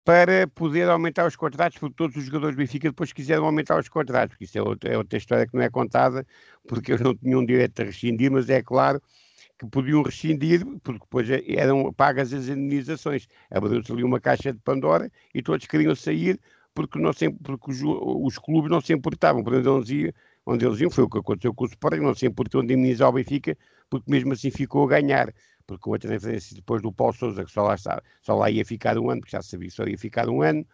para 0.05 0.47
poder 0.47 0.89
aumentar 0.89 1.27
os 1.27 1.35
contratos, 1.35 1.77
porque 1.77 1.95
todos 1.95 2.15
os 2.15 2.23
jogadores 2.23 2.55
do 2.55 2.59
Benfica 2.59 2.89
depois 2.89 3.13
quiseram 3.13 3.45
aumentar 3.45 3.77
os 3.77 3.89
contratos, 3.89 4.29
porque 4.29 4.45
isso 4.45 4.57
é 4.57 4.61
outra, 4.61 4.93
é 4.93 4.97
outra 4.97 5.17
história 5.17 5.45
que 5.45 5.55
não 5.55 5.61
é 5.61 5.69
contada, 5.69 6.25
porque 6.67 6.91
eles 6.91 7.01
não 7.01 7.15
tinham 7.15 7.45
direito 7.45 7.81
a 7.81 7.85
rescindir, 7.85 8.31
mas 8.31 8.49
é 8.49 8.63
claro 8.63 9.01
que 9.61 9.67
podiam 9.69 10.01
rescindir, 10.01 10.65
porque 10.81 11.01
depois 11.01 11.29
eram 11.29 11.93
pagas 11.93 12.33
as 12.33 12.47
indenizações. 12.47 13.27
Abriu-se 13.51 13.91
ali 13.91 14.03
uma 14.03 14.19
caixa 14.19 14.51
de 14.51 14.57
Pandora 14.57 15.11
e 15.35 15.43
todos 15.43 15.67
queriam 15.67 15.93
sair 15.93 16.39
porque, 16.73 16.97
não 16.97 17.13
se, 17.13 17.29
porque 17.29 17.69
os, 17.69 17.81
os, 17.83 18.39
clubes 18.39 18.71
não 18.71 18.81
se 18.81 18.91
importavam, 18.91 19.43
por 19.43 19.53
onde 19.53 19.69
eles, 19.69 19.89
iam, 19.89 20.13
onde 20.47 20.65
eles 20.65 20.79
iam, 20.79 20.89
foi 20.89 21.03
o 21.03 21.09
que 21.09 21.19
aconteceu 21.19 21.53
com 21.53 21.65
o 21.65 21.67
Sporting, 21.67 21.99
não 21.99 22.15
se 22.15 22.25
importou 22.25 22.61
de 22.61 22.73
indemnizar 22.73 23.09
o 23.09 23.11
Benfica, 23.11 23.55
porque 23.87 24.09
mesmo 24.09 24.33
assim 24.33 24.49
ficou 24.49 24.85
a 24.85 24.87
ganhar 24.89 25.31
porque 25.67 25.83
com 25.83 25.93
a 25.93 25.99
transferência 25.99 26.55
depois 26.55 26.81
do 26.81 26.91
Paulo 26.91 27.13
Sousa, 27.13 27.45
que 27.45 27.51
só 27.51 27.61
lá, 27.63 27.75
está, 27.75 28.01
só 28.23 28.35
lá 28.35 28.49
ia 28.49 28.65
ficar 28.65 28.97
um 28.97 29.11
ano, 29.11 29.21
porque 29.21 29.35
já 29.35 29.43
sabia 29.43 29.67
que 29.67 29.75
só 29.75 29.85
ia 29.85 29.97
ficar 29.97 30.27
um 30.27 30.41
ano, 30.41 30.65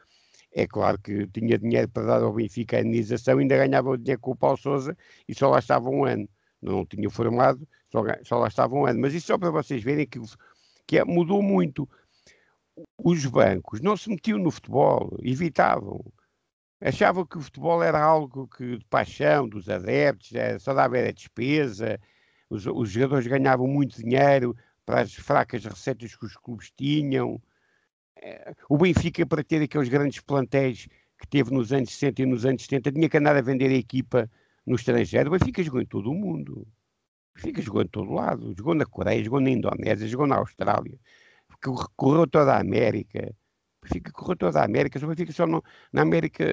é 0.54 0.66
claro 0.66 0.98
que 1.00 1.28
tinha 1.28 1.58
dinheiro 1.58 1.90
para 1.90 2.04
dar 2.04 2.24
ao 2.24 2.34
Benfica 2.34 2.78
a 2.78 2.80
indenização, 2.80 3.38
ainda 3.38 3.58
ganhava 3.58 3.90
o 3.90 3.98
dinheiro 3.98 4.22
com 4.22 4.32
o 4.32 4.36
Paulo 4.36 4.58
Sousa 4.58 4.98
e 5.28 5.36
só 5.36 5.50
lá 5.50 5.60
estava 5.60 5.90
um 5.90 6.06
ano. 6.06 6.28
Não 6.62 6.86
tinha 6.86 7.10
formado, 7.10 7.68
só, 7.92 8.04
só 8.24 8.38
lá 8.38 8.48
estava 8.48 8.76
um 8.76 8.86
ano. 8.86 9.00
Mas 9.00 9.14
isso 9.14 9.28
só 9.28 9.38
para 9.38 9.52
vocês 9.52 9.84
verem 9.84 10.06
que, 10.06 10.20
que 10.86 10.98
é, 10.98 11.06
mudou 11.06 11.42
muito. 11.42 11.90
Os 12.98 13.26
bancos 13.26 13.82
não 13.82 13.98
se 13.98 14.10
metiam 14.10 14.38
no 14.38 14.52
futebol, 14.52 15.18
evitavam. 15.22 16.04
Achavam 16.80 17.26
que 17.26 17.38
o 17.38 17.42
futebol 17.42 17.82
era 17.82 18.00
algo 18.00 18.48
que, 18.48 18.78
de 18.78 18.86
paixão 18.86 19.50
dos 19.50 19.68
adeptos, 19.68 20.34
era, 20.34 20.60
só 20.60 20.74
dava 20.74 20.98
era 20.98 21.12
despesa, 21.12 22.00
os, 22.50 22.68
os 22.68 22.90
jogadores 22.92 23.26
ganhavam 23.26 23.68
muito 23.68 23.98
dinheiro, 23.98 24.56
para 24.86 25.02
as 25.02 25.14
fracas 25.14 25.66
receitas 25.66 26.16
que 26.16 26.26
os 26.26 26.38
clubes 26.38 26.72
tinham. 26.72 27.42
Eh, 28.22 28.54
o 28.70 28.78
Benfica, 28.78 29.26
para 29.26 29.44
ter 29.44 29.62
aqueles 29.62 29.90
grandes 29.90 30.22
plantéis 30.22 30.88
que 31.20 31.28
teve 31.28 31.52
nos 31.52 31.74
anos 31.74 31.92
60 31.92 32.22
e 32.22 32.26
nos 32.26 32.46
anos 32.46 32.64
70, 32.64 32.92
tinha 32.92 33.10
que 33.10 33.18
andar 33.18 33.36
a 33.36 33.42
vender 33.42 33.72
a 33.72 33.76
equipa 33.76 34.30
no 34.66 34.76
estrangeiro. 34.76 35.30
O 35.30 35.38
Benfica 35.38 35.64
jogou 35.64 35.82
em 35.82 35.86
todo 35.86 36.12
o 36.12 36.16
mundo. 36.16 36.68
O 37.38 37.42
Benfica 37.42 37.62
jogou 37.62 37.82
em 37.82 37.88
todo 37.88 38.12
lado. 38.12 38.54
Jogou 38.58 38.74
na 38.74 38.86
Coreia, 38.86 39.24
jogou 39.24 39.40
na 39.40 39.50
Indonésia, 39.50 40.08
jogou 40.08 40.28
na 40.28 40.38
Austrália. 40.38 40.98
Correu 41.96 42.28
toda 42.28 42.54
a 42.54 42.60
América. 42.60 43.34
O 43.82 43.86
Benfica 43.86 44.12
correu 44.12 44.36
toda 44.38 44.60
a 44.60 44.66
América. 44.66 45.00
O 45.04 45.08
Benfica 45.08 45.32
só 45.32 45.46
não, 45.48 45.62
na 45.94 46.02
América 46.02 46.44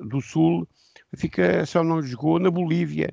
do 0.00 0.20
Sul, 0.20 0.62
o 0.62 0.66
Benfica 1.12 1.66
só 1.66 1.84
não 1.84 2.02
jogou 2.02 2.38
na 2.38 2.50
Bolívia 2.50 3.10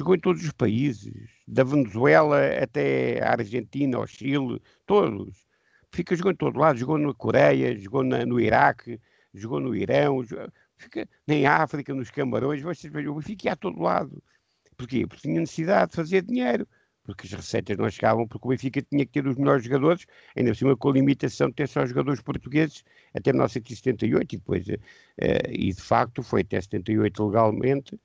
jogou 0.00 0.14
em 0.14 0.20
todos 0.20 0.42
os 0.42 0.52
países, 0.52 1.12
da 1.46 1.62
Venezuela 1.62 2.38
até 2.62 3.22
a 3.22 3.32
Argentina, 3.32 3.98
ao 3.98 4.06
Chile, 4.06 4.60
todos. 4.86 5.46
Fica 5.92 6.16
jogando 6.16 6.34
em 6.34 6.36
todo 6.38 6.58
lado, 6.58 6.78
jogou 6.78 6.96
na 6.96 7.12
Coreia, 7.12 7.76
jogou 7.76 8.02
na, 8.02 8.24
no 8.24 8.40
Iraque, 8.40 8.98
jogou 9.34 9.60
no 9.60 9.74
Irão, 9.74 10.24
jogou, 10.24 10.48
fica 10.76 11.06
em 11.28 11.46
África, 11.46 11.92
nos 11.92 12.10
Camarões, 12.10 12.62
vocês 12.62 12.90
vejam, 12.92 13.20
fica 13.20 13.52
a 13.52 13.56
todo 13.56 13.82
lado. 13.82 14.22
Porquê? 14.80 15.06
Porque 15.06 15.28
tinha 15.28 15.40
necessidade 15.40 15.90
de 15.90 15.96
fazer 15.96 16.22
dinheiro, 16.22 16.66
porque 17.04 17.26
as 17.26 17.32
receitas 17.34 17.76
não 17.76 17.90
chegavam, 17.90 18.26
porque 18.26 18.46
o 18.46 18.50
Benfica 18.50 18.80
tinha 18.80 19.04
que 19.04 19.12
ter 19.12 19.26
os 19.26 19.36
melhores 19.36 19.62
jogadores, 19.62 20.06
ainda 20.34 20.52
por 20.52 20.56
cima 20.56 20.74
com 20.74 20.88
a 20.88 20.92
limitação 20.92 21.48
de 21.48 21.54
ter 21.56 21.68
só 21.68 21.84
jogadores 21.84 22.22
portugueses 22.22 22.82
até 23.14 23.30
1978, 23.30 24.34
e 24.34 24.38
depois, 24.38 24.66
uh, 24.66 24.74
e 25.50 25.70
de 25.74 25.82
facto 25.82 26.22
foi 26.22 26.40
até 26.40 26.58
78 26.60 27.26
legalmente, 27.26 28.00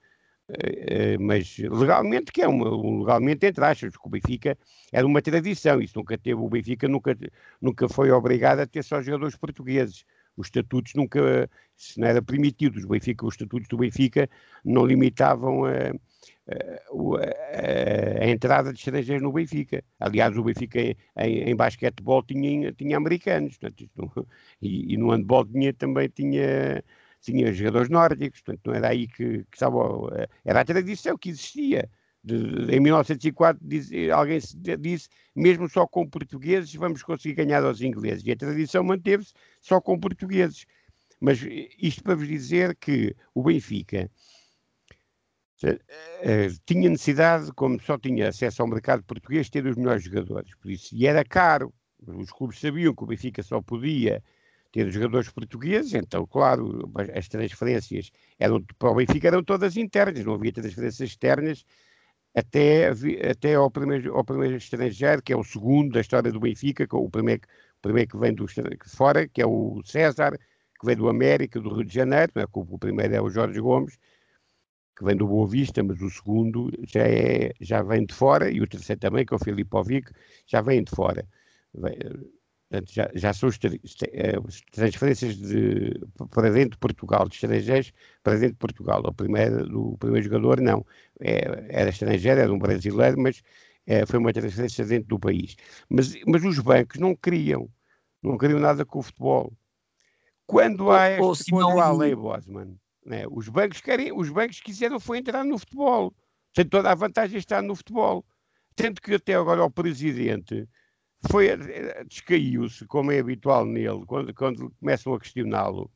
Uh, 0.47 1.17
mas 1.19 1.57
legalmente, 1.57 2.32
que 2.32 2.39
é 2.39 2.47
uma, 2.47 2.69
um, 2.69 2.99
legalmente 2.99 3.47
entre 3.47 3.65
aspas, 3.65 3.91
porque 3.93 4.07
o 4.07 4.11
Benfica 4.11 4.55
era 4.93 5.07
uma 5.07 5.19
tradição, 5.19 5.82
isso 5.82 5.97
nunca 5.97 6.15
teve, 6.19 6.39
o 6.39 6.47
Benfica 6.47 6.88
nunca, 6.88 7.17
nunca 7.59 7.89
foi 7.89 8.11
obrigado 8.11 8.59
a 8.59 8.67
ter 8.67 8.84
só 8.84 9.01
jogadores 9.01 9.36
portugueses, 9.36 10.05
os 10.38 10.45
estatutos 10.45 10.93
nunca, 10.93 11.49
se 11.76 11.99
não 11.99 12.07
era 12.07 12.21
permitido, 12.21 12.78
os, 12.78 12.86
Benfica, 12.86 13.26
os 13.26 13.34
estatutos 13.34 13.67
do 13.67 13.78
Benfica 13.78 14.30
não 14.63 14.86
limitavam 14.86 15.65
a, 15.65 15.95
a, 16.47 18.23
a, 18.23 18.30
entrada 18.30 18.71
de 18.71 18.80
estrangeiros 18.80 19.21
no 19.21 19.32
Benfica. 19.32 19.84
Aliás, 19.99 20.38
o 20.38 20.43
Benfica 20.43 20.80
em, 20.80 20.95
em, 21.17 21.49
em 21.49 21.55
basquetebol 21.55 22.23
tinha, 22.23 22.71
tinha 22.73 22.97
americanos, 22.97 23.57
portanto, 23.57 24.28
e, 24.61 24.93
e, 24.93 24.97
no 24.97 25.11
handball 25.11 25.45
tinha, 25.45 25.73
também 25.73 26.09
tinha, 26.09 26.84
tinha 27.21 27.53
jogadores 27.53 27.89
nórdicos, 27.89 28.41
portanto 28.41 28.67
não 28.67 28.73
era 28.76 28.89
aí 28.89 29.07
que, 29.07 29.43
que 29.43 29.55
estava, 29.55 30.28
era 30.43 30.61
a 30.61 30.65
tradição 30.65 31.17
que 31.17 31.30
existia. 31.30 31.89
De, 32.23 32.76
em 32.76 32.80
1904 32.80 33.61
diz, 33.63 33.91
alguém 34.11 34.39
disse, 34.80 35.09
mesmo 35.36 35.69
só 35.69 35.86
com 35.86 36.09
portugueses 36.09 36.73
vamos 36.73 37.03
conseguir 37.03 37.36
ganhar 37.36 37.63
aos 37.63 37.82
ingleses. 37.82 38.26
E 38.26 38.32
a 38.32 38.36
tradição 38.36 38.84
manteve-se 38.84 39.34
só 39.61 39.80
com 39.80 39.99
portugueses. 39.99 40.65
Mas 41.19 41.39
isto 41.80 42.03
para 42.03 42.15
vos 42.15 42.28
dizer 42.28 42.76
que 42.76 43.15
o 43.34 43.43
Benfica 43.43 44.09
tinha 46.66 46.89
necessidade, 46.89 47.51
como 47.53 47.82
só 47.82 47.97
tinha 47.97 48.30
acesso 48.30 48.62
ao 48.62 48.68
mercado 48.68 49.03
português, 49.03 49.49
ter 49.49 49.66
os 49.66 49.76
melhores 49.76 50.03
jogadores. 50.03 50.53
Por 50.56 50.70
isso, 50.72 50.93
e 50.93 51.08
era 51.08 51.24
caro. 51.24 51.74
Os 52.06 52.32
clubes 52.32 52.60
sabiam 52.60 52.93
que 52.93 53.03
o 53.03 53.08
Benfica 53.08 53.41
só 53.41 53.62
podia 53.62 54.22
ter 54.72 54.91
jogadores 54.91 55.30
portugueses, 55.30 55.93
então, 55.93 56.28
claro, 56.28 56.91
as 57.16 57.30
transferências 57.30 58.12
eram, 58.38 58.62
para 58.78 58.91
o 58.91 58.95
Benfica 58.95 59.30
eram 59.30 59.41
todas 59.41 59.78
internas, 59.78 60.26
não 60.26 60.34
havia 60.34 60.51
transferências 60.51 61.10
externas 61.10 61.66
até, 62.36 62.89
até 63.32 63.56
ao, 63.56 63.72
primeiro, 63.72 64.14
ao 64.14 64.26
primeiro 64.26 64.58
estrangeiro, 64.58 65.24
que 65.24 65.32
é 65.32 65.38
o 65.38 65.45
segundo 65.45 65.93
da 65.93 66.01
história 66.01 66.30
do 66.30 66.41
Benfica, 66.41 66.86
o 66.91 67.10
primeiro, 67.10 67.43
o 67.78 67.82
primeiro 67.82 68.10
que 68.10 68.18
vem 68.18 68.34
do, 68.34 68.45
fora, 68.86 69.26
que 69.30 69.41
é 69.41 69.45
o 69.45 69.82
César, 69.86 70.38
que 70.78 70.86
vem 70.86 70.97
do 70.97 71.08
América, 71.08 71.62
do 71.62 71.74
Rio 71.74 71.86
de 71.86 71.93
Janeiro, 71.93 72.34
é? 72.36 72.43
o 72.51 72.78
primeiro 72.78 73.16
é 73.16 73.22
o 73.22 73.30
Jorge 73.30 73.62
Gomes, 73.62 73.97
que 74.96 75.04
vem 75.04 75.16
do 75.16 75.28
Boa 75.28 75.48
Vista, 75.48 75.84
mas 75.84 76.02
o 76.02 76.10
segundo 76.10 76.72
já, 76.88 77.02
é, 77.02 77.52
já 77.60 77.82
vem 77.84 78.06
de 78.06 78.14
fora, 78.14 78.50
e 78.50 78.62
o 78.62 78.68
terceiro 78.68 79.00
também, 79.00 79.26
que 79.26 79.34
é 79.34 79.38
o 79.38 79.39
Filipovic, 79.39 80.12
já 80.48 80.62
vem 80.62 80.84
de 80.84 80.91
fora. 80.91 81.28
Portanto, 82.70 82.91
já, 82.91 83.10
já 83.14 83.34
são 83.34 83.50
eh, 83.50 84.39
transferências 84.72 85.38
de, 85.38 86.00
para 86.32 86.50
dentro 86.50 86.72
de 86.72 86.78
Portugal, 86.78 87.28
de 87.28 87.36
estrangeiros 87.36 87.91
para 88.24 88.34
dentro 88.34 88.54
de 88.54 88.60
Portugal. 88.60 89.02
O 89.06 89.14
primeiro, 89.14 89.91
o 89.91 89.98
primeiro 89.98 90.26
jogador, 90.26 90.60
não. 90.60 90.86
É, 91.20 91.68
era 91.70 91.89
estrangeiro, 91.89 92.41
era 92.41 92.52
um 92.52 92.58
brasileiro, 92.58 93.20
mas 93.20 93.41
é, 93.86 94.06
foi 94.06 94.20
uma 94.20 94.34
transferência 94.34 94.84
dentro 94.84 95.10
do 95.10 95.20
país. 95.20 95.56
Mas, 95.89 96.16
mas 96.26 96.43
os 96.43 96.58
bancos 96.60 97.00
não 97.00 97.16
queriam, 97.16 97.70
não 98.22 98.38
queriam 98.38 98.60
nada 98.60 98.84
com 98.84 99.00
o 99.00 99.04
futebol. 99.04 99.54
Quando 100.48 100.91
há, 100.91 101.12
este, 101.12 101.52
quando 101.52 101.80
há 101.80 101.86
a 101.86 101.93
lei 101.93 102.16
Bosman, 102.16 102.78
né, 103.06 103.26
os, 103.30 103.47
bancos 103.47 103.82
querem, 103.82 104.12
os 104.12 104.30
bancos 104.30 104.60
quiseram 104.60 104.99
foi 104.99 105.20
entrar 105.20 105.43
no 105.45 105.58
futebol. 105.58 106.14
Tem 106.53 106.66
toda 106.66 106.91
a 106.91 106.95
vantagem 106.95 107.32
de 107.32 107.38
estar 107.38 107.62
no 107.62 107.76
futebol. 107.76 108.26
Tanto 108.76 109.01
que 109.01 109.14
até 109.14 109.36
agora 109.36 109.64
o 109.64 109.72
presidente 109.72 110.68
foi, 111.30 111.47
eh, 111.47 112.03
descaiu-se, 112.06 112.86
como 112.86 113.12
é 113.12 113.20
habitual 113.20 113.66
nele, 113.66 114.06
quando, 114.06 114.34
quando 114.34 114.72
começam 114.80 115.14
a 115.14 115.20
questioná-lo, 115.20 115.91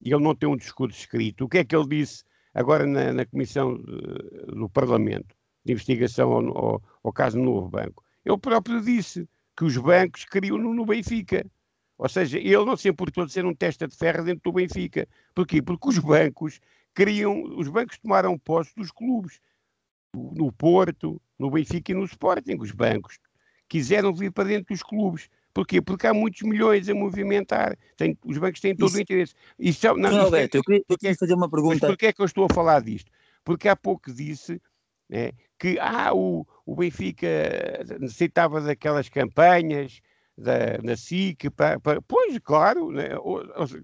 e 0.00 0.12
ele 0.12 0.22
não 0.22 0.34
tem 0.34 0.48
um 0.48 0.56
discurso 0.56 0.98
escrito. 0.98 1.44
O 1.44 1.48
que 1.48 1.58
é 1.58 1.64
que 1.64 1.74
ele 1.74 1.88
disse 1.88 2.24
agora 2.54 2.86
na, 2.86 3.12
na 3.12 3.26
Comissão 3.26 3.76
de, 3.76 4.54
do 4.54 4.68
Parlamento 4.68 5.34
de 5.64 5.72
investigação 5.72 6.32
ao, 6.32 6.58
ao, 6.58 6.82
ao, 7.04 7.12
caso 7.12 7.38
do 7.38 7.44
Novo 7.44 7.68
Banco? 7.68 8.04
Ele 8.24 8.38
próprio 8.38 8.80
disse 8.80 9.28
que 9.56 9.64
os 9.64 9.76
bancos 9.76 10.24
queriam 10.24 10.58
no, 10.58 10.74
no 10.74 10.84
Benfica. 10.84 11.46
Ou 11.98 12.08
seja, 12.08 12.38
ele 12.38 12.64
não 12.64 12.76
se 12.76 12.88
importou 12.88 13.24
de 13.24 13.32
ser 13.32 13.44
um 13.46 13.54
testa 13.54 13.88
de 13.88 13.96
ferro 13.96 14.24
dentro 14.24 14.42
do 14.44 14.52
Benfica. 14.52 15.08
Porquê? 15.34 15.62
Porque 15.62 15.88
os 15.88 15.98
bancos 15.98 16.60
queriam, 16.94 17.42
os 17.56 17.68
bancos 17.68 17.98
tomaram 17.98 18.38
posse 18.38 18.74
dos 18.76 18.90
clubes. 18.90 19.40
No 20.14 20.50
Porto, 20.50 21.20
no 21.38 21.50
Benfica 21.50 21.92
e 21.92 21.94
no 21.94 22.04
Sporting. 22.04 22.56
Os 22.60 22.70
bancos 22.70 23.18
quiseram 23.68 24.14
vir 24.14 24.30
para 24.30 24.48
dentro 24.48 24.74
dos 24.74 24.82
clubes. 24.82 25.28
Porquê? 25.52 25.80
Porque 25.80 26.06
há 26.06 26.12
muitos 26.12 26.42
milhões 26.42 26.88
a 26.88 26.94
movimentar. 26.94 27.78
Tem, 27.96 28.16
os 28.24 28.36
bancos 28.36 28.60
têm 28.60 28.76
todo 28.76 28.88
Isso... 28.88 28.98
o 28.98 29.00
interesse. 29.00 29.34
Isso, 29.58 29.86
não, 29.94 30.10
não, 30.10 30.20
Alberto, 30.22 30.56
é, 30.56 30.58
eu 30.58 30.62
queria, 30.62 30.82
eu 30.86 30.98
queria 30.98 31.16
fazer 31.16 31.34
uma 31.34 31.48
pergunta. 31.48 31.78
Mas 31.80 31.90
porquê 31.90 32.06
é 32.06 32.12
que 32.12 32.20
eu 32.20 32.26
estou 32.26 32.44
a 32.44 32.54
falar 32.54 32.82
disto? 32.82 33.10
Porque 33.42 33.68
há 33.68 33.74
pouco 33.74 34.12
disse 34.12 34.60
né, 35.08 35.32
que 35.58 35.78
ah, 35.80 36.12
o, 36.12 36.46
o 36.66 36.76
Benfica 36.76 37.26
necessitava 37.98 38.60
daquelas 38.60 39.08
campanhas 39.08 40.02
da, 40.36 40.78
na 40.82 40.96
SIC. 40.96 41.50
Para, 41.50 41.80
para... 41.80 42.02
Pois, 42.02 42.38
claro, 42.38 42.90
né, 42.90 43.10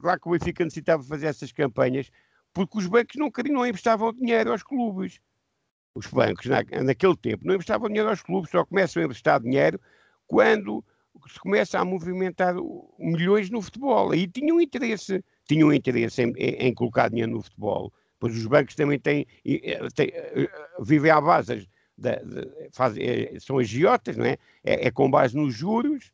claro 0.00 0.20
que 0.20 0.28
o 0.28 0.32
Benfica 0.32 0.64
necessitava 0.64 1.02
fazer 1.02 1.26
essas 1.26 1.52
campanhas 1.52 2.10
porque 2.52 2.78
os 2.78 2.86
bancos 2.86 3.16
não 3.16 3.30
queriam, 3.30 3.54
não 3.54 3.66
emprestavam 3.66 4.12
dinheiro 4.12 4.52
aos 4.52 4.62
clubes 4.62 5.20
os 5.94 6.06
bancos, 6.06 6.46
na, 6.46 6.62
naquele 6.82 7.16
tempo, 7.16 7.46
não 7.46 7.54
emprestavam 7.54 7.88
dinheiro 7.88 8.08
aos 8.08 8.22
clubes, 8.22 8.50
só 8.50 8.64
começam 8.64 9.02
a 9.02 9.04
emprestar 9.04 9.40
dinheiro 9.40 9.80
quando 10.26 10.84
se 11.28 11.38
começa 11.38 11.78
a 11.78 11.84
movimentar 11.84 12.54
milhões 12.98 13.50
no 13.50 13.60
futebol. 13.60 14.10
Aí 14.12 14.26
tinham 14.26 14.60
interesse, 14.60 15.22
tinham 15.46 15.72
interesse 15.72 16.22
em, 16.22 16.32
em, 16.36 16.68
em 16.68 16.74
colocar 16.74 17.08
dinheiro 17.08 17.32
no 17.32 17.42
futebol. 17.42 17.92
Pois 18.18 18.36
os 18.36 18.46
bancos 18.46 18.74
também 18.74 18.98
têm, 18.98 19.26
têm 19.94 20.08
eh, 20.14 20.48
vivem 20.80 21.10
à 21.10 21.20
base, 21.20 21.68
de, 21.98 22.16
de, 22.16 22.70
fazem, 22.72 23.04
eh, 23.04 23.40
são 23.40 23.58
agiotas, 23.58 24.16
não 24.16 24.24
é? 24.24 24.38
é? 24.64 24.86
é? 24.86 24.90
com 24.90 25.10
base 25.10 25.36
nos 25.36 25.54
juros. 25.54 26.12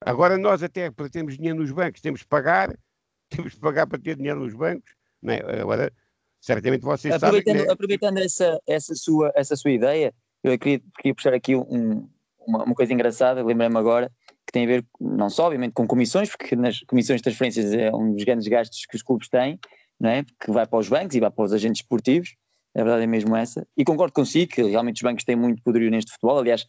Agora 0.00 0.38
nós 0.38 0.62
até 0.62 0.90
para 0.90 1.08
termos 1.08 1.36
dinheiro 1.36 1.58
nos 1.58 1.72
bancos 1.72 2.00
temos 2.00 2.22
que 2.22 2.28
pagar, 2.28 2.76
temos 3.28 3.54
que 3.54 3.60
pagar 3.60 3.86
para 3.86 3.98
ter 3.98 4.16
dinheiro 4.16 4.40
nos 4.40 4.54
bancos, 4.54 4.90
não 5.22 5.34
é? 5.34 5.60
Agora 5.60 5.92
certamente 6.40 6.82
vocês 6.82 7.14
aproveitando, 7.14 7.54
sabem. 7.54 7.66
Que... 7.66 7.72
Aproveitando 7.72 8.18
essa, 8.18 8.60
essa, 8.66 8.94
sua, 8.94 9.32
essa 9.34 9.56
sua 9.56 9.70
ideia, 9.70 10.14
eu 10.42 10.58
queria, 10.58 10.80
queria 10.96 11.14
puxar 11.14 11.34
aqui 11.34 11.56
um, 11.56 12.08
uma, 12.46 12.64
uma, 12.64 12.74
coisa 12.74 12.92
engraçada, 12.92 13.44
lembrei-me 13.44 13.76
agora, 13.76 14.10
que 14.46 14.52
tem 14.52 14.64
a 14.64 14.66
ver 14.66 14.86
não 15.00 15.28
só, 15.28 15.46
obviamente, 15.46 15.72
com 15.72 15.86
comissões, 15.86 16.30
porque 16.30 16.54
nas 16.54 16.80
comissões 16.80 17.18
de 17.18 17.24
transferências 17.24 17.72
é 17.72 17.94
um 17.94 18.14
dos 18.14 18.24
grandes 18.24 18.46
gastos 18.46 18.86
que 18.86 18.96
os 18.96 19.02
clubes 19.02 19.28
têm, 19.28 19.58
não 19.98 20.10
é? 20.10 20.24
que 20.40 20.50
vai 20.50 20.66
para 20.66 20.78
os 20.78 20.88
bancos 20.88 21.16
e 21.16 21.20
vai 21.20 21.30
para 21.30 21.44
os 21.44 21.52
agentes 21.52 21.82
esportivos, 21.82 22.34
a 22.74 22.82
verdade 22.82 23.02
é 23.02 23.06
mesmo 23.06 23.34
essa. 23.34 23.66
E 23.76 23.84
concordo 23.84 24.12
consigo 24.12 24.52
que 24.52 24.62
realmente 24.62 24.96
os 24.96 25.02
bancos 25.02 25.24
têm 25.24 25.34
muito 25.34 25.62
poderio 25.62 25.90
neste 25.90 26.12
futebol. 26.12 26.38
Aliás, 26.38 26.66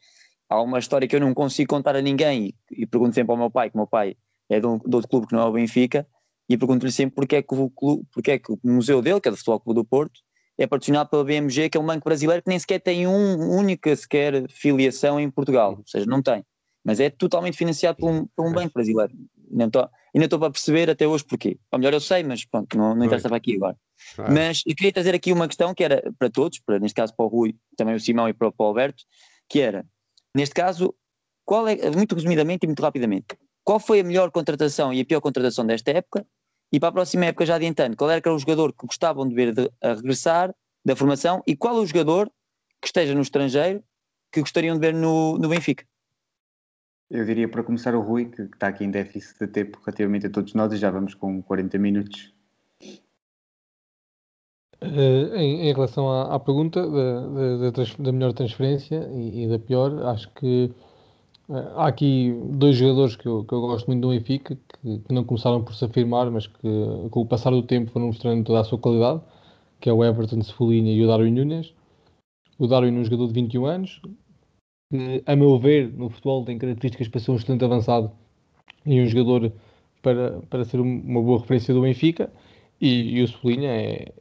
há 0.49 0.61
uma 0.61 0.79
história 0.79 1.07
que 1.07 1.15
eu 1.15 1.19
não 1.19 1.33
consigo 1.33 1.69
contar 1.69 1.95
a 1.95 2.01
ninguém 2.01 2.55
e, 2.71 2.81
e 2.81 2.85
pergunto 2.85 3.13
sempre 3.13 3.31
ao 3.31 3.37
meu 3.37 3.51
pai, 3.51 3.69
que 3.69 3.75
o 3.75 3.79
meu 3.79 3.87
pai 3.87 4.17
é 4.49 4.59
de, 4.59 4.65
um, 4.65 4.79
de 4.79 4.95
outro 4.95 5.09
clube 5.09 5.27
que 5.27 5.33
não 5.33 5.43
é 5.43 5.45
o 5.45 5.51
Benfica, 5.51 6.07
e 6.49 6.57
pergunto-lhe 6.57 6.91
sempre 6.91 7.15
porque 7.15 7.35
é, 7.35 7.41
que 7.43 7.53
o 7.53 7.69
clube, 7.69 8.03
porque 8.11 8.31
é 8.31 8.39
que 8.39 8.51
o 8.51 8.59
museu 8.63 9.01
dele, 9.01 9.21
que 9.21 9.27
é 9.27 9.31
do 9.31 9.37
Futebol 9.37 9.59
Clube 9.59 9.79
do 9.81 9.85
Porto, 9.85 10.19
é 10.57 10.65
patrocinado 10.65 11.09
pela 11.09 11.23
BMG, 11.23 11.69
que 11.69 11.77
é 11.77 11.81
um 11.81 11.85
banco 11.85 12.03
brasileiro 12.03 12.41
que 12.41 12.49
nem 12.49 12.59
sequer 12.59 12.79
tem 12.79 13.07
um, 13.07 13.55
única 13.55 13.95
sequer 13.95 14.49
filiação 14.49 15.19
em 15.19 15.29
Portugal, 15.29 15.75
ou 15.77 15.83
seja, 15.85 16.05
não 16.07 16.21
tem, 16.21 16.43
mas 16.83 16.99
é 16.99 17.09
totalmente 17.09 17.55
financiado 17.55 17.97
por 17.97 18.09
um, 18.09 18.25
por 18.35 18.47
um 18.47 18.51
banco 18.51 18.73
brasileiro. 18.73 19.13
Ainda 19.51 19.65
estou, 20.25 20.39
para 20.39 20.51
perceber 20.51 20.89
até 20.89 21.07
hoje 21.07 21.23
porquê. 21.23 21.57
Ou 21.71 21.79
melhor, 21.79 21.93
eu 21.93 21.99
sei, 21.99 22.23
mas 22.23 22.45
pronto, 22.45 22.77
não, 22.77 22.95
não 22.95 23.05
interessa 23.05 23.27
para 23.27 23.37
aqui 23.37 23.55
agora. 23.55 23.75
Mas 24.31 24.63
eu 24.65 24.75
queria 24.75 24.91
trazer 24.91 25.15
aqui 25.15 25.31
uma 25.31 25.47
questão 25.47 25.73
que 25.73 25.83
era 25.83 26.11
para 26.17 26.29
todos, 26.29 26.59
para, 26.59 26.79
neste 26.79 26.95
caso 26.95 27.15
para 27.15 27.25
o 27.25 27.29
Rui, 27.29 27.55
também 27.77 27.95
o 27.95 27.99
Simão 27.99 28.27
e 28.27 28.33
para, 28.33 28.51
para 28.51 28.63
o 28.63 28.67
Alberto, 28.67 29.03
que 29.47 29.59
era, 29.59 29.85
neste 30.35 30.55
caso, 30.55 30.93
qual 31.45 31.67
é, 31.67 31.89
muito 31.91 32.15
resumidamente 32.15 32.63
e 32.63 32.67
muito 32.67 32.81
rapidamente, 32.81 33.37
qual 33.63 33.79
foi 33.79 33.99
a 33.99 34.03
melhor 34.03 34.31
contratação 34.31 34.93
e 34.93 35.01
a 35.01 35.05
pior 35.05 35.21
contratação 35.21 35.65
desta 35.65 35.91
época 35.91 36.25
e 36.71 36.79
para 36.79 36.89
a 36.89 36.91
próxima 36.91 37.25
época, 37.25 37.45
já 37.45 37.55
adiantando, 37.55 37.97
qual 37.97 38.09
era, 38.11 38.21
que 38.21 38.27
era 38.27 38.35
o 38.35 38.39
jogador 38.39 38.71
que 38.73 38.85
gostavam 38.85 39.27
de 39.27 39.33
ver 39.33 39.53
de, 39.53 39.71
a 39.81 39.93
regressar 39.93 40.53
da 40.85 40.95
formação 40.95 41.41
e 41.47 41.55
qual 41.55 41.77
é 41.77 41.81
o 41.81 41.85
jogador 41.85 42.31
que 42.79 42.87
esteja 42.87 43.15
no 43.15 43.21
estrangeiro 43.21 43.83
que 44.31 44.41
gostariam 44.41 44.75
de 44.75 44.81
ver 44.81 44.93
no, 44.93 45.37
no 45.37 45.49
Benfica? 45.49 45.83
Eu 47.09 47.25
diria 47.25 47.49
para 47.49 47.63
começar 47.63 47.95
o 47.95 48.01
Rui, 48.01 48.25
que, 48.25 48.43
está 48.43 48.67
aqui 48.67 48.83
em 48.83 48.91
déficit 48.91 49.39
de 49.39 49.47
tempo 49.47 49.79
relativamente 49.83 50.27
a 50.27 50.29
todos 50.29 50.53
nós 50.53 50.71
e 50.71 50.77
já 50.77 50.91
vamos 50.91 51.15
com 51.15 51.41
40 51.41 51.77
minutos. 51.79 52.31
Uh, 54.81 55.35
em, 55.35 55.67
em, 55.67 55.73
relação 55.73 56.09
à, 56.09 56.35
à 56.35 56.39
pergunta 56.39 56.81
da, 56.81 57.69
da, 57.69 57.83
da, 57.99 58.11
melhor 58.13 58.31
transferência 58.31 59.09
e, 59.13 59.43
e, 59.43 59.47
da 59.49 59.59
pior, 59.59 59.91
acho 60.05 60.31
que 60.33 60.71
Há 61.49 61.87
aqui 61.87 62.31
dois 62.51 62.77
jogadores 62.77 63.15
que 63.15 63.27
eu, 63.27 63.43
que 63.43 63.51
eu 63.51 63.61
gosto 63.61 63.87
muito 63.87 64.01
do 64.01 64.09
Benfica, 64.09 64.55
que, 64.55 64.99
que, 64.99 65.11
não 65.13 65.23
começaram 65.23 65.63
por 65.63 65.73
se 65.73 65.83
afirmar, 65.83 66.29
mas 66.29 66.45
que 66.45 66.61
com 67.09 67.21
o 67.21 67.25
passar 67.25 67.49
do 67.49 67.63
tempo 67.63 67.89
foram 67.89 68.05
mostrando 68.07 68.43
toda 68.43 68.59
a 68.59 68.63
sua 68.63 68.77
qualidade, 68.77 69.19
que 69.79 69.89
é 69.89 69.93
o 69.93 70.05
Everton 70.05 70.43
Cebolinha 70.43 70.93
e 70.93 71.03
o 71.03 71.07
Darwin 71.07 71.31
Nunes. 71.31 71.73
O 72.59 72.67
Darwin 72.67 72.95
é 72.95 72.99
um 72.99 73.03
jogador 73.03 73.27
de 73.27 73.33
21 73.33 73.65
anos, 73.65 73.99
que, 74.91 75.23
a 75.25 75.35
meu 75.35 75.57
ver, 75.57 75.91
no 75.91 76.09
futebol 76.11 76.45
tem 76.45 76.59
características 76.59 77.07
para 77.07 77.19
ser 77.19 77.31
um 77.31 77.35
excelente 77.35 77.65
avançado 77.65 78.11
e 78.85 79.01
um 79.01 79.07
jogador 79.07 79.51
para, 80.03 80.41
para 80.51 80.63
ser 80.65 80.79
uma 80.79 81.21
boa 81.21 81.39
referência 81.39 81.73
do 81.73 81.81
Benfica. 81.81 82.31
E, 82.79 83.17
e 83.17 83.23
o 83.23 83.27
Cebolinha 83.27 83.71
é, 83.71 84.13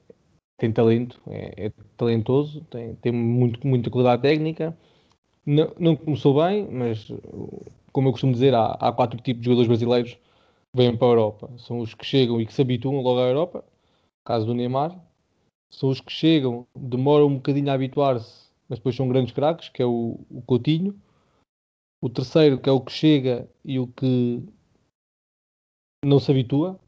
tem 0.59 0.73
talento, 0.73 1.21
é, 1.29 1.67
é 1.67 1.73
talentoso, 1.97 2.61
tem, 2.71 2.95
tem 2.97 3.13
muito, 3.13 3.67
muita 3.67 3.89
qualidade 3.91 4.23
técnica 4.23 4.77
não, 5.49 5.73
não 5.79 5.97
começou 5.97 6.45
bem, 6.45 6.69
mas 6.71 7.09
como 7.91 8.09
eu 8.09 8.13
costumo 8.13 8.35
dizer, 8.35 8.55
há, 8.55 8.73
há 8.73 8.93
quatro 8.93 9.19
tipos 9.23 9.41
de 9.41 9.47
jogadores 9.47 9.69
brasileiros 9.69 10.19
vêm 10.75 10.95
para 10.95 11.07
a 11.07 11.11
Europa. 11.11 11.51
São 11.57 11.79
os 11.79 11.95
que 11.95 12.05
chegam 12.05 12.39
e 12.39 12.45
que 12.45 12.53
se 12.53 12.61
habituam 12.61 13.01
logo 13.01 13.19
à 13.19 13.23
Europa, 13.23 13.65
caso 14.27 14.45
do 14.45 14.55
Neymar. 14.55 14.95
São 15.71 15.89
os 15.89 16.01
que 16.01 16.13
chegam, 16.13 16.67
demoram 16.77 17.29
um 17.29 17.37
bocadinho 17.37 17.71
a 17.71 17.75
habituar-se, 17.75 18.51
mas 18.69 18.79
depois 18.79 18.95
são 18.95 19.09
grandes 19.09 19.33
craques, 19.33 19.71
que 19.71 19.83
é 19.83 19.87
o, 19.87 20.21
o 20.31 20.43
Coutinho. 20.43 20.95
O 22.01 22.11
terceiro, 22.11 22.61
que 22.61 22.69
é 22.69 22.73
o 22.73 22.81
que 22.81 22.93
chega 22.93 23.49
e 23.65 23.79
o 23.79 23.87
que 23.87 24.43
não 26.05 26.21
se 26.21 26.31
habitua. 26.31 26.79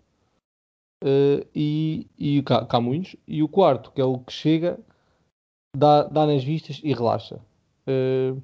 Uh, 1.03 1.47
e, 1.55 2.07
e 2.19 2.43
cá, 2.43 2.65
cá 2.65 2.81
muitos. 2.81 3.17
E 3.27 3.43
o 3.43 3.49
quarto, 3.49 3.91
que 3.93 4.01
é 4.01 4.05
o 4.05 4.19
que 4.19 4.33
chega, 4.33 4.79
dá, 5.77 6.05
dá 6.05 6.27
nas 6.27 6.45
vistas 6.45 6.81
e 6.83 6.93
relaxa. 6.93 7.41
Uh, 7.87 8.41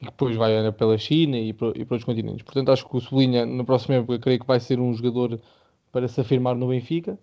e 0.00 0.04
depois 0.04 0.36
vai 0.36 0.70
pela 0.72 0.96
China 0.96 1.36
e 1.36 1.52
para, 1.52 1.68
e 1.70 1.84
para 1.84 1.94
outros 1.94 2.04
continentes. 2.04 2.42
Portanto, 2.42 2.70
acho 2.70 2.88
que 2.88 2.96
o 2.96 3.00
Sublinha, 3.00 3.44
na 3.44 3.64
próxima 3.64 3.96
época, 3.96 4.18
creio 4.18 4.38
que 4.38 4.46
vai 4.46 4.60
ser 4.60 4.78
um 4.78 4.94
jogador 4.94 5.40
para 5.90 6.06
se 6.06 6.20
afirmar 6.20 6.54
no 6.54 6.68
Benfica. 6.68 7.18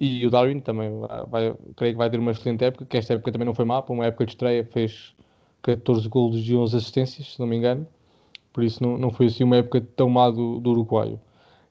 E 0.00 0.24
o 0.24 0.30
Darwin 0.30 0.60
também 0.60 0.90
vai, 1.28 1.54
creio 1.74 1.94
que 1.94 1.98
vai 1.98 2.08
ter 2.08 2.20
uma 2.20 2.30
excelente 2.30 2.64
época, 2.64 2.86
que 2.86 2.96
esta 2.96 3.14
época 3.14 3.32
também 3.32 3.46
não 3.46 3.54
foi 3.54 3.64
má, 3.64 3.82
para 3.82 3.92
uma 3.92 4.06
época 4.06 4.26
de 4.26 4.32
estreia 4.32 4.64
fez 4.64 5.12
14 5.62 6.08
golos 6.08 6.48
e 6.48 6.54
11 6.54 6.76
assistências, 6.76 7.34
se 7.34 7.40
não 7.40 7.48
me 7.48 7.56
engano. 7.56 7.86
Por 8.52 8.62
isso 8.62 8.82
não, 8.82 8.96
não 8.96 9.10
foi 9.10 9.26
assim 9.26 9.42
uma 9.44 9.56
época 9.56 9.80
tão 9.80 10.08
má 10.08 10.30
do, 10.30 10.60
do 10.60 10.70
uruguaio. 10.70 11.20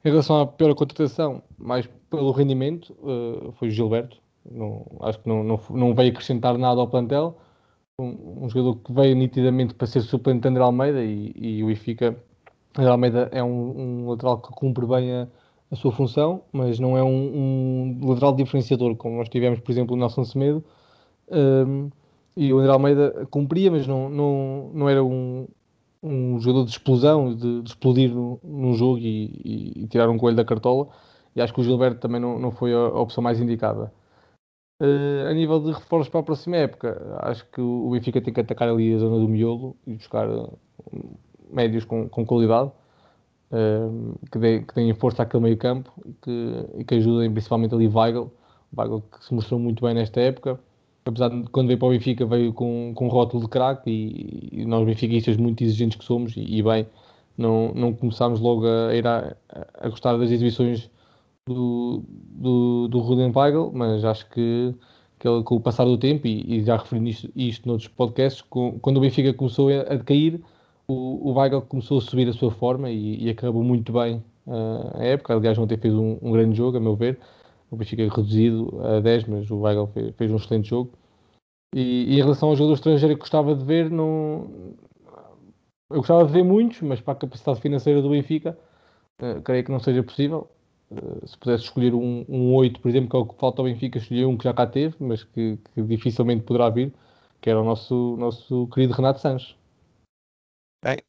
Em 0.06 0.10
relação 0.10 0.40
à 0.42 0.48
pior 0.48 0.74
contratação, 0.76 1.42
mais 1.58 1.88
pelo 2.10 2.32
rendimento, 2.32 2.96
uh, 3.02 3.52
foi 3.54 3.68
o 3.68 3.72
Gilberto. 3.72 4.18
Não, 4.50 4.86
acho 5.02 5.20
que 5.20 5.28
não, 5.28 5.44
não, 5.44 5.60
não 5.70 5.94
veio 5.94 6.12
acrescentar 6.12 6.58
nada 6.58 6.80
ao 6.80 6.88
plantel 6.88 7.38
um, 8.00 8.44
um, 8.44 8.50
jogador 8.50 8.76
que 8.76 8.94
veio 8.94 9.16
nitidamente 9.16 9.74
para 9.74 9.88
ser 9.88 10.02
suplente 10.02 10.42
de 10.42 10.48
André 10.48 10.62
Almeida 10.62 11.04
e, 11.04 11.34
e 11.36 11.64
o 11.64 11.68
Benfica, 11.68 12.16
André 12.78 12.92
Almeida 12.92 13.30
é 13.32 13.44
um, 13.44 14.04
um, 14.04 14.10
lateral 14.10 14.40
que 14.40 14.50
cumpre 14.52 14.86
bem 14.86 15.12
a, 15.12 15.28
a 15.72 15.76
sua 15.76 15.92
função, 15.92 16.44
mas 16.52 16.80
não 16.80 16.96
é 16.96 17.04
um, 17.04 17.98
um, 18.00 18.08
lateral 18.08 18.36
diferenciador, 18.36 18.96
como 18.96 19.18
nós 19.18 19.30
tivemos, 19.30 19.60
por 19.60 19.72
exemplo, 19.72 19.96
o 19.96 20.00
Nelson 20.00 20.24
Semedo. 20.24 20.64
Um, 21.30 21.90
e 22.36 22.54
o 22.54 22.60
André 22.60 22.72
Almeida 22.72 23.28
cumpria, 23.32 23.72
mas 23.72 23.88
não, 23.88 24.10
não, 24.10 24.72
não 24.76 24.88
era 24.88 25.04
um, 25.04 25.48
um 26.02 26.40
jogador 26.40 26.66
de 26.66 26.72
explosão, 26.72 27.34
de, 27.36 27.62
de 27.62 27.70
explodir 27.70 28.14
no, 28.14 28.40
num 28.44 28.74
jogo 28.74 28.98
e, 29.00 29.26
e, 29.44 29.84
e, 29.84 29.88
tirar 29.88 30.10
um 30.10 30.18
coelho 30.18 30.38
da 30.38 30.46
cartola. 30.46 30.88
E 31.36 31.42
acho 31.42 31.54
que 31.54 31.62
o 31.62 31.64
Gilberto 31.64 32.00
também 32.00 32.20
não, 32.20 32.40
não 32.40 32.52
foi 32.52 32.74
a, 32.74 32.78
a 32.78 33.00
opção 33.00 33.24
mais 33.24 33.40
indicada. 33.40 33.92
Uh, 34.82 35.28
a 35.28 35.34
nível 35.34 35.60
de 35.60 35.72
reforços 35.72 36.10
para 36.10 36.20
a 36.20 36.24
próxima 36.24 36.58
época, 36.58 37.18
acho 37.24 37.46
que 37.52 37.60
o 37.60 37.90
Benfica 37.90 38.22
tem 38.22 38.32
que 38.34 38.42
atacar 38.42 38.70
ali 38.70 38.94
a 38.94 39.00
zona 39.00 39.18
do 39.18 39.28
miolo 39.28 39.76
e 39.88 39.96
buscar 39.96 40.30
uh, 40.30 40.58
médios 41.50 41.84
com, 41.84 42.08
com 42.08 42.24
qualidade 42.24 42.72
uh, 43.52 44.20
que, 44.32 44.38
dê, 44.38 44.62
que 44.62 44.76
deem 44.76 44.94
força 44.94 45.24
àquele 45.24 45.44
meio 45.44 45.58
campo 45.58 45.92
e 46.06 46.14
que, 46.14 46.66
e 46.78 46.84
que 46.84 46.96
ajudem 46.96 47.32
principalmente 47.32 47.74
ali 47.74 47.88
Weigl, 47.88 48.32
Weigl 48.78 49.02
que 49.02 49.26
se 49.26 49.34
mostrou 49.34 49.60
muito 49.60 49.84
bem 49.84 49.96
nesta 49.96 50.22
época 50.22 50.60
apesar 51.08 51.30
de 51.30 51.44
quando 51.50 51.68
veio 51.68 51.80
para 51.80 51.88
o 51.88 51.92
Benfica 51.92 52.26
veio 52.26 52.54
com, 52.54 52.92
com 52.96 53.06
um 53.06 53.10
rótulo 53.10 53.44
de 53.44 53.50
craque 53.50 53.90
e, 53.90 54.62
e, 54.62 54.66
nós 54.66 54.86
benfiquistas 54.86 55.38
muito 55.38 55.64
exigentes 55.64 55.98
que 55.98 56.04
somos 56.06 56.36
e, 56.36 56.42
e, 56.42 56.62
bem, 56.62 56.88
não, 57.38 57.74
não 57.74 57.94
começámos 57.94 58.40
logo 58.40 58.66
a 58.68 58.96
ir 58.96 59.08
a, 59.08 59.36
a 59.80 59.90
gostar 59.90 60.18
das 60.18 60.32
exibições 60.32 60.90
do, 61.46 62.04
do, 62.10 62.88
do 62.90 63.00
Ruden 63.00 63.32
Weigl, 63.34 63.72
mas 63.74 64.04
acho 64.04 64.30
que, 64.30 64.74
que 65.20 65.28
ele, 65.28 65.44
com 65.44 65.56
o 65.56 65.62
passar 65.62 65.86
do 65.86 65.98
tempo, 65.98 66.28
e, 66.28 66.58
e 66.58 66.64
já 66.64 66.78
referi 66.78 67.10
isto, 67.10 67.30
isto 67.36 67.68
noutros 67.68 67.88
podcasts, 67.88 68.42
com, 68.42 68.78
quando 68.80 68.98
o 68.98 69.02
Benfica 69.02 69.34
começou 69.34 69.70
a, 69.70 69.82
a 69.82 69.96
decair, 69.96 70.42
o, 70.88 71.30
o 71.30 71.34
Weigl 71.34 71.62
começou 71.62 71.98
a 72.00 72.02
subir 72.02 72.28
a 72.30 72.34
sua 72.34 72.52
forma 72.52 72.90
e, 72.90 73.26
e 73.26 73.30
acabou 73.30 73.64
muito 73.64 73.92
bem 73.92 74.24
uh, 74.46 74.98
a 74.98 75.04
época. 75.04 75.34
Aliás, 75.34 75.58
ontem 75.58 75.78
fez 75.78 75.94
um, 75.94 76.18
um, 76.22 76.32
grande 76.32 76.56
jogo, 76.56 76.78
a 76.78 76.80
meu 76.80 76.96
ver. 76.96 77.20
O 77.70 77.76
Benfica 77.76 78.04
reduzido 78.04 78.82
a 78.82 79.00
10, 79.00 79.26
mas 79.26 79.52
o 79.52 79.60
Weigl 79.60 79.88
fez, 79.88 80.16
fez 80.16 80.32
um 80.32 80.38
excelente 80.38 80.70
jogo. 80.70 80.92
E, 81.76 82.14
e, 82.14 82.14
em 82.14 82.22
relação 82.22 82.50
ao 82.50 82.56
jogador 82.56 82.76
estrangeiro 82.76 83.16
que 83.16 83.20
gostava 83.22 83.54
de 83.54 83.64
ver, 83.64 83.90
não... 83.90 84.76
eu 85.90 85.98
gostava 85.98 86.26
de 86.26 86.32
ver 86.32 86.44
muitos, 86.44 86.82
mas 86.82 87.02
para 87.02 87.14
a 87.14 87.18
capacidade 87.18 87.62
financeira 87.62 88.02
do 88.02 88.10
Benfica, 88.10 88.58
uh, 89.22 89.42
creio 89.42 89.64
que 89.66 89.72
não 89.72 89.80
seja 89.80 90.02
possível. 90.02 90.50
Eh, 90.90 91.28
se 91.28 91.38
pudesse 91.38 91.66
escolher 91.66 91.94
um, 91.94 92.26
um 92.30 92.56
8, 92.56 92.80
por 92.80 92.90
exemplo, 92.90 93.10
que 93.10 93.16
é 93.16 93.20
o 93.20 93.26
que 93.26 93.36
falta 93.40 93.62
ao 93.62 93.66
Benfica, 93.66 93.98
escolher 93.98 94.26
um 94.26 94.38
que 94.38 94.46
já 94.46 94.54
cá 94.54 94.66
teve, 94.66 94.96
mas 95.00 95.24
que, 95.24 95.58
que 95.58 95.82
dificilmente 95.82 96.44
poderá 96.44 96.70
vir, 96.70 96.94
que 97.42 97.50
era 97.50 97.62
o 97.62 97.66
nosso, 97.66 98.16
nosso 98.18 98.68
querido 98.68 98.94
Renato 98.94 99.20
Sanches. 99.20 99.56
Bem, 100.84 101.00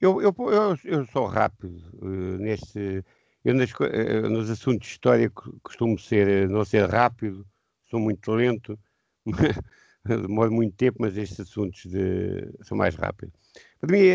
eu, 0.00 0.20
eu, 0.20 0.34
eu, 0.38 0.76
eu 0.84 1.06
sou 1.06 1.26
rápido 1.26 1.82
uh, 2.02 2.38
neste. 2.38 3.04
Eu 3.44 3.54
nas, 3.54 3.70
uh, 3.72 4.28
nos 4.30 4.50
assuntos 4.50 4.86
de 4.86 4.92
história 4.92 5.30
costumo 5.62 5.98
ser, 5.98 6.48
não 6.48 6.64
ser 6.64 6.88
rápido, 6.88 7.46
sou 7.90 8.00
muito 8.00 8.32
lento, 8.32 8.78
demoro 10.04 10.52
muito 10.52 10.74
tempo, 10.76 10.98
mas 11.00 11.16
estes 11.16 11.40
assuntos 11.40 11.84
de, 11.86 12.50
são 12.62 12.76
mais 12.76 12.94
rápidos. 12.94 13.34
Para 13.80 13.92
mim, 13.92 14.08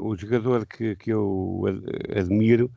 o 0.00 0.16
jogador 0.16 0.66
que, 0.66 0.96
que 0.96 1.12
eu 1.12 1.64
admiro 2.16 2.72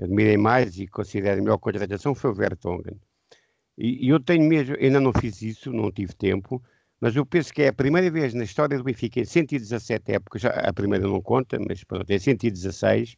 admirei 0.00 0.36
mais 0.36 0.78
e 0.78 0.86
considero 0.86 1.40
a 1.40 1.42
melhor 1.42 1.58
contratação 1.58 2.14
foi 2.14 2.30
o 2.30 2.34
Vertonghen. 2.34 3.00
E, 3.78 4.06
e, 4.06 4.08
eu 4.08 4.20
tenho 4.20 4.44
mesmo, 4.48 4.76
ainda 4.78 5.00
não 5.00 5.12
fiz 5.12 5.42
isso, 5.42 5.72
não 5.72 5.90
tive 5.90 6.14
tempo, 6.14 6.62
mas 7.00 7.14
eu 7.14 7.26
penso 7.26 7.52
que 7.52 7.62
é 7.62 7.68
a 7.68 7.72
primeira 7.72 8.10
vez 8.10 8.32
na 8.34 8.44
história 8.44 8.76
do 8.76 8.84
Benfica, 8.84 9.20
em 9.20 9.24
117 9.24 10.12
épocas, 10.12 10.44
a 10.44 10.72
primeira 10.72 11.06
não 11.06 11.20
conta, 11.20 11.58
mas 11.58 11.84
pronto, 11.84 12.10
em 12.10 12.18
116, 12.18 13.16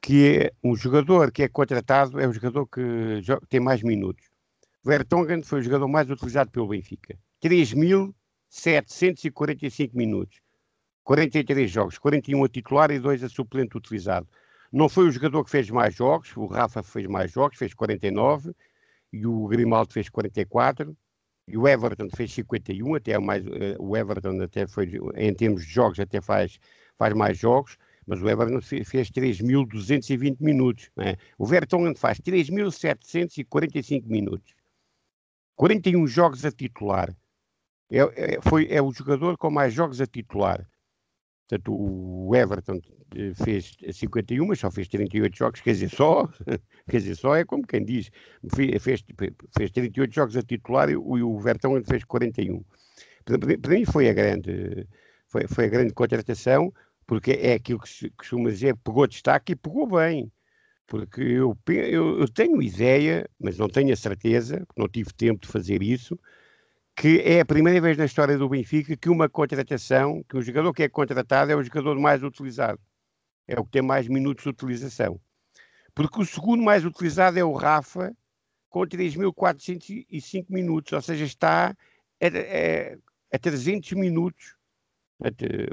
que 0.00 0.38
é 0.38 0.52
um 0.62 0.76
jogador 0.76 1.32
que 1.32 1.42
é 1.42 1.48
contratado 1.48 2.20
é 2.20 2.26
o 2.26 2.32
jogador 2.32 2.66
que 2.66 3.20
tem 3.48 3.60
mais 3.60 3.82
minutos. 3.82 4.26
Vertonghen 4.84 5.42
foi 5.42 5.60
o 5.60 5.62
jogador 5.62 5.88
mais 5.88 6.10
utilizado 6.10 6.50
pelo 6.50 6.68
Benfica. 6.68 7.18
3.745 7.42 9.90
minutos. 9.94 10.40
43 11.04 11.70
jogos, 11.70 11.98
41 11.98 12.44
a 12.44 12.48
titular 12.48 12.90
e 12.90 12.98
2 12.98 13.24
a 13.24 13.28
suplente 13.28 13.76
utilizado. 13.76 14.26
Não 14.70 14.88
foi 14.88 15.08
o 15.08 15.10
jogador 15.10 15.44
que 15.44 15.50
fez 15.50 15.70
mais 15.70 15.94
jogos, 15.94 16.36
o 16.36 16.46
Rafa 16.46 16.82
fez 16.82 17.06
mais 17.06 17.32
jogos, 17.32 17.56
fez 17.56 17.72
49, 17.72 18.54
e 19.10 19.26
o 19.26 19.46
Grimaldo 19.46 19.92
fez 19.92 20.10
44, 20.10 20.94
e 21.46 21.56
o 21.56 21.66
Everton 21.66 22.08
fez 22.14 22.32
51, 22.34 22.94
até 22.94 23.18
mais, 23.18 23.46
uh, 23.46 23.50
o 23.78 23.96
Everton 23.96 24.42
até 24.42 24.66
foi, 24.66 24.92
em 25.16 25.32
termos 25.32 25.64
de 25.64 25.72
jogos, 25.72 25.98
até 25.98 26.20
faz, 26.20 26.58
faz 26.98 27.14
mais 27.14 27.38
jogos, 27.38 27.78
mas 28.08 28.22
o 28.22 28.28
Everton 28.28 28.60
fez, 28.62 28.88
fez 28.88 29.10
3.220 29.10 30.38
minutos. 30.40 30.90
Né? 30.96 31.16
O 31.36 31.46
Vertonghen 31.46 31.94
faz 31.94 32.18
3.745 32.18 34.06
minutos. 34.06 34.54
41 35.54 36.06
jogos 36.06 36.44
a 36.46 36.50
titular. 36.50 37.14
É, 37.90 37.98
é, 37.98 38.40
foi, 38.40 38.66
é 38.70 38.80
o 38.80 38.90
jogador 38.90 39.36
com 39.36 39.50
mais 39.50 39.74
jogos 39.74 40.00
a 40.00 40.06
titular. 40.06 40.66
Portanto, 41.46 41.74
o 41.74 42.34
Everton 42.34 42.80
eh, 43.14 43.32
fez 43.34 43.76
51, 43.92 44.46
mas 44.46 44.58
só 44.58 44.70
fez 44.70 44.88
38 44.88 45.36
jogos, 45.36 45.60
quer 45.60 45.72
dizer, 45.72 45.90
só, 45.90 46.26
quer 46.88 46.98
dizer, 46.98 47.14
só 47.14 47.34
é 47.36 47.44
como 47.44 47.66
quem 47.66 47.84
diz, 47.84 48.10
fez, 48.54 49.04
fez 49.56 49.70
38 49.70 50.14
jogos 50.14 50.36
a 50.36 50.42
titular 50.42 50.90
e 50.90 50.96
o 50.96 51.38
Vertonghen 51.38 51.84
fez 51.84 52.04
41. 52.04 52.62
Para, 53.24 53.38
para 53.58 53.74
mim 53.74 53.84
foi 53.86 54.08
a 54.08 54.12
grande, 54.12 54.86
foi, 55.26 55.46
foi 55.46 55.64
a 55.66 55.68
grande 55.68 55.94
contratação, 55.94 56.72
porque 57.08 57.32
é 57.32 57.54
aquilo 57.54 57.80
que 57.80 57.88
se 57.88 58.10
costuma 58.10 58.50
dizer, 58.50 58.76
pegou 58.76 59.06
destaque 59.06 59.52
e 59.52 59.56
pegou 59.56 59.86
bem. 59.86 60.30
Porque 60.86 61.22
eu, 61.22 61.56
eu, 61.66 62.20
eu 62.20 62.28
tenho 62.28 62.60
ideia, 62.62 63.26
mas 63.40 63.56
não 63.56 63.66
tenho 63.66 63.94
a 63.94 63.96
certeza, 63.96 64.66
não 64.76 64.86
tive 64.86 65.10
tempo 65.14 65.40
de 65.40 65.48
fazer 65.48 65.82
isso, 65.82 66.18
que 66.94 67.20
é 67.20 67.40
a 67.40 67.46
primeira 67.46 67.80
vez 67.80 67.96
na 67.96 68.04
história 68.04 68.36
do 68.36 68.48
Benfica 68.48 68.94
que 68.94 69.08
uma 69.08 69.26
contratação, 69.26 70.22
que 70.28 70.36
o 70.36 70.42
jogador 70.42 70.70
que 70.74 70.82
é 70.82 70.88
contratado 70.88 71.50
é 71.50 71.56
o 71.56 71.62
jogador 71.62 71.98
mais 71.98 72.22
utilizado. 72.22 72.80
É 73.46 73.58
o 73.58 73.64
que 73.64 73.70
tem 73.70 73.82
mais 73.82 74.06
minutos 74.06 74.44
de 74.44 74.50
utilização. 74.50 75.18
Porque 75.94 76.20
o 76.20 76.26
segundo 76.26 76.62
mais 76.62 76.84
utilizado 76.84 77.38
é 77.38 77.44
o 77.44 77.54
Rafa, 77.54 78.14
com 78.68 78.80
3.405 78.80 80.44
minutos, 80.50 80.92
ou 80.92 81.00
seja, 81.00 81.24
está 81.24 81.74
a, 82.20 82.26
a, 82.26 83.36
a 83.36 83.38
300 83.38 83.92
minutos. 83.92 84.57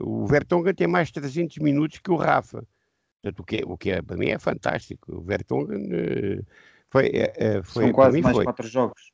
O 0.01 0.25
Vertonghen 0.25 0.73
tem 0.73 0.87
mais 0.87 1.11
300 1.11 1.57
minutos 1.57 1.99
que 1.99 2.11
o 2.11 2.15
Rafa. 2.15 2.65
Portanto, 3.21 3.39
o, 3.39 3.43
que, 3.43 3.63
o 3.65 3.77
que 3.77 3.91
é, 3.91 4.01
para 4.01 4.17
mim 4.17 4.29
é 4.29 4.39
fantástico. 4.39 5.15
O 5.15 5.21
Vertonghen 5.21 5.89
eh, 5.91 6.41
foi, 6.89 7.07
eh, 7.07 7.33
eh, 7.35 7.63
foi. 7.63 7.85
São 7.85 7.91
quase 7.91 8.21
mais 8.21 8.35
foi. 8.35 8.43
quatro 8.43 8.67
jogos. 8.67 9.11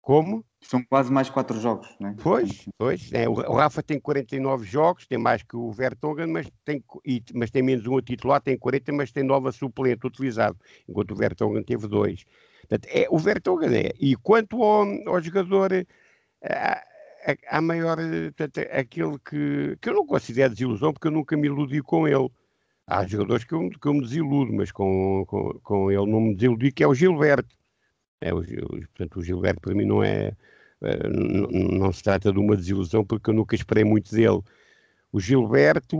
Como? 0.00 0.44
São 0.60 0.82
quase 0.84 1.12
mais 1.12 1.30
quatro 1.30 1.60
jogos, 1.60 1.88
né? 2.00 2.14
Pois, 2.22 2.68
pois. 2.76 3.12
É, 3.12 3.28
o, 3.28 3.34
Rafa 3.34 3.82
tem 3.82 4.00
49 4.00 4.64
jogos, 4.64 5.06
tem 5.06 5.18
mais 5.18 5.42
que 5.42 5.56
o 5.56 5.70
Vertonghen, 5.70 6.26
mas 6.26 6.48
tem, 6.64 6.82
mas 7.34 7.50
tem 7.50 7.62
menos 7.62 7.86
um 7.86 7.96
a 7.96 8.02
titular, 8.02 8.40
tem 8.40 8.56
40, 8.56 8.92
mas 8.92 9.12
tem 9.12 9.22
nova 9.22 9.52
suplente 9.52 10.06
utilizado, 10.06 10.58
enquanto 10.88 11.12
o 11.12 11.16
Vertonghen 11.16 11.62
teve 11.62 11.86
dois. 11.86 12.24
Portanto, 12.60 12.88
é, 12.88 13.06
o 13.10 13.18
Vertonghen 13.18 13.74
é. 13.74 13.92
E 13.98 14.16
quanto 14.16 14.62
ao, 14.62 14.86
ao 15.06 15.20
jogador, 15.20 15.72
a, 16.42 16.84
a, 17.24 17.58
a 17.58 17.60
maior, 17.60 17.98
aquele 18.72 19.18
que, 19.18 19.76
que 19.80 19.88
eu 19.88 19.94
não 19.94 20.06
considero 20.06 20.52
desilusão, 20.52 20.92
porque 20.92 21.08
eu 21.08 21.12
nunca 21.12 21.36
me 21.36 21.46
iludi 21.46 21.82
com 21.82 22.06
ele. 22.08 22.28
há 22.86 23.06
jogadores 23.06 23.44
que 23.44 23.54
eu, 23.54 23.70
que 23.70 23.86
eu 23.86 23.94
me 23.94 24.02
desiludo, 24.02 24.52
mas 24.52 24.72
com, 24.72 25.24
com, 25.26 25.58
com 25.62 25.90
ele 25.90 26.06
não 26.10 26.20
me 26.20 26.34
desiludi, 26.34 26.72
que 26.72 26.84
é 26.84 26.86
o 26.86 26.94
Gilberto. 26.94 27.56
É, 28.20 28.32
o, 28.32 28.42
portanto, 28.42 29.18
o 29.18 29.22
Gilberto 29.22 29.60
para 29.60 29.74
mim 29.74 29.84
não 29.84 30.02
é. 30.02 30.36
Eh, 30.82 31.08
não, 31.08 31.48
não 31.78 31.92
se 31.92 32.02
trata 32.02 32.32
de 32.32 32.38
uma 32.38 32.56
desilusão, 32.56 33.04
porque 33.04 33.30
eu 33.30 33.34
nunca 33.34 33.54
esperei 33.54 33.84
muito 33.84 34.12
dele. 34.14 34.40
O 35.12 35.20
Gilberto 35.20 35.96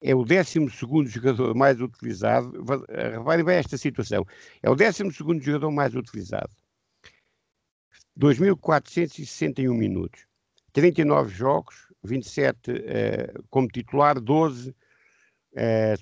é 0.00 0.14
o 0.14 0.24
12 0.24 0.68
jogador 1.06 1.54
mais 1.54 1.80
utilizado. 1.80 2.52
Reparem 2.88 3.44
bem 3.44 3.56
esta 3.56 3.76
situação: 3.78 4.24
é 4.62 4.70
o 4.70 4.74
12 4.74 5.10
jogador 5.40 5.70
mais 5.70 5.94
utilizado. 5.94 6.50
2.461 8.18 9.76
minutos, 9.76 10.26
39 10.72 11.28
jogos, 11.28 11.86
27 12.02 12.70
uh, 12.70 13.44
como 13.50 13.68
titular, 13.68 14.18
12 14.18 14.70
uh, 14.70 14.74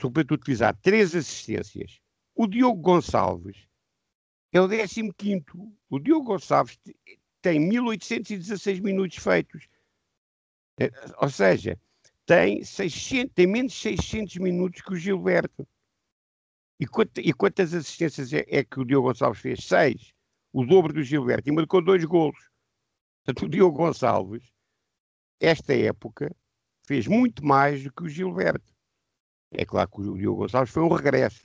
suplente 0.00 0.32
utilizado, 0.32 0.78
3 0.82 1.16
assistências. 1.16 2.00
O 2.34 2.46
Diogo 2.46 2.80
Gonçalves 2.80 3.66
é 4.52 4.60
o 4.60 4.68
15. 4.68 5.44
O 5.90 5.98
Diogo 5.98 6.26
Gonçalves 6.26 6.78
tem 7.42 7.58
1816 7.58 8.80
minutos 8.80 9.16
feitos. 9.18 9.66
É, 10.80 10.90
ou 11.20 11.28
seja, 11.28 11.78
tem, 12.24 12.64
600, 12.64 13.34
tem 13.34 13.46
menos 13.46 13.74
600 13.74 14.36
minutos 14.36 14.80
que 14.80 14.92
o 14.92 14.96
Gilberto. 14.96 15.66
E, 16.80 16.86
e 17.20 17.32
quantas 17.32 17.74
assistências 17.74 18.32
é, 18.32 18.44
é, 18.48 18.64
que 18.64 18.80
o 18.80 18.84
Diogo 18.84 19.08
Gonçalves 19.08 19.40
fez? 19.40 19.64
Seis. 19.64 20.13
O 20.55 20.64
dobro 20.64 20.92
do 20.92 21.02
Gilberto. 21.02 21.48
E 21.48 21.52
marcou 21.52 21.82
dois 21.82 22.05
golos. 22.05 22.38
Portanto, 23.24 23.46
o 23.46 23.48
Diogo 23.48 23.76
Gonçalves, 23.76 24.44
esta 25.40 25.74
época, 25.74 26.34
fez 26.86 27.09
muito 27.09 27.44
mais 27.44 27.82
do 27.82 27.92
que 27.92 28.05
o 28.05 28.09
Gilberto. 28.09 28.72
É 29.50 29.64
claro 29.64 29.90
que 29.90 30.00
o 30.00 30.16
Diogo 30.16 30.42
Gonçalves 30.42 30.70
foi 30.72 30.84
um 30.84 30.88
regresso. 30.88 31.44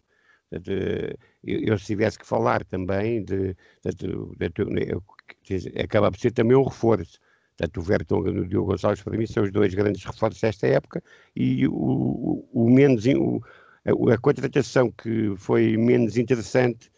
De, 0.52 1.18
eu, 1.44 1.60
eu, 1.62 1.80
se 1.80 1.88
tivesse 1.88 2.20
que 2.20 2.26
falar 2.26 2.64
também 2.64 3.24
de, 3.24 3.56
de, 3.84 5.02
de, 5.44 5.80
acaba 5.80 6.12
por 6.12 6.20
ser 6.20 6.32
também 6.32 6.56
um 6.56 6.64
reforço. 6.64 7.20
Portanto, 7.58 7.78
o 7.78 7.84
Vertonghen 7.84 8.36
e 8.36 8.40
o 8.42 8.48
Diogo 8.48 8.72
Gonçalves, 8.72 9.02
para 9.02 9.18
mim, 9.18 9.26
são 9.26 9.44
os 9.44 9.52
dois 9.52 9.74
grandes 9.74 10.04
reforços 10.04 10.40
desta 10.40 10.68
época 10.68 11.04
e 11.36 11.68
o, 11.68 11.74
o, 11.74 12.50
o 12.54 12.70
menos, 12.70 13.06
o, 13.08 13.42
a, 13.86 14.14
a 14.14 14.18
contratação 14.20 14.92
que 14.92 15.36
foi 15.36 15.76
menos 15.78 16.16
interessante 16.16 16.92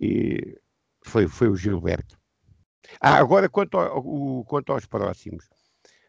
e 0.00 0.58
foi, 1.04 1.28
foi 1.28 1.48
o 1.48 1.56
Gilberto. 1.56 2.18
Ah, 3.00 3.16
agora 3.16 3.48
quanto, 3.48 3.78
ao, 3.78 3.98
o, 3.98 4.44
quanto 4.44 4.72
aos 4.72 4.86
próximos. 4.86 5.48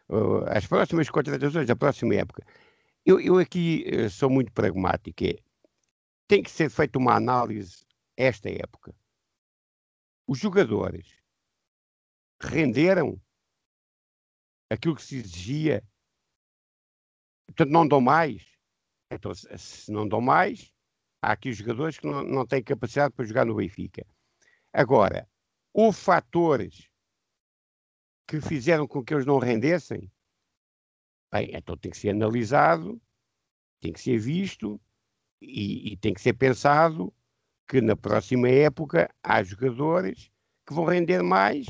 Uh, 0.08 0.44
as 0.48 0.66
próximas 0.66 1.08
contratações 1.08 1.66
da 1.66 1.76
próxima 1.76 2.14
época. 2.14 2.44
Eu, 3.04 3.20
eu 3.20 3.38
aqui 3.38 3.84
uh, 3.88 4.10
sou 4.10 4.30
muito 4.30 4.52
pragmático. 4.52 5.24
É, 5.24 5.36
tem 6.28 6.42
que 6.42 6.50
ser 6.50 6.70
feita 6.70 6.98
uma 6.98 7.14
análise 7.14 7.84
esta 8.16 8.48
época. 8.50 8.94
Os 10.26 10.38
jogadores 10.38 11.06
renderam 12.40 13.20
aquilo 14.70 14.96
que 14.96 15.02
se 15.02 15.16
exigia, 15.16 15.82
portanto 17.46 17.70
não 17.70 17.86
dão 17.86 18.00
mais. 18.00 18.44
Então, 19.10 19.32
se 19.34 19.92
não 19.92 20.08
dão 20.08 20.20
mais, 20.20 20.72
há 21.22 21.32
aqui 21.32 21.50
os 21.50 21.56
jogadores 21.56 21.98
que 21.98 22.06
não, 22.06 22.22
não 22.22 22.46
têm 22.46 22.62
capacidade 22.62 23.14
para 23.14 23.24
jogar 23.24 23.44
no 23.44 23.54
Benfica. 23.54 24.04
Agora, 24.76 25.30
houve 25.72 25.96
fatores 25.96 26.90
que 28.26 28.40
fizeram 28.40 28.88
com 28.88 29.04
que 29.04 29.14
eles 29.14 29.24
não 29.24 29.38
rendessem? 29.38 30.10
Bem, 31.32 31.50
então 31.54 31.76
tem 31.76 31.92
que 31.92 31.96
ser 31.96 32.10
analisado, 32.10 33.00
tem 33.80 33.92
que 33.92 34.00
ser 34.00 34.18
visto 34.18 34.80
e, 35.40 35.92
e, 35.92 35.96
tem 35.96 36.12
que 36.12 36.20
ser 36.20 36.32
pensado 36.32 37.14
que 37.68 37.80
na 37.80 37.94
próxima 37.94 38.48
época 38.48 39.08
há 39.22 39.44
jogadores 39.44 40.28
que 40.66 40.74
vão 40.74 40.86
render 40.86 41.22
mais, 41.22 41.66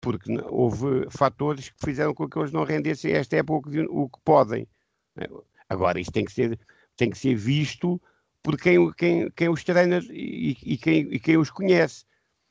porque 0.00 0.32
houve 0.48 1.10
fatores 1.10 1.68
que 1.68 1.84
fizeram 1.84 2.14
com 2.14 2.26
que 2.26 2.38
eles 2.38 2.52
não 2.52 2.64
rendessem 2.64 3.12
esta 3.12 3.36
época 3.36 3.70
o 3.90 4.08
que 4.08 4.20
podem. 4.24 4.66
Né? 5.14 5.26
Agora, 5.68 6.00
isto 6.00 6.12
tem 6.12 6.24
que 6.24 6.32
ser, 6.32 6.58
tem 6.96 7.10
que 7.10 7.18
ser 7.18 7.34
visto 7.34 8.00
por 8.46 8.56
quem, 8.56 8.92
quem, 8.92 9.28
quem 9.32 9.48
os 9.48 9.64
treina 9.64 9.98
e, 10.08 10.56
e, 10.62 10.76
quem, 10.76 11.00
e 11.12 11.18
quem 11.18 11.36
os 11.36 11.50
conhece. 11.50 12.04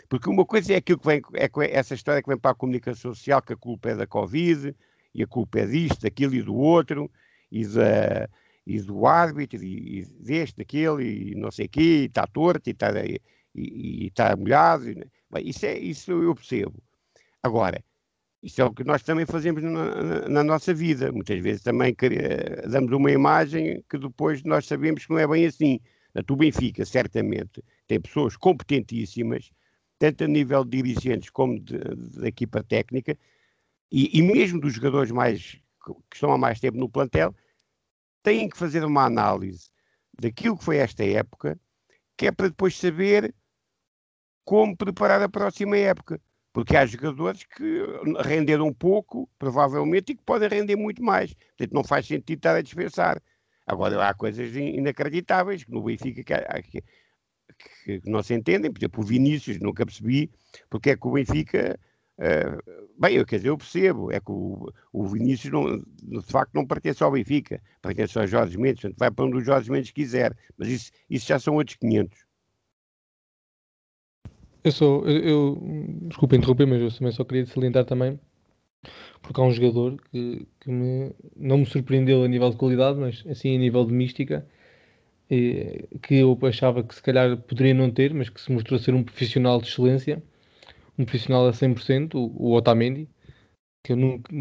Porque 0.09 0.29
uma 0.29 0.45
coisa 0.45 0.73
é 0.73 0.75
aquilo 0.75 0.99
que 0.99 1.07
vem, 1.07 1.21
é 1.33 1.49
essa 1.71 1.93
história 1.93 2.21
que 2.21 2.27
vem 2.27 2.37
para 2.37 2.51
a 2.51 2.55
comunicação 2.55 3.13
social, 3.13 3.41
que 3.41 3.53
a 3.53 3.55
culpa 3.55 3.91
é 3.91 3.95
da 3.95 4.05
Covid, 4.05 4.75
e 5.13 5.23
a 5.23 5.27
culpa 5.27 5.59
é 5.59 5.65
disto, 5.65 6.01
daquilo 6.01 6.35
e 6.35 6.41
do 6.41 6.53
outro, 6.53 7.09
e 7.49 7.65
da, 7.65 8.29
e 8.67 8.81
do 8.81 9.07
árbitro, 9.07 9.63
e, 9.63 9.99
e 9.99 10.05
deste, 10.19 10.57
daquele, 10.57 11.31
e 11.31 11.35
não 11.35 11.49
sei 11.49 11.67
o 11.67 11.69
quê, 11.69 12.01
e 12.01 12.05
está 12.07 12.27
torto, 12.27 12.69
e 12.69 12.73
está, 12.73 12.91
e, 13.05 13.21
e 13.55 14.07
está 14.07 14.35
molhado. 14.35 14.89
E, 14.89 14.95
bem, 15.31 15.47
isso, 15.47 15.65
é, 15.65 15.77
isso 15.77 16.11
eu 16.11 16.35
percebo. 16.35 16.73
Agora, 17.41 17.81
isso 18.45 18.61
é 18.61 18.63
o 18.63 18.71
que 18.71 18.83
nós 18.83 19.01
também 19.01 19.25
fazemos 19.25 19.63
na, 19.63 19.71
na, 19.71 20.29
na 20.29 20.43
nossa 20.43 20.71
vida. 20.71 21.11
Muitas 21.11 21.41
vezes 21.41 21.63
também 21.63 21.95
damos 22.69 22.91
uma 22.91 23.11
imagem 23.11 23.83
que 23.89 23.97
depois 23.97 24.43
nós 24.43 24.67
sabemos 24.67 25.03
que 25.03 25.11
não 25.11 25.17
é 25.17 25.27
bem 25.27 25.47
assim. 25.47 25.79
O 26.29 26.35
Benfica, 26.35 26.85
certamente, 26.85 27.63
tem 27.87 27.99
pessoas 27.99 28.37
competentíssimas, 28.37 29.51
tanto 29.97 30.25
a 30.25 30.27
nível 30.27 30.63
de 30.63 30.77
dirigentes 30.77 31.31
como 31.31 31.59
da 31.59 32.27
equipa 32.27 32.63
técnica, 32.63 33.17
e, 33.91 34.15
e 34.15 34.21
mesmo 34.21 34.61
dos 34.61 34.73
jogadores 34.73 35.11
mais 35.11 35.59
que 35.83 35.93
estão 36.13 36.31
há 36.31 36.37
mais 36.37 36.59
tempo 36.59 36.77
no 36.77 36.87
plantel, 36.87 37.35
têm 38.21 38.47
que 38.47 38.57
fazer 38.57 38.85
uma 38.85 39.05
análise 39.05 39.71
daquilo 40.21 40.55
que 40.55 40.63
foi 40.63 40.77
esta 40.77 41.03
época, 41.03 41.59
que 42.15 42.27
é 42.27 42.31
para 42.31 42.49
depois 42.49 42.77
saber 42.77 43.33
como 44.43 44.77
preparar 44.77 45.23
a 45.23 45.29
próxima 45.29 45.77
época. 45.77 46.21
Porque 46.55 46.77
há 46.77 46.85
jogadores 46.85 47.43
que 47.43 47.83
renderam 48.23 48.73
pouco, 48.73 49.29
provavelmente, 49.37 50.13
e 50.13 50.15
que 50.15 50.23
podem 50.23 50.47
render 50.47 50.77
muito 50.77 51.03
mais. 51.03 51.33
Portanto, 51.33 51.73
não 51.73 51.83
faz 51.83 52.07
sentido 52.07 52.37
estar 52.37 52.55
a 52.55 52.61
dispensar. 52.61 53.21
Agora, 53.67 54.07
há 54.07 54.13
coisas 54.13 54.55
inacreditáveis 54.55 55.65
que 55.65 55.71
no 55.71 55.83
Benfica 55.83 56.23
que, 56.23 56.81
que, 57.83 57.99
que 57.99 58.09
não 58.09 58.23
se 58.23 58.33
entendem. 58.33 58.71
Por 58.71 58.79
exemplo, 58.79 59.03
o 59.03 59.05
Vinícius, 59.05 59.59
nunca 59.59 59.85
percebi 59.85 60.31
porque 60.69 60.91
é 60.91 60.95
que 60.95 61.05
o 61.05 61.11
Benfica 61.11 61.77
Uh, 62.17 62.87
bem, 62.97 63.17
eu, 63.17 63.25
quer 63.25 63.35
dizer, 63.35 63.49
eu 63.49 63.57
percebo, 63.57 64.09
é 64.09 64.21
que 64.21 64.31
o, 64.31 64.71
o 64.93 65.05
Vinícius 65.05 65.51
não, 65.51 65.77
de 65.77 66.25
facto 66.25 66.53
não 66.53 66.65
pertence 66.65 67.03
ao 67.03 67.11
Benfica, 67.11 67.61
pertence 67.81 68.17
ao 68.17 68.25
Jorge 68.25 68.57
Mendes, 68.57 68.83
portanto 68.83 68.97
vai 68.97 69.11
para 69.11 69.25
onde 69.25 69.35
o 69.35 69.43
Jorge 69.43 69.69
Mendes 69.69 69.91
quiser, 69.91 70.33
mas 70.57 70.69
isso, 70.69 70.91
isso 71.09 71.27
já 71.27 71.37
são 71.37 71.55
outros 71.55 71.75
500. 71.75 72.24
Eu 74.65 74.71
sou, 74.71 75.07
eu, 75.07 75.23
eu 75.23 75.59
desculpa 76.09 76.35
interromper, 76.35 76.65
mas 76.65 76.81
eu 76.81 76.91
também 76.91 77.13
só 77.13 77.23
queria 77.23 77.45
salientar 77.45 77.85
também, 77.85 78.19
porque 79.21 79.39
há 79.39 79.43
um 79.43 79.51
jogador 79.51 80.01
que, 80.11 80.47
que 80.59 80.69
me, 80.69 81.11
não 81.37 81.59
me 81.59 81.65
surpreendeu 81.65 82.23
a 82.23 82.27
nível 82.27 82.49
de 82.49 82.57
qualidade, 82.57 82.99
mas 82.99 83.23
assim 83.29 83.55
a 83.55 83.59
nível 83.59 83.85
de 83.85 83.93
mística, 83.93 84.45
que 85.29 86.15
eu 86.15 86.37
achava 86.43 86.83
que 86.83 86.95
se 86.95 87.01
calhar 87.01 87.37
poderia 87.37 87.73
não 87.73 87.91
ter, 87.91 88.13
mas 88.13 88.29
que 88.29 88.41
se 88.41 88.51
mostrou 88.51 88.79
ser 88.79 88.93
um 88.93 89.03
profissional 89.03 89.61
de 89.61 89.67
excelência 89.67 90.21
um 90.97 91.05
profissional 91.05 91.47
a 91.47 91.53
100%, 91.53 92.15
o, 92.15 92.31
o 92.35 92.53
Otamendi, 92.53 93.07
que 93.83 93.91
eu, 93.91 93.97
nunca, 93.97 94.31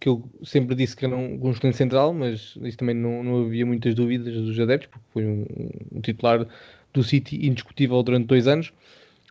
que 0.00 0.08
eu 0.08 0.30
sempre 0.44 0.74
disse 0.74 0.94
que 0.96 1.04
era 1.04 1.16
um, 1.16 1.44
um 1.44 1.50
excelente 1.50 1.76
central, 1.76 2.12
mas 2.14 2.56
isso 2.62 2.76
também 2.78 2.94
não, 2.94 3.24
não 3.24 3.46
havia 3.46 3.66
muitas 3.66 3.94
dúvidas 3.94 4.32
dos 4.34 4.58
adeptos, 4.60 4.88
porque 4.90 5.06
foi 5.12 5.26
um, 5.26 5.46
um 5.92 6.00
titular 6.00 6.46
do 6.92 7.02
City 7.02 7.46
indiscutível 7.46 8.02
durante 8.02 8.26
dois 8.26 8.46
anos. 8.46 8.72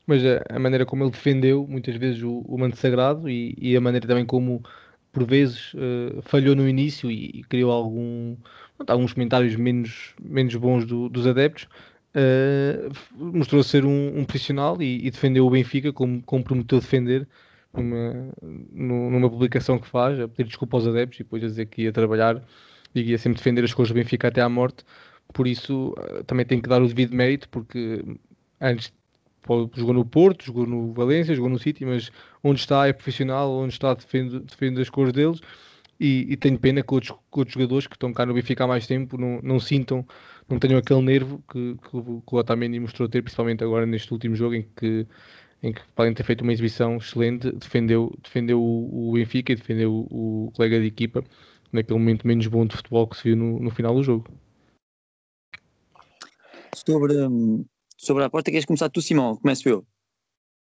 Mas 0.08 0.22
a, 0.50 0.60
maneira 0.60 0.86
como 0.86 1.04
ele 1.04 1.12
defendeu 1.12 1.66
muitas 1.68 1.96
vezes 1.96 2.22
o, 2.22 2.40
o 2.48 2.58
manto 2.58 2.78
sagrado 2.78 3.30
e, 3.30 3.56
e, 3.58 3.76
a 3.76 3.82
maneira 3.82 4.08
também 4.08 4.26
como 4.26 4.62
por 5.12 5.26
vezes 5.26 5.74
uh, 5.74 6.22
falhou 6.24 6.56
no 6.56 6.68
início 6.68 7.10
e, 7.10 7.40
e 7.40 7.44
criou 7.44 7.72
algum, 7.72 8.36
alguns 8.88 9.14
comentários 9.14 9.56
menos, 9.56 10.14
menos 10.22 10.56
bons 10.56 10.86
do, 10.86 11.10
dos 11.10 11.26
adeptos, 11.26 11.68
uh, 12.16 12.92
mostrou 13.16 13.64
ser 13.64 13.86
um, 13.86 14.20
um 14.20 14.26
profissional 14.26 14.82
e, 14.82 15.08
e, 15.08 15.12
defendeu 15.12 15.46
o 15.48 15.50
Benfica 15.50 15.94
como, 15.94 16.22
como 16.24 16.44
prometeu 16.44 16.80
defender 16.80 17.28
numa, 17.74 18.30
numa 18.72 19.30
publicação 19.30 19.80
que 19.80 19.88
faz, 19.88 20.20
a 20.20 20.28
pedir 20.28 20.50
desculpa 20.50 20.78
aos 20.78 20.88
adeptos 20.88 21.20
e 21.20 21.24
depois 21.24 21.44
a 21.44 21.48
dizer 21.48 21.66
que 21.68 21.84
ia 21.84 21.92
trabalhar 21.92 22.44
e 22.94 23.02
ia 23.02 23.18
sempre 23.18 23.38
defender 23.38 23.64
as 23.64 23.74
cores 23.74 23.90
do 23.92 23.96
Benfica 23.96 24.28
até 24.28 24.42
à 24.42 24.50
morte. 24.50 24.86
Por 25.34 25.48
isso 25.48 25.94
uh, 25.98 26.24
também 26.26 26.46
tem 26.46 26.62
que 26.62 26.70
dar 26.70 26.82
o 26.82 26.88
devido 26.88 27.16
mérito, 27.16 27.50
porque 27.50 28.04
antes 28.62 28.92
jogou 29.74 29.94
no 29.94 30.06
Porto, 30.06 30.46
jogou 30.46 30.66
no 30.66 30.94
Valência, 30.94 31.36
jogou 31.36 31.50
no 31.50 31.60
City, 31.60 31.86
mas 31.86 32.12
onde 32.44 32.60
está 32.60 32.88
é 32.88 32.94
profissional, 32.94 33.52
onde 33.52 33.74
está 33.74 33.94
defende, 33.94 34.40
defende 34.40 34.82
as 34.82 34.90
cores 34.90 35.14
deles. 35.14 35.42
E, 36.00 36.26
e 36.30 36.36
tenho 36.36 36.60
pena 36.60 36.84
que 36.84 36.94
outros, 36.94 37.12
que 37.12 37.40
outros 37.40 37.54
jogadores 37.54 37.88
que 37.88 37.96
estão 37.96 38.12
cá 38.12 38.26
no 38.26 38.34
Benfica 38.34 38.66
há 38.66 38.68
mais 38.68 38.86
tempo 38.86 39.18
não, 39.18 39.40
não 39.42 39.60
sintam 39.60 40.06
não 40.48 40.60
tenham 40.60 40.78
aquele 40.78 41.02
nervo 41.02 41.44
que, 41.50 41.76
que, 41.76 41.90
que 41.90 42.36
o 42.36 42.38
Otamendi 42.38 42.80
mostrou 42.80 43.10
ter, 43.10 43.22
principalmente 43.22 43.64
agora 43.64 43.86
neste 43.86 44.12
último 44.14 44.36
jogo, 44.36 44.56
em 44.56 44.64
que, 44.76 45.08
em 45.64 45.74
que 45.74 45.82
podem 45.96 46.14
ter 46.14 46.24
feito 46.24 46.42
uma 46.42 46.54
exibição 46.54 46.98
excelente, 46.98 47.52
defendeu, 47.52 48.14
defendeu 48.24 48.62
o, 48.62 49.10
o 49.10 49.14
Benfica 49.14 49.52
e 49.52 49.56
defendeu 49.56 49.92
o, 49.92 50.48
o, 50.48 50.52
colega 50.52 50.80
de 50.80 50.86
equipa 50.86 51.24
naquele 51.72 52.00
momento 52.00 52.28
menos 52.28 52.48
bom 52.48 52.66
de 52.66 52.76
futebol 52.76 53.08
que 53.08 53.18
se 53.18 53.24
viu 53.24 53.36
no, 53.36 53.60
no 53.60 53.72
final 53.72 53.96
do 53.96 54.04
jogo. 54.04 54.28
sobre, 56.76 57.14
sobre 58.06 58.24
a 58.24 58.28
aposta. 58.28 58.52
Queres 58.52 58.66
começar 58.66 58.90
tu, 58.90 59.02
Simão? 59.02 59.36
Começo 59.38 59.68
eu. 59.68 59.86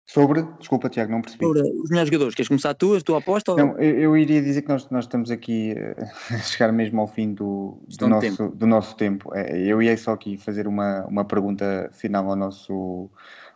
Sobre, 0.07 0.43
desculpa 0.59 0.87
Tiago, 0.87 1.11
não 1.11 1.21
percebi. 1.21 1.43
Sobre 1.43 1.61
os 1.61 1.89
melhores 1.89 2.09
jogadores, 2.09 2.35
queres 2.35 2.47
começar 2.47 2.75
tu, 2.75 2.95
a 2.95 3.01
tua 3.01 3.17
aposta? 3.17 3.55
Não, 3.55 3.75
eu, 3.79 3.99
eu, 3.99 4.17
iria 4.17 4.39
dizer 4.39 4.61
que 4.61 4.69
nós, 4.69 4.87
nós 4.91 5.05
estamos 5.05 5.31
aqui 5.31 5.73
a 6.29 6.37
chegar 6.39 6.71
mesmo 6.71 7.01
ao 7.01 7.07
fim 7.07 7.33
do, 7.33 7.81
do, 7.97 8.07
nosso, 8.07 8.21
tempo. 8.21 8.55
do 8.55 8.67
nosso 8.67 8.95
tempo. 8.95 9.33
É, 9.33 9.59
eu 9.59 9.81
ia 9.81 9.97
só 9.97 10.13
aqui 10.13 10.37
fazer 10.37 10.67
uma, 10.67 11.05
uma 11.07 11.25
pergunta 11.25 11.89
final 11.91 12.29
ao 12.29 12.35
nosso, 12.35 13.09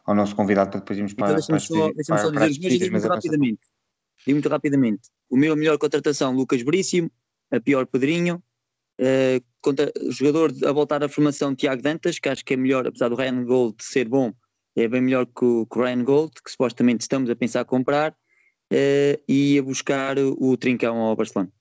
ao 0.04 0.16
nosso 0.16 0.36
convidado 0.36 0.72
para 0.72 0.80
depois 0.80 0.98
irmos 0.98 1.12
então, 1.12 1.28
para, 1.28 1.40
só, 1.40 1.92
deixa 1.92 2.18
só 2.18 2.32
dizer 2.32 2.50
os 2.50 2.58
meus 2.58 2.92
muito 2.92 3.08
rapidamente. 3.08 3.62
Digo 4.26 4.36
muito 4.36 4.50
rapidamente. 4.50 5.10
O 5.30 5.38
meu 5.38 5.56
melhor 5.56 5.78
contratação, 5.78 6.34
Lucas 6.34 6.64
Veríssimo, 6.64 7.12
a 7.52 7.60
pior 7.60 7.86
Pedrinho, 7.86 8.42
uh, 9.00 9.44
contra, 9.62 9.92
jogador 10.10 10.52
a 10.66 10.72
voltar 10.72 11.04
à 11.04 11.10
formação 11.10 11.56
Tiago 11.56 11.82
Dantas, 11.82 12.20
que 12.20 12.30
acho 12.30 12.44
que 12.44 12.54
é 12.54 12.58
melhor, 12.58 12.88
apesar 12.88 13.10
do 13.10 13.16
Ryan 13.16 13.44
Gold 13.46 13.76
ser 13.80 14.08
bom, 14.08 14.34
é 14.76 14.88
bem 14.88 15.02
melhor 15.02 15.26
que 15.26 15.44
o, 15.44 15.66
que 15.66 15.80
o 15.80 15.82
Ryan 15.82 16.04
Gold, 16.04 16.32
que 16.44 16.52
supostamente 16.52 17.02
estamos 17.02 17.30
a 17.30 17.36
pensar 17.36 17.66
comprar, 17.66 18.12
uh, 18.12 19.22
e 19.28 19.58
a 19.58 19.64
buscar 19.64 20.18
o 20.20 20.56
Trincão 20.58 20.98
ao 20.98 21.16
Barcelona. 21.16 21.52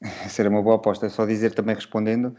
Será 0.28 0.50
uma 0.50 0.62
boa 0.62 0.76
aposta. 0.76 1.06
É 1.06 1.08
só 1.08 1.24
dizer 1.24 1.54
também 1.54 1.74
respondendo, 1.74 2.34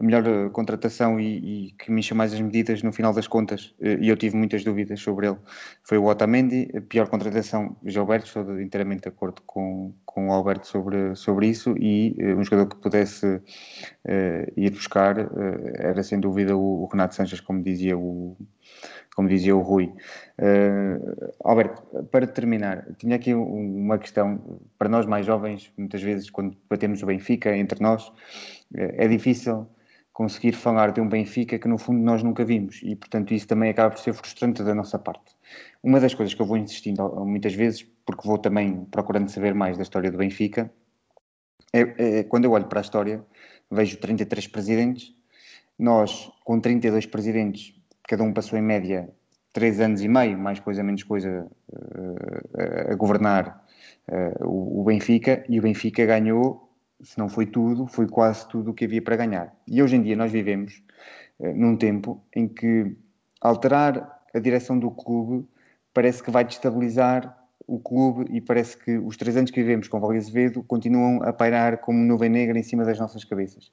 a 0.00 0.04
melhor 0.04 0.26
eh, 0.26 0.48
contratação 0.50 1.20
e, 1.20 1.68
e, 1.68 1.72
que 1.72 1.90
me 1.90 2.00
enche 2.00 2.14
mais 2.14 2.32
as 2.32 2.40
medidas 2.40 2.82
no 2.82 2.92
final 2.92 3.12
das 3.12 3.26
contas, 3.26 3.74
eh, 3.80 3.98
e 4.00 4.08
eu 4.08 4.16
tive 4.16 4.36
muitas 4.36 4.64
dúvidas 4.64 5.00
sobre 5.00 5.26
ele, 5.28 5.38
foi 5.82 5.98
o 5.98 6.06
Otamendi. 6.06 6.70
A 6.76 6.80
pior 6.80 7.08
contratação, 7.08 7.76
Gilberto, 7.84 8.26
estou 8.26 8.60
inteiramente 8.60 9.02
de 9.02 9.08
acordo 9.08 9.42
com, 9.46 9.92
com 10.06 10.28
o 10.28 10.32
Alberto 10.32 10.66
sobre, 10.66 11.14
sobre 11.14 11.48
isso, 11.48 11.74
e 11.78 12.16
uh, 12.18 12.38
um 12.38 12.44
jogador 12.44 12.68
que 12.68 12.76
pudesse 12.76 13.40
ir 14.56 14.70
buscar 14.70 15.16
era 15.74 16.02
sem 16.02 16.18
dúvida 16.18 16.56
o, 16.56 16.82
o 16.82 16.86
Renato 16.86 17.14
Sanches, 17.14 17.40
como 17.40 17.62
dizia 17.62 17.96
o, 17.96 18.36
como 19.14 19.28
dizia 19.28 19.54
o 19.54 19.60
Rui. 19.60 19.92
Uh, 20.38 21.32
Alberto, 21.44 21.82
para 22.10 22.26
terminar, 22.26 22.86
tinha 22.96 23.16
aqui 23.16 23.34
uma 23.34 23.98
questão. 23.98 24.60
Para 24.78 24.88
nós 24.88 25.06
mais 25.06 25.26
jovens, 25.26 25.72
muitas 25.76 26.02
vezes, 26.02 26.30
quando 26.30 26.56
batemos 26.68 27.02
o 27.02 27.06
Benfica 27.06 27.56
entre 27.56 27.82
nós, 27.82 28.08
uh, 28.08 28.14
é 28.74 29.06
difícil 29.06 29.68
conseguir 30.12 30.52
falar 30.52 30.92
de 30.92 31.00
um 31.00 31.08
Benfica 31.08 31.58
que, 31.58 31.68
no 31.68 31.78
fundo, 31.78 32.00
nós 32.00 32.22
nunca 32.22 32.44
vimos. 32.44 32.80
E, 32.82 32.94
portanto, 32.96 33.32
isso 33.32 33.46
também 33.46 33.70
acaba 33.70 33.94
por 33.94 34.00
ser 34.00 34.12
frustrante 34.12 34.62
da 34.62 34.74
nossa 34.74 34.98
parte. 34.98 35.34
Uma 35.82 36.00
das 36.00 36.14
coisas 36.14 36.34
que 36.34 36.40
eu 36.40 36.46
vou 36.46 36.56
insistindo 36.56 37.02
muitas 37.24 37.54
vezes, 37.54 37.82
porque 38.04 38.26
vou 38.26 38.38
também 38.38 38.84
procurando 38.90 39.28
saber 39.28 39.54
mais 39.54 39.76
da 39.76 39.82
história 39.82 40.10
do 40.10 40.18
Benfica, 40.18 40.70
é, 41.72 42.18
é 42.20 42.24
quando 42.24 42.44
eu 42.44 42.52
olho 42.52 42.66
para 42.66 42.80
a 42.80 42.82
história, 42.82 43.24
vejo 43.70 43.96
33 43.98 44.46
presidentes. 44.48 45.14
Nós, 45.78 46.30
com 46.44 46.60
32 46.60 47.06
presidentes, 47.06 47.74
cada 48.08 48.22
um 48.22 48.32
passou 48.32 48.58
em 48.58 48.62
média 48.62 49.08
três 49.52 49.80
anos 49.80 50.00
e 50.02 50.08
meio, 50.08 50.38
mais 50.38 50.58
coisa 50.58 50.82
menos 50.82 51.02
coisa, 51.02 51.46
uh, 51.72 52.90
a 52.90 52.94
governar 52.94 53.64
uh, 54.08 54.80
o, 54.80 54.82
Benfica, 54.84 55.44
e 55.48 55.58
o 55.58 55.62
Benfica 55.62 56.04
ganhou, 56.06 56.70
se 57.02 57.18
não 57.18 57.28
foi 57.28 57.46
tudo, 57.46 57.86
foi 57.86 58.08
quase 58.08 58.48
tudo 58.48 58.70
o 58.70 58.74
que 58.74 58.86
havia 58.86 59.02
para 59.02 59.16
ganhar. 59.16 59.54
E 59.68 59.82
hoje 59.82 59.96
em 59.96 60.02
dia 60.02 60.16
nós 60.16 60.32
vivemos 60.32 60.82
uh, 61.38 61.54
num 61.54 61.76
tempo 61.76 62.22
em 62.34 62.48
que 62.48 62.96
alterar 63.40 64.22
a 64.34 64.38
direção 64.38 64.78
do 64.78 64.90
clube 64.90 65.46
parece 65.92 66.22
que 66.22 66.30
vai 66.30 66.44
destabilizar 66.44 67.38
o 67.66 67.78
clube 67.78 68.24
e 68.34 68.40
parece 68.40 68.76
que 68.76 68.96
os 68.98 69.16
três 69.16 69.36
anos 69.36 69.50
que 69.50 69.60
vivemos 69.60 69.86
com 69.86 70.00
Vale 70.00 70.18
Azevedo 70.18 70.62
continuam 70.64 71.22
a 71.22 71.32
pairar 71.32 71.78
como 71.78 71.98
nuvem 71.98 72.30
negra 72.30 72.58
em 72.58 72.62
cima 72.62 72.84
das 72.84 72.98
nossas 72.98 73.24
cabeças 73.24 73.70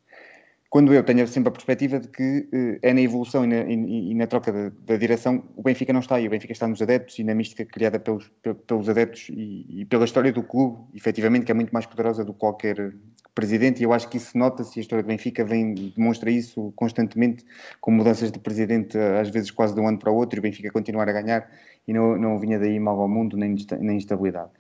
quando 0.70 0.94
eu 0.94 1.04
tenho 1.04 1.28
sempre 1.28 1.50
a 1.50 1.52
perspectiva 1.52 2.00
de 2.00 2.08
que 2.08 2.48
uh, 2.54 2.80
é 2.82 2.94
na 2.94 3.02
evolução 3.02 3.44
e 3.44 3.48
na, 3.48 3.62
e, 3.62 4.12
e 4.12 4.14
na 4.14 4.28
troca 4.28 4.52
da, 4.52 4.72
da, 4.86 4.98
direção, 4.98 5.44
o 5.56 5.64
Benfica 5.64 5.92
não 5.92 6.00
está 6.00 6.16
aí, 6.16 6.28
o 6.28 6.30
Benfica 6.30 6.54
está 6.54 6.68
nos 6.68 6.82
adeptos 6.82 7.18
e 7.18 7.24
na 7.24 7.34
mística 7.34 7.66
criada 7.66 8.00
pelos, 8.00 8.32
pelos 8.68 8.88
adeptos 8.88 9.30
e, 9.30 9.82
e, 9.82 9.86
pela 9.86 10.06
história 10.06 10.32
do 10.32 10.44
clube, 10.44 10.78
efetivamente, 10.94 11.46
que 11.46 11.52
é 11.52 11.56
muito 11.56 11.72
mais 11.72 11.88
poderosa 11.88 12.24
do 12.24 12.34
que 12.34 12.40
qualquer 12.40 12.94
presidente, 13.34 13.80
e 13.80 13.84
eu 13.84 13.94
acho 13.94 14.08
que 14.10 14.18
isso 14.18 14.38
nota-se, 14.38 14.80
a 14.80 14.82
história 14.82 15.02
do 15.02 15.08
Benfica 15.08 15.44
vem, 15.44 15.74
demonstra 15.74 16.30
isso 16.30 16.72
constantemente, 16.76 17.44
com 17.82 17.90
mudanças 17.90 18.32
de 18.32 18.38
presidente 18.38 18.98
às 18.98 19.30
vezes 19.30 19.50
quase 19.50 19.74
de 19.74 19.80
um 19.80 19.88
ano 19.88 19.98
para 19.98 20.12
o 20.12 20.16
outro, 20.16 20.38
e 20.38 20.40
o 20.40 20.42
Benfica 20.44 20.70
continuar 20.72 21.10
a 21.10 21.14
ganhar, 21.14 21.50
e 21.88 21.94
não, 21.94 22.16
não 22.16 22.38
vinha 22.38 22.60
daí 22.60 22.80
mal 22.80 23.00
ao 23.00 23.08
mundo, 23.08 23.36
nem, 23.36 23.56
nem 23.80 23.98
instabilidade. 23.98 24.52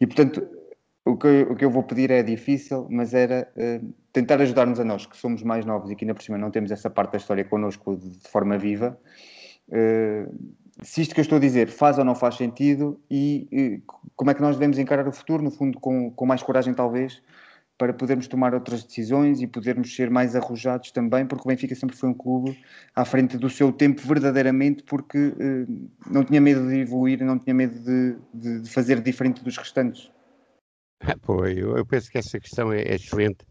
E, 0.00 0.06
portanto, 0.06 0.59
o 1.10 1.16
que, 1.16 1.42
o 1.42 1.56
que 1.56 1.64
eu 1.64 1.70
vou 1.70 1.82
pedir 1.82 2.10
é 2.10 2.22
difícil, 2.22 2.86
mas 2.90 3.14
era 3.14 3.48
uh, 3.56 3.94
tentar 4.12 4.40
ajudar-nos 4.40 4.80
a 4.80 4.84
nós, 4.84 5.06
que 5.06 5.16
somos 5.16 5.42
mais 5.42 5.64
novos 5.64 5.90
e 5.90 5.96
que 5.96 6.04
ainda 6.04 6.14
por 6.14 6.22
cima 6.22 6.38
não 6.38 6.50
temos 6.50 6.70
essa 6.70 6.88
parte 6.88 7.12
da 7.12 7.18
história 7.18 7.44
connosco 7.44 7.96
de, 7.96 8.08
de 8.08 8.28
forma 8.28 8.56
viva. 8.58 8.98
Uh, 9.68 10.32
se 10.82 11.02
isto 11.02 11.14
que 11.14 11.20
eu 11.20 11.22
estou 11.22 11.36
a 11.36 11.40
dizer 11.40 11.68
faz 11.68 11.98
ou 11.98 12.04
não 12.04 12.14
faz 12.14 12.36
sentido 12.36 13.00
e 13.10 13.82
uh, 13.86 13.92
como 14.16 14.30
é 14.30 14.34
que 14.34 14.40
nós 14.40 14.56
devemos 14.56 14.78
encarar 14.78 15.06
o 15.06 15.12
futuro, 15.12 15.42
no 15.42 15.50
fundo, 15.50 15.78
com, 15.78 16.10
com 16.10 16.26
mais 16.26 16.42
coragem, 16.42 16.72
talvez, 16.74 17.22
para 17.76 17.94
podermos 17.94 18.28
tomar 18.28 18.52
outras 18.52 18.84
decisões 18.84 19.40
e 19.40 19.46
podermos 19.46 19.94
ser 19.94 20.10
mais 20.10 20.36
arrojados 20.36 20.90
também, 20.90 21.26
porque 21.26 21.44
o 21.44 21.48
Benfica 21.48 21.74
sempre 21.74 21.96
foi 21.96 22.10
um 22.10 22.14
clube 22.14 22.58
à 22.94 23.06
frente 23.06 23.38
do 23.38 23.48
seu 23.48 23.72
tempo, 23.72 24.02
verdadeiramente, 24.02 24.82
porque 24.82 25.32
não 26.06 26.22
tinha 26.22 26.42
medo 26.42 26.68
de 26.68 26.80
evoluir, 26.80 27.24
não 27.24 27.38
tinha 27.38 27.54
medo 27.54 27.78
de, 27.78 28.16
de, 28.34 28.60
de 28.60 28.70
fazer 28.70 29.00
diferente 29.00 29.42
dos 29.42 29.56
restantes. 29.56 30.10
Pô, 31.22 31.46
eu, 31.46 31.84
penso 31.86 32.10
que 32.10 32.18
essa 32.18 32.38
questão 32.38 32.72
é, 32.72 32.82
é 32.82 32.94
excelente, 32.94 33.46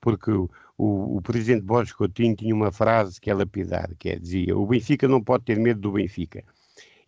porque 0.00 0.30
o, 0.30 0.48
o, 0.76 1.22
presidente 1.22 1.62
Borges 1.62 1.92
Coutinho 1.92 2.34
tinha 2.34 2.54
uma 2.54 2.72
frase 2.72 3.20
que 3.20 3.30
é 3.30 3.34
lapidar, 3.34 3.94
que 3.96 4.10
é, 4.10 4.18
dizia, 4.18 4.56
o 4.56 4.66
Benfica 4.66 5.06
não 5.06 5.22
pode 5.22 5.44
ter 5.44 5.58
medo 5.58 5.80
do 5.80 5.92
Benfica. 5.92 6.44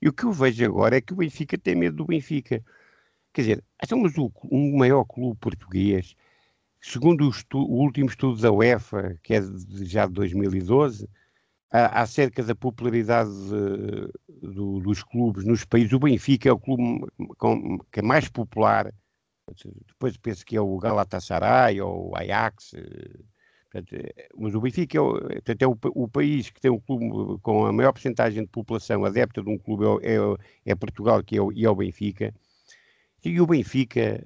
E 0.01 0.09
o 0.09 0.13
que 0.13 0.25
eu 0.25 0.33
vejo 0.33 0.65
agora 0.65 0.97
é 0.97 1.01
que 1.01 1.13
o 1.13 1.17
Benfica 1.17 1.59
tem 1.59 1.75
medo 1.75 1.97
do 1.97 2.07
Benfica. 2.07 2.63
Quer 3.33 3.41
dizer, 3.43 3.65
somos 3.89 4.17
o, 4.19 4.31
um 4.51 4.77
maior 4.77 5.05
clube 5.05 5.39
português, 5.41 6.15
segundo 6.81 7.27
o, 7.27 7.31
estu, 7.31 7.59
o, 7.59 7.81
último 7.81 8.09
estudo 8.09 8.41
da 8.41 8.53
UEFA, 8.53 9.19
que 9.23 9.35
é 9.35 9.41
de, 9.41 9.85
já 9.87 10.07
de 10.07 10.13
2012, 10.13 11.09
acerca 11.71 12.43
da 12.43 12.55
popularidade 12.55 13.31
de, 13.31 14.49
do, 14.49 14.81
dos 14.81 15.03
clubes 15.03 15.45
nos 15.45 15.65
países, 15.65 15.93
o 15.93 15.99
Benfica 15.99 16.49
é 16.49 16.53
o 16.53 16.59
clube 16.59 17.07
com, 17.39 17.79
que 17.91 18.01
é 18.01 18.03
mais 18.03 18.29
popular 18.29 18.93
depois 19.87 20.17
penso 20.17 20.45
que 20.47 20.57
é 20.57 20.61
o 20.61 20.79
Galatasaray 20.79 21.81
ou 21.81 22.11
o 22.11 22.17
Ajax. 22.17 22.75
Eh, 22.75 23.21
portanto, 23.71 23.95
eh, 23.95 24.29
mas 24.37 24.55
o 24.55 24.61
Benfica 24.61 24.99
é, 24.99 25.01
o, 25.01 25.21
portanto, 25.21 25.63
é 25.63 25.67
o, 25.67 25.79
o, 25.95 26.09
país 26.09 26.51
que 26.51 26.61
tem 26.61 26.71
um 26.71 26.81
clube 26.81 27.41
com 27.43 27.67
a 27.67 27.73
maior 27.73 27.93
porcentagem 27.93 28.43
de 28.45 28.49
população 28.49 29.05
adepta 29.05 29.43
de 29.43 29.51
um 29.51 29.59
clube 29.59 29.85
é, 30.07 30.17
é, 30.17 30.73
é 30.73 30.75
Portugal 30.75 31.23
que 31.23 31.37
é 31.37 31.43
o, 31.43 31.53
e 31.53 31.65
é 31.65 31.71
o 31.71 31.75
Benfica. 31.75 32.35
E 33.25 33.41
o 33.41 33.47
Benfica, 33.47 34.25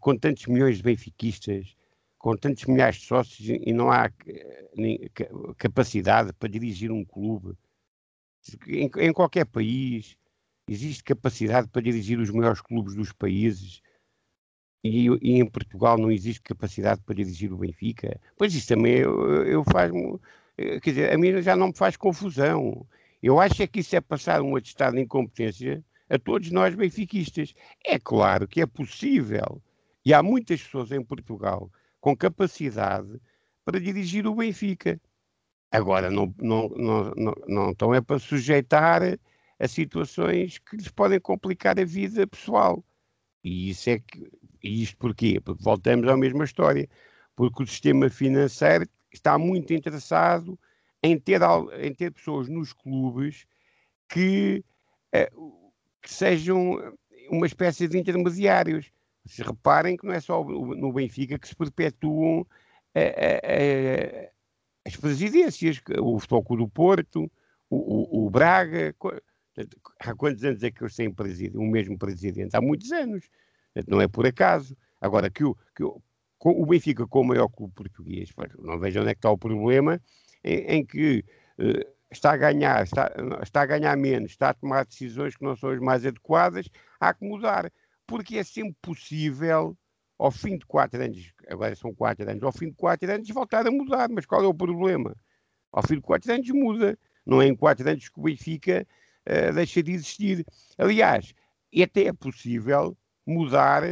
com 0.00 0.16
tantos 0.16 0.46
milhões 0.46 0.76
de 0.78 0.82
benfiquistas, 0.82 1.76
com 2.18 2.36
tantos 2.36 2.64
milhares 2.66 2.96
de 2.98 3.06
sócios, 3.06 3.48
e 3.48 3.72
não 3.72 3.90
há 3.90 4.10
eh, 4.26 4.70
nem, 4.76 5.10
capacidade 5.58 6.32
para 6.34 6.48
dirigir 6.48 6.90
um 6.92 7.04
clube. 7.04 7.56
Em, 8.68 8.90
em 8.98 9.12
qualquer 9.12 9.44
país 9.46 10.16
existe 10.68 11.02
capacidade 11.04 11.68
para 11.68 11.82
dirigir 11.82 12.18
os 12.18 12.30
maiores 12.30 12.60
clubes 12.60 12.94
dos 12.94 13.12
países 13.12 13.82
e, 14.82 15.06
e, 15.22 15.40
em 15.40 15.46
Portugal 15.46 15.96
não 15.96 16.10
existe 16.10 16.42
capacidade 16.42 17.00
para 17.02 17.14
dirigir 17.14 17.52
o 17.52 17.58
Benfica. 17.58 18.20
Pois 18.36 18.54
isso 18.54 18.68
também 18.68 18.94
eu, 18.98 19.44
eu 19.44 19.64
faz 19.64 19.92
eh, 20.58 20.80
quer 20.80 20.90
dizer, 20.90 21.12
a 21.12 21.18
mim 21.18 21.40
já 21.42 21.56
não 21.56 21.68
me 21.68 21.76
faz 21.76 21.96
confusão. 21.96 22.86
Eu 23.22 23.40
acho 23.40 23.62
é 23.62 23.66
que 23.66 23.80
isso 23.80 23.94
é 23.96 24.00
passar 24.00 24.42
um 24.42 24.56
atestado 24.56 24.96
de 24.96 25.02
incompetência 25.02 25.84
a 26.10 26.18
todos 26.18 26.50
nós 26.50 26.74
benfiquistas. 26.74 27.54
É 27.84 27.98
claro 27.98 28.48
que 28.48 28.60
é 28.60 28.66
possível, 28.66 29.62
e 30.04 30.12
há 30.12 30.22
muitas 30.22 30.62
pessoas 30.62 30.90
em 30.92 31.02
Portugal 31.02 31.70
com 32.00 32.16
capacidade 32.16 33.20
para 33.64 33.80
dirigir 33.80 34.26
o 34.26 34.34
Benfica. 34.34 35.00
Agora, 35.70 36.10
não, 36.10 36.34
não, 36.38 36.68
não, 36.70 37.14
não, 37.16 37.34
não 37.46 37.70
estão 37.70 37.94
é 37.94 38.00
para 38.00 38.18
sujeitar 38.18 39.02
a 39.58 39.68
situações 39.68 40.58
que 40.58 40.76
lhes 40.76 40.88
podem 40.88 41.20
complicar 41.20 41.78
a 41.78 41.84
vida 41.84 42.26
pessoal. 42.26 42.84
E 43.44 43.70
isso 43.70 43.88
é 43.90 43.98
que. 44.00 44.28
E 44.62 44.82
isto 44.82 44.96
porquê? 44.96 45.40
Porque 45.40 45.62
voltamos 45.62 46.08
à 46.08 46.16
mesma 46.16 46.44
história. 46.44 46.88
Porque 47.34 47.62
o 47.62 47.66
sistema 47.66 48.08
financeiro 48.08 48.86
está 49.10 49.38
muito 49.38 49.72
interessado 49.72 50.58
em 51.02 51.18
ter, 51.18 51.40
em 51.80 51.94
ter 51.94 52.12
pessoas 52.12 52.48
nos 52.48 52.72
clubes 52.72 53.46
que, 54.08 54.64
eh, 55.12 55.30
que 56.00 56.10
sejam 56.10 56.94
uma 57.30 57.46
espécie 57.46 57.88
de 57.88 57.98
intermediários. 57.98 58.90
Se 59.24 59.42
reparem 59.42 59.96
que 59.96 60.06
não 60.06 60.12
é 60.12 60.20
só 60.20 60.44
no 60.44 60.92
Benfica 60.92 61.38
que 61.38 61.48
se 61.48 61.56
perpetuam 61.56 62.46
eh, 62.94 63.40
eh, 63.42 64.32
as 64.84 64.96
presidências, 64.96 65.80
o 66.00 66.18
Futebol 66.18 66.56
do 66.56 66.68
Porto, 66.68 67.30
o, 67.70 68.24
o, 68.24 68.26
o 68.26 68.30
Braga, 68.30 68.94
Há 70.00 70.14
quantos 70.14 70.42
anos 70.44 70.62
é 70.62 70.70
que 70.70 70.82
eles 70.82 70.96
têm 70.96 71.12
presidente, 71.12 71.58
o 71.58 71.62
mesmo 71.62 71.98
presidente? 71.98 72.56
Há 72.56 72.60
muitos 72.60 72.90
anos. 72.90 73.28
Não 73.86 74.00
é 74.00 74.08
por 74.08 74.26
acaso. 74.26 74.76
Agora, 75.00 75.30
que 75.30 75.44
o, 75.44 75.56
que 75.74 75.82
o, 75.82 76.00
o 76.44 76.66
Benfica, 76.66 77.06
como 77.06 77.24
o 77.24 77.34
maior 77.34 77.48
clube 77.48 77.72
português, 77.74 78.30
não 78.58 78.78
vejo 78.78 79.00
onde 79.00 79.10
é 79.10 79.14
que 79.14 79.18
está 79.18 79.30
o 79.30 79.38
problema, 79.38 80.00
em, 80.44 80.58
em 80.76 80.86
que 80.86 81.24
uh, 81.58 81.92
está 82.10 82.32
a 82.32 82.36
ganhar, 82.36 82.82
está, 82.84 83.10
está 83.42 83.62
a 83.62 83.66
ganhar 83.66 83.96
menos, 83.96 84.32
está 84.32 84.50
a 84.50 84.54
tomar 84.54 84.84
decisões 84.84 85.36
que 85.36 85.44
não 85.44 85.56
são 85.56 85.70
as 85.70 85.80
mais 85.80 86.04
adequadas, 86.04 86.68
há 87.00 87.14
que 87.14 87.26
mudar. 87.26 87.72
Porque 88.06 88.38
é 88.38 88.44
sempre 88.44 88.76
possível, 88.82 89.76
ao 90.18 90.30
fim 90.30 90.58
de 90.58 90.66
quatro 90.66 91.02
anos, 91.02 91.32
agora 91.48 91.74
são 91.74 91.94
quatro 91.94 92.28
anos, 92.28 92.42
ao 92.42 92.52
fim 92.52 92.68
de 92.68 92.74
quatro 92.74 93.10
anos 93.10 93.28
voltar 93.30 93.66
a 93.66 93.70
mudar. 93.70 94.08
Mas 94.10 94.26
qual 94.26 94.42
é 94.42 94.46
o 94.46 94.54
problema? 94.54 95.16
Ao 95.72 95.82
fim 95.82 95.96
de 95.96 96.02
quatro 96.02 96.32
anos 96.32 96.48
muda. 96.50 96.98
Não 97.24 97.40
é 97.40 97.46
em 97.46 97.54
quatro 97.54 97.88
anos 97.88 98.08
que 98.08 98.18
o 98.18 98.24
Benfica 98.24 98.86
uh, 99.28 99.54
deixa 99.54 99.82
de 99.82 99.92
existir. 99.92 100.44
Aliás, 100.76 101.32
até 101.80 102.06
é 102.06 102.12
possível 102.12 102.96
mudar 103.26 103.82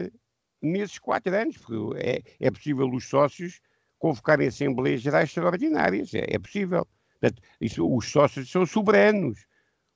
nesses 0.63 0.99
quatro 0.99 1.35
anos, 1.35 1.57
porque 1.57 1.99
é, 1.99 2.23
é 2.39 2.51
possível 2.51 2.89
os 2.91 3.09
sócios 3.09 3.61
convocarem 3.99 4.49
assembleias 4.49 5.03
gerais 5.03 5.29
extraordinárias, 5.29 6.13
é, 6.15 6.25
é 6.29 6.39
possível. 6.39 6.87
Portanto, 7.21 7.43
isso, 7.61 7.87
os 7.87 8.11
sócios 8.11 8.51
são 8.51 8.65
soberanos. 8.65 9.45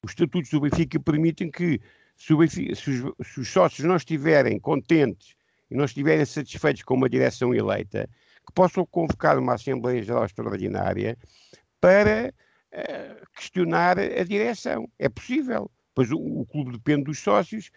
Os 0.03 0.11
estatutos 0.11 0.51
do 0.51 0.61
Benfica 0.61 1.01
permitem 1.01 1.51
que, 1.51 1.81
se, 2.17 2.37
Benfica, 2.37 2.75
se, 2.75 2.91
os, 2.91 3.27
se 3.27 3.41
os, 3.41 3.49
sócios 3.49 3.87
não 3.87 3.97
estiverem 3.97 4.61
contentes 4.61 5.35
e 5.71 5.75
não 5.75 5.87
estiverem 5.87 6.25
satisfeitos 6.25 6.83
com 6.83 6.95
uma 6.95 7.09
direção 7.09 7.55
eleita, 7.55 8.09
que 8.47 8.53
possam 8.53 8.85
convocar 8.85 9.39
uma 9.39 9.55
Assembleia 9.55 10.03
Geral 10.03 10.27
Extraordinária 10.27 11.17
para 11.81 12.33
uh, 12.73 13.27
questionar 13.35 13.99
a 13.99 14.25
direção. 14.25 14.87
É 14.99 15.09
possível. 15.09 15.71
Pois 15.95 16.11
o, 16.11 16.19
o 16.19 16.47
clube 16.47 16.73
depende 16.73 17.05
dos 17.05 17.19
sócios. 17.19 17.71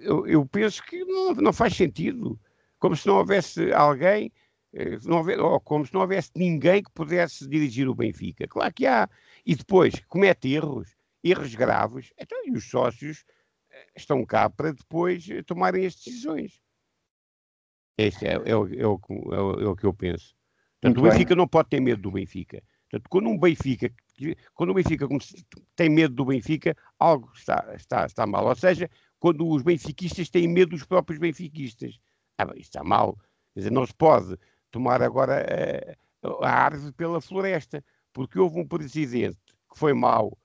Eu, 0.00 0.26
eu, 0.26 0.46
penso 0.46 0.82
que 0.84 1.04
não, 1.04 1.34
não, 1.34 1.52
faz 1.52 1.74
sentido. 1.74 2.38
Como 2.78 2.96
se 2.96 3.06
não 3.06 3.16
houvesse 3.16 3.72
alguém 3.72 4.32
eh, 4.72 4.98
não 5.04 5.22
ou 5.44 5.60
como 5.60 5.84
se 5.84 5.92
não 5.92 6.00
houvesse 6.02 6.30
ninguém 6.36 6.82
que 6.82 6.90
pudesse 6.92 7.48
dirigir 7.48 7.88
o 7.88 7.94
Benfica. 7.94 8.46
Claro 8.46 8.72
que 8.72 8.86
há. 8.86 9.08
E 9.44 9.54
depois 9.54 9.94
comete 10.08 10.52
erros, 10.52 10.96
erros 11.24 11.54
graves, 11.54 12.12
então, 12.18 12.38
e 12.46 12.52
os 12.52 12.68
sócios 12.68 13.24
eh, 13.70 13.86
estão 13.96 14.24
cá 14.24 14.48
para 14.48 14.72
depois 14.72 15.28
eh, 15.28 15.42
tomarem 15.42 15.86
as 15.86 15.94
decisões. 15.94 16.60
Este 17.98 18.26
é, 18.26 18.30
é, 18.30 18.50
é, 18.50 18.56
o, 18.56 18.66
é, 18.66 18.86
o, 18.86 19.00
é, 19.60 19.66
o, 19.66 19.76
que 19.76 19.84
eu 19.84 19.92
penso. 19.92 20.34
Portanto, 20.80 20.98
o 20.98 21.02
Benfica 21.02 21.34
bem. 21.34 21.36
não 21.36 21.48
pode 21.48 21.68
ter 21.68 21.80
medo 21.80 22.00
do 22.00 22.10
Benfica. 22.10 22.62
Portanto, 22.90 23.08
quando 23.10 23.28
um 23.28 23.38
Benfica, 23.38 23.92
quando 24.54 24.70
o 24.70 24.74
Benfica 24.74 25.06
tem 25.76 25.90
medo 25.90 26.14
do 26.14 26.24
Benfica, 26.24 26.76
algo 26.98 27.30
está, 27.34 27.72
está, 27.76 28.06
está 28.06 28.26
mal. 28.26 28.46
Ou 28.46 28.54
seja, 28.54 28.90
quando 29.20 29.46
os 29.46 29.62
benfiquistas 29.62 30.30
têm 30.30 30.48
medo 30.48 30.70
dos 30.70 30.84
próprios 30.84 31.20
benfiquistas. 31.20 32.00
Ah, 32.38 32.44
isto 32.56 32.70
está 32.70 32.82
mal. 32.82 33.16
Quer 33.52 33.60
dizer, 33.60 33.70
não 33.70 33.86
se 33.86 33.94
pode 33.94 34.36
tomar 34.70 35.02
agora 35.02 35.46
a, 36.22 36.46
a 36.46 36.50
árvore 36.50 36.92
pela 36.92 37.20
floresta, 37.20 37.84
porque 38.12 38.38
houve 38.38 38.58
um 38.58 38.66
presidente 38.66 39.38
que 39.70 39.78
foi 39.78 39.92
mau, 39.92 40.36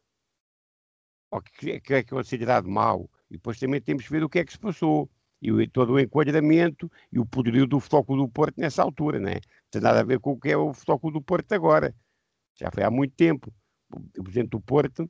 ou 1.32 1.42
que, 1.42 1.80
que 1.80 1.94
é 1.94 2.04
considerado 2.04 2.70
mau, 2.70 3.10
e 3.30 3.36
depois 3.36 3.58
também 3.58 3.82
temos 3.82 4.04
que 4.04 4.12
ver 4.12 4.24
o 4.24 4.30
que 4.30 4.40
é 4.40 4.46
que 4.46 4.52
se 4.52 4.60
passou, 4.60 5.10
e 5.42 5.68
todo 5.68 5.94
o 5.94 6.00
enquadramento 6.00 6.92
e 7.12 7.20
o 7.20 7.26
poderio 7.26 7.68
do 7.68 7.80
Futebol 7.80 8.18
do 8.18 8.30
Porto 8.30 8.56
nessa 8.58 8.82
altura, 8.82 9.20
né? 9.20 9.36
Não 9.36 9.42
tem 9.70 9.82
nada 9.82 10.00
a 10.00 10.04
ver 10.04 10.20
com 10.20 10.32
o 10.32 10.40
que 10.40 10.50
é 10.50 10.58
o 10.58 10.74
Futebol 10.74 11.12
do 11.12 11.22
Porto 11.22 11.52
agora. 11.54 11.96
Já 12.56 12.72
foi 12.72 12.84
há 12.84 12.90
muito 12.90 13.14
tempo. 13.16 13.54
O 13.92 14.24
presidente 14.24 14.50
do 14.50 14.60
Porto 14.60 15.10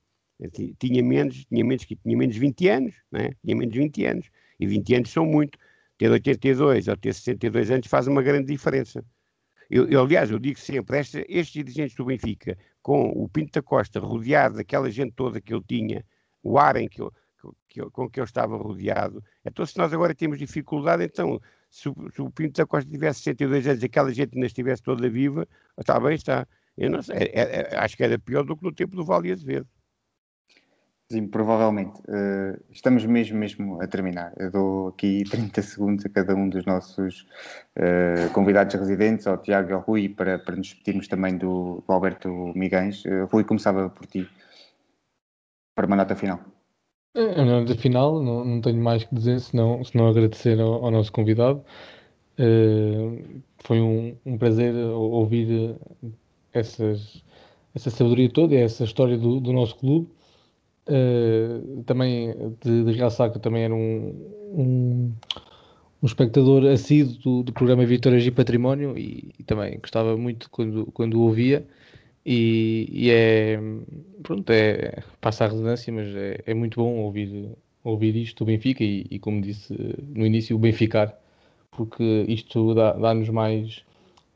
tinha 0.80 1.04
menos, 1.04 1.46
tinha 1.46 1.64
menos, 1.64 1.86
tinha 1.86 2.18
menos 2.18 2.36
20 2.36 2.68
anos, 2.68 2.96
né? 3.12 3.32
Tinha 3.44 3.56
menos 3.56 3.76
20 3.76 4.06
anos. 4.06 4.30
E 4.60 4.68
20 4.68 4.96
anos 4.96 5.10
são 5.12 5.26
muito 5.26 5.58
ter 5.98 6.10
82 6.12 6.88
ou 6.88 6.98
ter 6.98 7.14
62 7.14 7.72
anos 7.72 7.88
faz 7.88 8.08
uma 8.08 8.22
grande 8.22 8.48
diferença. 8.48 9.04
Eu, 9.70 9.88
eu 9.88 10.02
aliás, 10.02 10.30
eu 10.30 10.40
digo 10.40 10.60
sempre, 10.60 10.98
esta, 10.98 11.26
estes 11.28 11.52
dirigentes 11.52 11.96
do 11.96 12.06
Benfica, 12.06 12.58
com 12.82 13.10
o 13.10 13.28
Pinto 13.28 13.52
da 13.54 13.62
Costa 13.62 14.00
rodeado 14.00 14.58
daquela 14.58 14.90
gente 14.92 15.14
toda 15.14 15.42
que 15.42 15.54
eu 15.54 15.62
tinha, 15.62 16.06
o 16.44 16.60
ar 16.60 16.76
em 16.76 16.88
que 16.88 17.02
eu, 17.02 17.12
que 17.68 17.82
eu, 17.82 17.90
com 17.90 18.10
que 18.10 18.20
eu 18.20 18.24
estava 18.24 18.56
rodeado, 18.58 19.24
então 19.44 19.66
se 19.66 19.78
nós 19.78 19.92
agora 19.92 20.14
temos 20.14 20.38
dificuldade, 20.38 21.04
então 21.04 21.42
se, 21.70 21.90
se 22.14 22.22
o 22.22 22.30
Pinto 22.30 22.58
da 22.58 22.68
Costa 22.68 22.90
tivesse 22.90 23.22
62 23.22 23.68
anos 23.68 23.82
e 23.82 23.86
aquela 23.86 24.14
gente 24.14 24.36
ainda 24.36 24.46
estivesse 24.46 24.84
toda 24.84 25.10
viva, 25.10 25.48
está 25.80 26.00
bem, 26.00 26.16
está. 26.16 26.48
Eu 26.78 26.92
não 26.92 27.02
sei, 27.02 27.18
é, 27.18 27.72
é, 27.74 27.78
acho 27.78 27.98
que 27.98 28.04
era 28.04 28.20
pior 28.20 28.44
do 28.44 28.56
que 28.56 28.64
no 28.64 28.72
tempo 28.72 28.96
do 28.96 29.06
Vale 29.06 29.32
Azevedo. 29.32 29.68
Sim, 31.12 31.28
provavelmente. 31.28 32.00
Uh, 32.08 32.60
estamos 32.72 33.06
mesmo, 33.06 33.38
mesmo 33.38 33.80
a 33.80 33.88
terminar. 33.88 34.34
Eu 34.38 34.50
dou 34.50 34.88
aqui 34.88 35.24
30 35.30 35.62
segundos 35.62 36.06
a 36.06 36.10
cada 36.10 36.36
um 36.36 36.50
dos 36.50 36.66
nossos 36.66 37.28
uh, 37.78 38.32
convidados 38.34 38.74
residentes, 38.74 39.28
ao 39.28 39.38
Tiago 39.38 39.70
e 39.70 39.74
ao 39.74 39.82
Rui, 39.82 40.10
para, 40.10 40.40
para 40.40 40.56
nos 40.56 40.68
despedirmos 40.68 41.08
também 41.08 41.38
do, 41.38 41.84
do 41.86 41.94
Alberto 41.94 42.30
Miguens. 42.56 43.06
Uh, 43.06 43.26
Rui, 43.32 43.44
começava 43.44 43.88
por 43.88 44.08
ti, 44.08 44.28
para 45.76 45.86
uma 45.86 45.96
nota 45.96 46.16
final. 46.16 46.40
A 47.16 47.46
nota 47.46 47.76
final, 47.76 48.22
não, 48.22 48.44
não 48.44 48.62
tenho 48.62 48.82
mais 48.82 49.04
que 49.04 49.14
dizer, 49.14 49.40
senão, 49.40 49.84
senão 49.84 50.08
agradecer 50.08 50.60
ao, 50.60 50.86
ao 50.86 50.92
nosso 50.92 51.12
convidado. 51.14 51.64
foi 53.64 53.80
um, 53.80 54.18
um 54.26 54.38
prazer 54.38 54.76
ouvir 54.76 55.78
essas, 56.52 57.24
essa 57.74 57.90
sabedoria 57.90 58.30
toda 58.30 58.54
e 58.56 58.58
essa 58.58 58.84
história 58.84 59.18
do, 59.18 59.40
do 59.40 59.54
nosso 59.54 59.78
clube. 59.78 60.10
Uh, 60.88 61.84
também 61.84 62.32
de, 62.64 62.84
de 62.84 62.92
realçar 62.92 63.32
que 63.32 63.38
eu 63.38 63.42
também 63.42 63.64
era 63.64 63.74
um, 63.74 64.14
um, 64.54 65.12
um 66.02 66.06
espectador 66.06 66.64
assíduo 66.68 67.18
do, 67.24 67.44
do, 67.44 67.54
programa 67.54 67.84
Vitórias 67.86 68.24
e 68.24 68.30
Património 68.30 68.96
e, 68.96 69.34
e, 69.40 69.44
também 69.44 69.80
gostava 69.80 70.16
muito 70.16 70.48
quando, 70.52 70.86
quando 70.94 71.16
o 71.16 71.22
ouvia. 71.22 71.66
E, 72.24 72.88
e, 72.92 73.10
é 73.10 73.60
pronto, 74.22 74.50
é, 74.52 75.02
passa 75.20 75.46
a 75.46 75.48
redundância, 75.48 75.92
mas 75.92 76.08
é, 76.16 76.44
é, 76.46 76.54
muito 76.54 76.80
bom 76.80 76.98
ouvir, 77.00 77.50
ouvir 77.84 78.16
isto 78.16 78.44
do 78.44 78.48
Benfica 78.48 78.84
e, 78.84 79.08
e, 79.10 79.20
como 79.20 79.42
disse 79.42 79.74
no 80.14 80.26
início, 80.26 80.56
o 80.56 80.60
Benficar, 80.60 81.18
porque 81.72 82.26
isto 82.28 82.76
dá-nos 82.76 83.28
dá 83.28 83.34
mais 83.34 83.84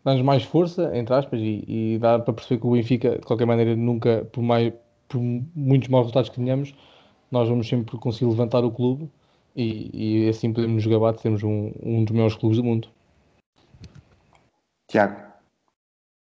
dá-nos 0.03 0.21
mais 0.23 0.43
força, 0.43 0.91
entre 0.97 1.13
aspas, 1.13 1.39
e, 1.41 1.63
e 1.67 1.97
dá 1.99 2.17
para 2.19 2.33
perceber 2.33 2.59
que 2.61 2.67
o 2.67 2.71
Benfica, 2.71 3.11
de 3.19 3.25
qualquer 3.25 3.45
maneira, 3.45 3.75
nunca, 3.75 4.25
por 4.31 4.41
mais 4.41 4.73
por 5.09 5.19
muitos 5.19 5.89
maus 5.89 6.03
resultados 6.03 6.29
que 6.29 6.35
tenhamos, 6.37 6.73
nós 7.31 7.49
vamos 7.49 7.67
sempre 7.67 7.97
conseguir 7.97 8.29
levantar 8.29 8.63
o 8.63 8.71
clube 8.71 9.09
e, 9.55 10.25
e 10.25 10.29
assim 10.29 10.53
podemos 10.53 10.85
nos 10.85 10.93
gabar 10.93 11.13
de 11.13 11.21
termos 11.21 11.43
um, 11.43 11.73
um 11.81 12.05
dos 12.05 12.13
maiores 12.13 12.35
clubes 12.35 12.57
do 12.57 12.63
mundo. 12.63 12.87
Tiago. 14.87 15.29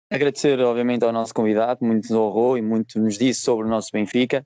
Agradecer, 0.09 0.59
obviamente, 0.61 1.03
ao 1.03 1.11
nosso 1.11 1.33
convidado, 1.33 1.85
muito 1.85 2.09
nos 2.09 2.11
honrou 2.11 2.57
e 2.57 2.61
muito 2.61 2.99
nos 2.99 3.17
disse 3.17 3.41
sobre 3.41 3.65
o 3.65 3.69
nosso 3.69 3.89
Benfica. 3.91 4.45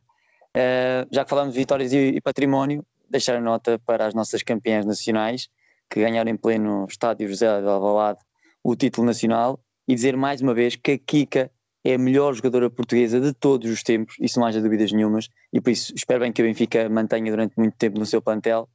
Uh, 0.55 1.07
já 1.11 1.23
que 1.23 1.29
falamos 1.29 1.53
de 1.53 1.59
vitórias 1.59 1.93
e, 1.93 2.09
e, 2.09 2.21
património, 2.21 2.83
deixar 3.09 3.35
a 3.35 3.41
nota 3.41 3.79
para 3.85 4.07
as 4.07 4.13
nossas 4.13 4.41
campeãs 4.41 4.85
nacionais, 4.85 5.49
que 5.89 6.01
ganharam 6.01 6.31
em 6.31 6.35
pleno 6.35 6.85
estádio 6.89 7.27
José 7.27 7.61
de 7.61 7.67
Alvalade 7.67 8.19
o 8.63 8.75
título 8.75 9.05
nacional, 9.05 9.59
e 9.87 9.95
dizer 9.95 10.17
mais 10.17 10.41
uma 10.41 10.53
vez 10.53 10.75
que 10.75 10.91
a 10.91 10.97
Kika 10.97 11.51
é 11.83 11.95
a 11.95 11.97
melhor 11.97 12.33
jogadora 12.33 12.69
portuguesa 12.69 13.19
de 13.19 13.33
todos 13.33 13.69
os 13.69 13.81
tempos, 13.83 14.15
isso 14.19 14.39
não 14.39 14.47
haja 14.47 14.61
dúvidas 14.61 14.91
nenhumas, 14.91 15.29
e 15.51 15.59
por 15.59 15.71
isso 15.71 15.93
espero 15.95 16.19
bem 16.19 16.31
que 16.31 16.41
o 16.41 16.45
Benfica 16.45 16.87
mantenha 16.89 17.31
durante 17.31 17.57
muito 17.57 17.75
tempo 17.77 17.99
no 17.99 18.05
seu 18.05 18.21
plantel, 18.21 18.69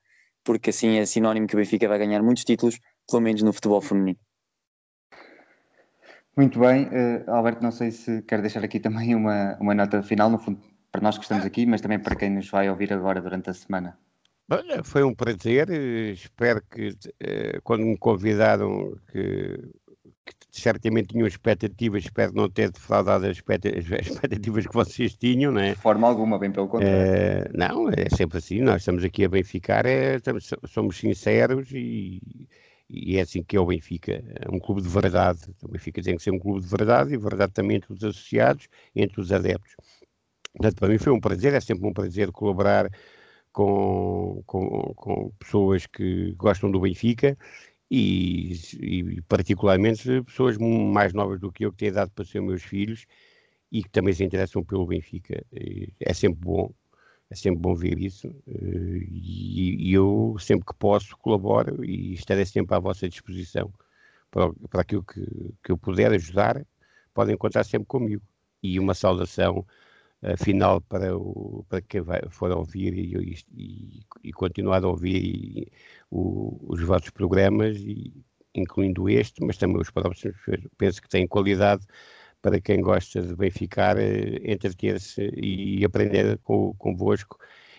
porque 0.44 0.70
assim 0.70 0.98
é 0.98 1.06
sinónimo 1.06 1.46
que 1.46 1.54
o 1.54 1.58
Benfica 1.58 1.88
vai 1.88 1.98
ganhar 1.98 2.22
muitos 2.22 2.44
títulos, 2.44 2.78
pelo 3.08 3.22
menos 3.22 3.42
no 3.42 3.52
futebol 3.52 3.80
feminino. 3.80 4.18
Muito 6.36 6.58
bem, 6.60 6.84
uh, 6.84 7.30
Alberto, 7.30 7.62
não 7.62 7.70
sei 7.70 7.90
se 7.90 8.20
quer 8.22 8.42
deixar 8.42 8.62
aqui 8.62 8.78
também 8.78 9.14
uma, 9.14 9.56
uma 9.58 9.74
nota 9.74 10.02
final, 10.02 10.28
no 10.28 10.38
fundo, 10.38 10.60
para 10.92 11.00
nós 11.00 11.16
que 11.16 11.24
estamos 11.24 11.46
aqui, 11.46 11.64
mas 11.64 11.80
também 11.80 11.98
para 11.98 12.14
quem 12.14 12.30
nos 12.30 12.50
vai 12.50 12.68
ouvir 12.68 12.92
agora 12.92 13.22
durante 13.22 13.48
a 13.48 13.54
semana. 13.54 13.98
Olha, 14.50 14.84
foi 14.84 15.02
um 15.02 15.14
prazer, 15.14 15.70
espero 16.12 16.62
que 16.70 16.88
uh, 16.88 17.62
quando 17.64 17.86
me 17.86 17.96
convidaram 17.96 18.94
que 19.10 19.58
que 20.26 20.60
certamente 20.60 21.08
tinham 21.08 21.26
expectativas, 21.26 22.02
espero 22.02 22.32
não 22.34 22.50
ter 22.50 22.70
defraudado 22.70 23.26
as 23.26 23.36
expectativas 23.36 24.66
que 24.66 24.74
vocês 24.74 25.14
tinham, 25.14 25.52
não 25.52 25.60
é? 25.60 25.70
De 25.70 25.76
forma 25.76 26.08
alguma, 26.08 26.38
bem 26.38 26.50
pelo 26.50 26.68
contrário. 26.68 26.96
É, 26.96 27.48
não, 27.54 27.88
é 27.90 28.08
sempre 28.14 28.38
assim, 28.38 28.60
nós 28.60 28.82
estamos 28.82 29.04
aqui 29.04 29.24
a 29.24 29.28
Benficar, 29.28 29.86
é, 29.86 30.16
estamos, 30.16 30.50
somos 30.66 30.98
sinceros 30.98 31.70
e, 31.70 32.20
e, 32.90 33.16
é 33.16 33.20
assim 33.20 33.42
que 33.42 33.56
é 33.56 33.60
o 33.60 33.66
Benfica, 33.66 34.12
é 34.12 34.50
um 34.50 34.58
clube 34.58 34.82
de 34.82 34.88
verdade, 34.88 35.40
o 35.62 35.68
Benfica 35.68 36.02
tem 36.02 36.16
que 36.16 36.22
ser 36.22 36.32
um 36.32 36.38
clube 36.38 36.60
de 36.60 36.68
verdade 36.68 37.14
e 37.14 37.16
verdade 37.16 37.52
também 37.52 37.76
entre 37.76 37.92
os 37.92 38.02
associados 38.02 38.68
entre 38.94 39.20
os 39.20 39.30
adeptos. 39.30 39.76
Portanto, 40.52 40.76
para 40.76 40.88
mim 40.88 40.98
foi 40.98 41.12
um 41.12 41.20
prazer, 41.20 41.54
é 41.54 41.60
sempre 41.60 41.86
um 41.86 41.92
prazer 41.92 42.32
colaborar 42.32 42.90
com, 43.52 44.42
com, 44.44 44.92
com 44.94 45.30
pessoas 45.38 45.86
que 45.86 46.32
gostam 46.32 46.70
do 46.70 46.80
Benfica 46.80 47.38
e, 47.90 48.52
e, 48.80 49.22
particularmente 49.22 50.22
pessoas 50.22 50.58
mais 50.58 51.12
novas 51.12 51.40
do 51.40 51.52
que 51.52 51.64
eu 51.64 51.72
que 51.72 51.78
têm 51.78 51.88
idade 51.88 52.10
para 52.14 52.24
ser 52.24 52.40
meus 52.40 52.62
filhos 52.62 53.06
e 53.70 53.82
que 53.82 53.90
também 53.90 54.14
se 54.14 54.24
interessam 54.24 54.64
pelo 54.64 54.86
Benfica. 54.86 55.44
É 56.00 56.12
sempre 56.14 56.40
bom, 56.40 56.72
é 57.30 57.34
sempre 57.34 57.60
bom 57.60 57.74
ver 57.74 57.98
isso 57.98 58.28
eh, 58.48 59.06
e, 59.10 59.90
e 59.90 59.94
eu 59.94 60.36
sempre 60.38 60.66
que 60.66 60.74
posso 60.74 61.16
colaboro 61.18 61.84
e 61.84 62.14
estarei 62.14 62.46
sempre 62.46 62.74
à 62.76 62.78
vossa 62.78 63.08
disposição 63.08 63.72
para, 64.30 64.52
para 64.70 64.80
aquilo 64.82 65.04
que, 65.04 65.20
que 65.62 65.72
eu 65.72 65.78
puder 65.78 66.12
ajudar, 66.12 66.64
podem 67.14 67.36
contar 67.36 67.64
sempre 67.64 67.86
comigo. 67.86 68.22
E 68.62 68.80
uma 68.80 68.94
saudação 68.94 69.64
final 70.38 70.80
para, 70.82 71.16
o, 71.16 71.64
para 71.68 71.82
quem 71.82 72.00
vai, 72.00 72.20
for 72.30 72.50
ouvir 72.50 72.94
e, 72.94 73.36
e, 73.54 74.00
e 74.24 74.32
continuar 74.32 74.82
a 74.84 74.88
ouvir 74.88 75.70
o, 76.10 76.58
os 76.72 76.82
vossos 76.82 77.10
programas, 77.10 77.76
e, 77.78 78.12
incluindo 78.54 79.08
este, 79.08 79.44
mas 79.44 79.56
também 79.58 79.78
os 79.80 79.90
próximos, 79.90 80.36
penso 80.78 81.00
que 81.02 81.08
têm 81.08 81.26
qualidade 81.26 81.86
para 82.42 82.60
quem 82.60 82.80
gosta 82.80 83.22
de 83.22 83.34
Benfica 83.34 83.94
eh, 84.00 84.52
entreter-se 84.52 85.30
e 85.36 85.84
aprender 85.84 86.38
com, 86.38 86.74
convosco 86.78 87.38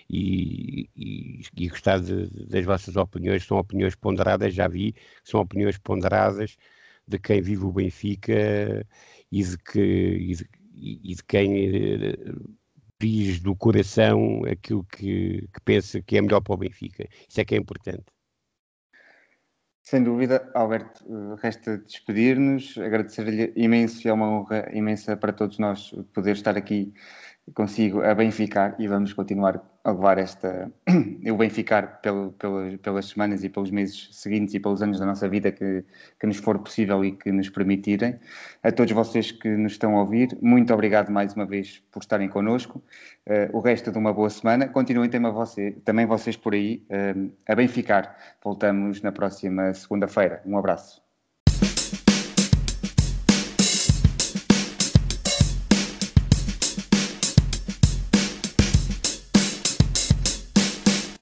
e, 0.10 0.90
e, 0.96 1.42
e 1.56 1.70
gostar 1.70 2.00
de, 2.00 2.28
das 2.48 2.66
vossas 2.66 2.96
opiniões, 2.96 3.46
são 3.46 3.58
opiniões 3.58 3.96
ponderadas, 3.96 4.54
já 4.54 4.68
vi, 4.68 4.96
são 5.24 5.42
opiniões 5.42 5.78
ponderadas 5.78 6.58
de 7.08 7.20
quem 7.20 7.42
vive 7.42 7.64
o 7.66 7.72
Benfica 7.72 8.86
e 9.32 9.44
de, 9.44 9.58
que, 9.58 9.80
e 9.80 10.36
de, 10.36 10.50
e 10.78 11.16
de 11.16 11.24
quem 11.24 11.66
eh, 11.66 12.16
diz 13.00 13.40
do 13.40 13.56
coração 13.56 14.44
aquilo 14.46 14.84
que, 14.86 15.48
que 15.54 15.62
pensa 15.64 16.02
que 16.02 16.18
é 16.18 16.22
melhor 16.22 16.42
para 16.42 16.54
o 16.54 16.58
Benfica. 16.58 17.08
Isso 17.28 17.42
é 17.42 17.46
que 17.46 17.56
é 17.56 17.58
importante. 17.58 18.06
Sem 19.82 20.04
dúvida, 20.04 20.52
Alberto, 20.54 21.06
eh, 21.06 21.40
resta 21.42 21.78
despedir-nos, 21.78 22.78
agradecer-lhe 22.78 23.54
imenso, 23.56 24.08
é 24.08 24.12
uma 24.12 24.30
honra 24.30 24.70
imensa 24.74 25.16
para 25.16 25.32
todos 25.32 25.58
nós 25.60 25.92
poder 26.14 26.34
estar 26.34 26.58
aqui 26.58 26.94
consigo 27.54 28.02
a 28.02 28.14
Benficar 28.14 28.76
e 28.80 28.88
vamos 28.88 29.14
continuar 29.14 29.58
a 29.88 29.92
levar 29.92 30.18
esta, 30.18 30.70
o 31.32 31.38
Benficar 31.38 32.02
pelo, 32.02 32.34
pelo, 32.34 32.78
pelas 32.80 33.06
semanas 33.06 33.44
e 33.44 33.50
pelos 33.50 33.72
meses 33.72 34.10
seguintes 34.12 34.54
e 34.54 34.60
pelos 34.60 34.82
anos 34.82 35.00
da 35.00 35.06
nossa 35.06 35.30
vida 35.30 35.50
que, 35.50 35.84
que 36.20 36.28
nos 36.28 36.38
for 36.38 36.60
possível 36.60 37.04
e 37.06 37.14
que 37.14 37.32
nos 37.32 37.50
permitirem. 37.50 38.20
A 38.62 38.72
todos 38.72 38.92
vocês 38.92 39.32
que 39.32 39.48
nos 39.48 39.74
estão 39.74 39.96
a 39.96 40.02
ouvir, 40.02 40.38
muito 40.42 40.74
obrigado 40.74 41.10
mais 41.10 41.34
uma 41.34 41.46
vez 41.46 41.82
por 41.90 42.02
estarem 42.02 42.28
connosco. 42.28 42.84
Uh, 43.26 43.56
o 43.58 43.62
resto 43.62 43.92
de 43.92 43.98
uma 43.98 44.14
boa 44.14 44.30
semana. 44.30 44.68
Continuem 44.68 45.10
também, 45.10 45.32
você, 45.32 45.72
também 45.86 46.06
vocês 46.06 46.36
por 46.36 46.54
aí 46.54 46.86
uh, 46.90 47.32
a 47.48 47.56
Benficar. 47.56 48.16
Voltamos 48.44 49.02
na 49.02 49.14
próxima 49.14 49.74
segunda-feira. 49.74 50.42
Um 50.46 50.58
abraço. 50.58 51.07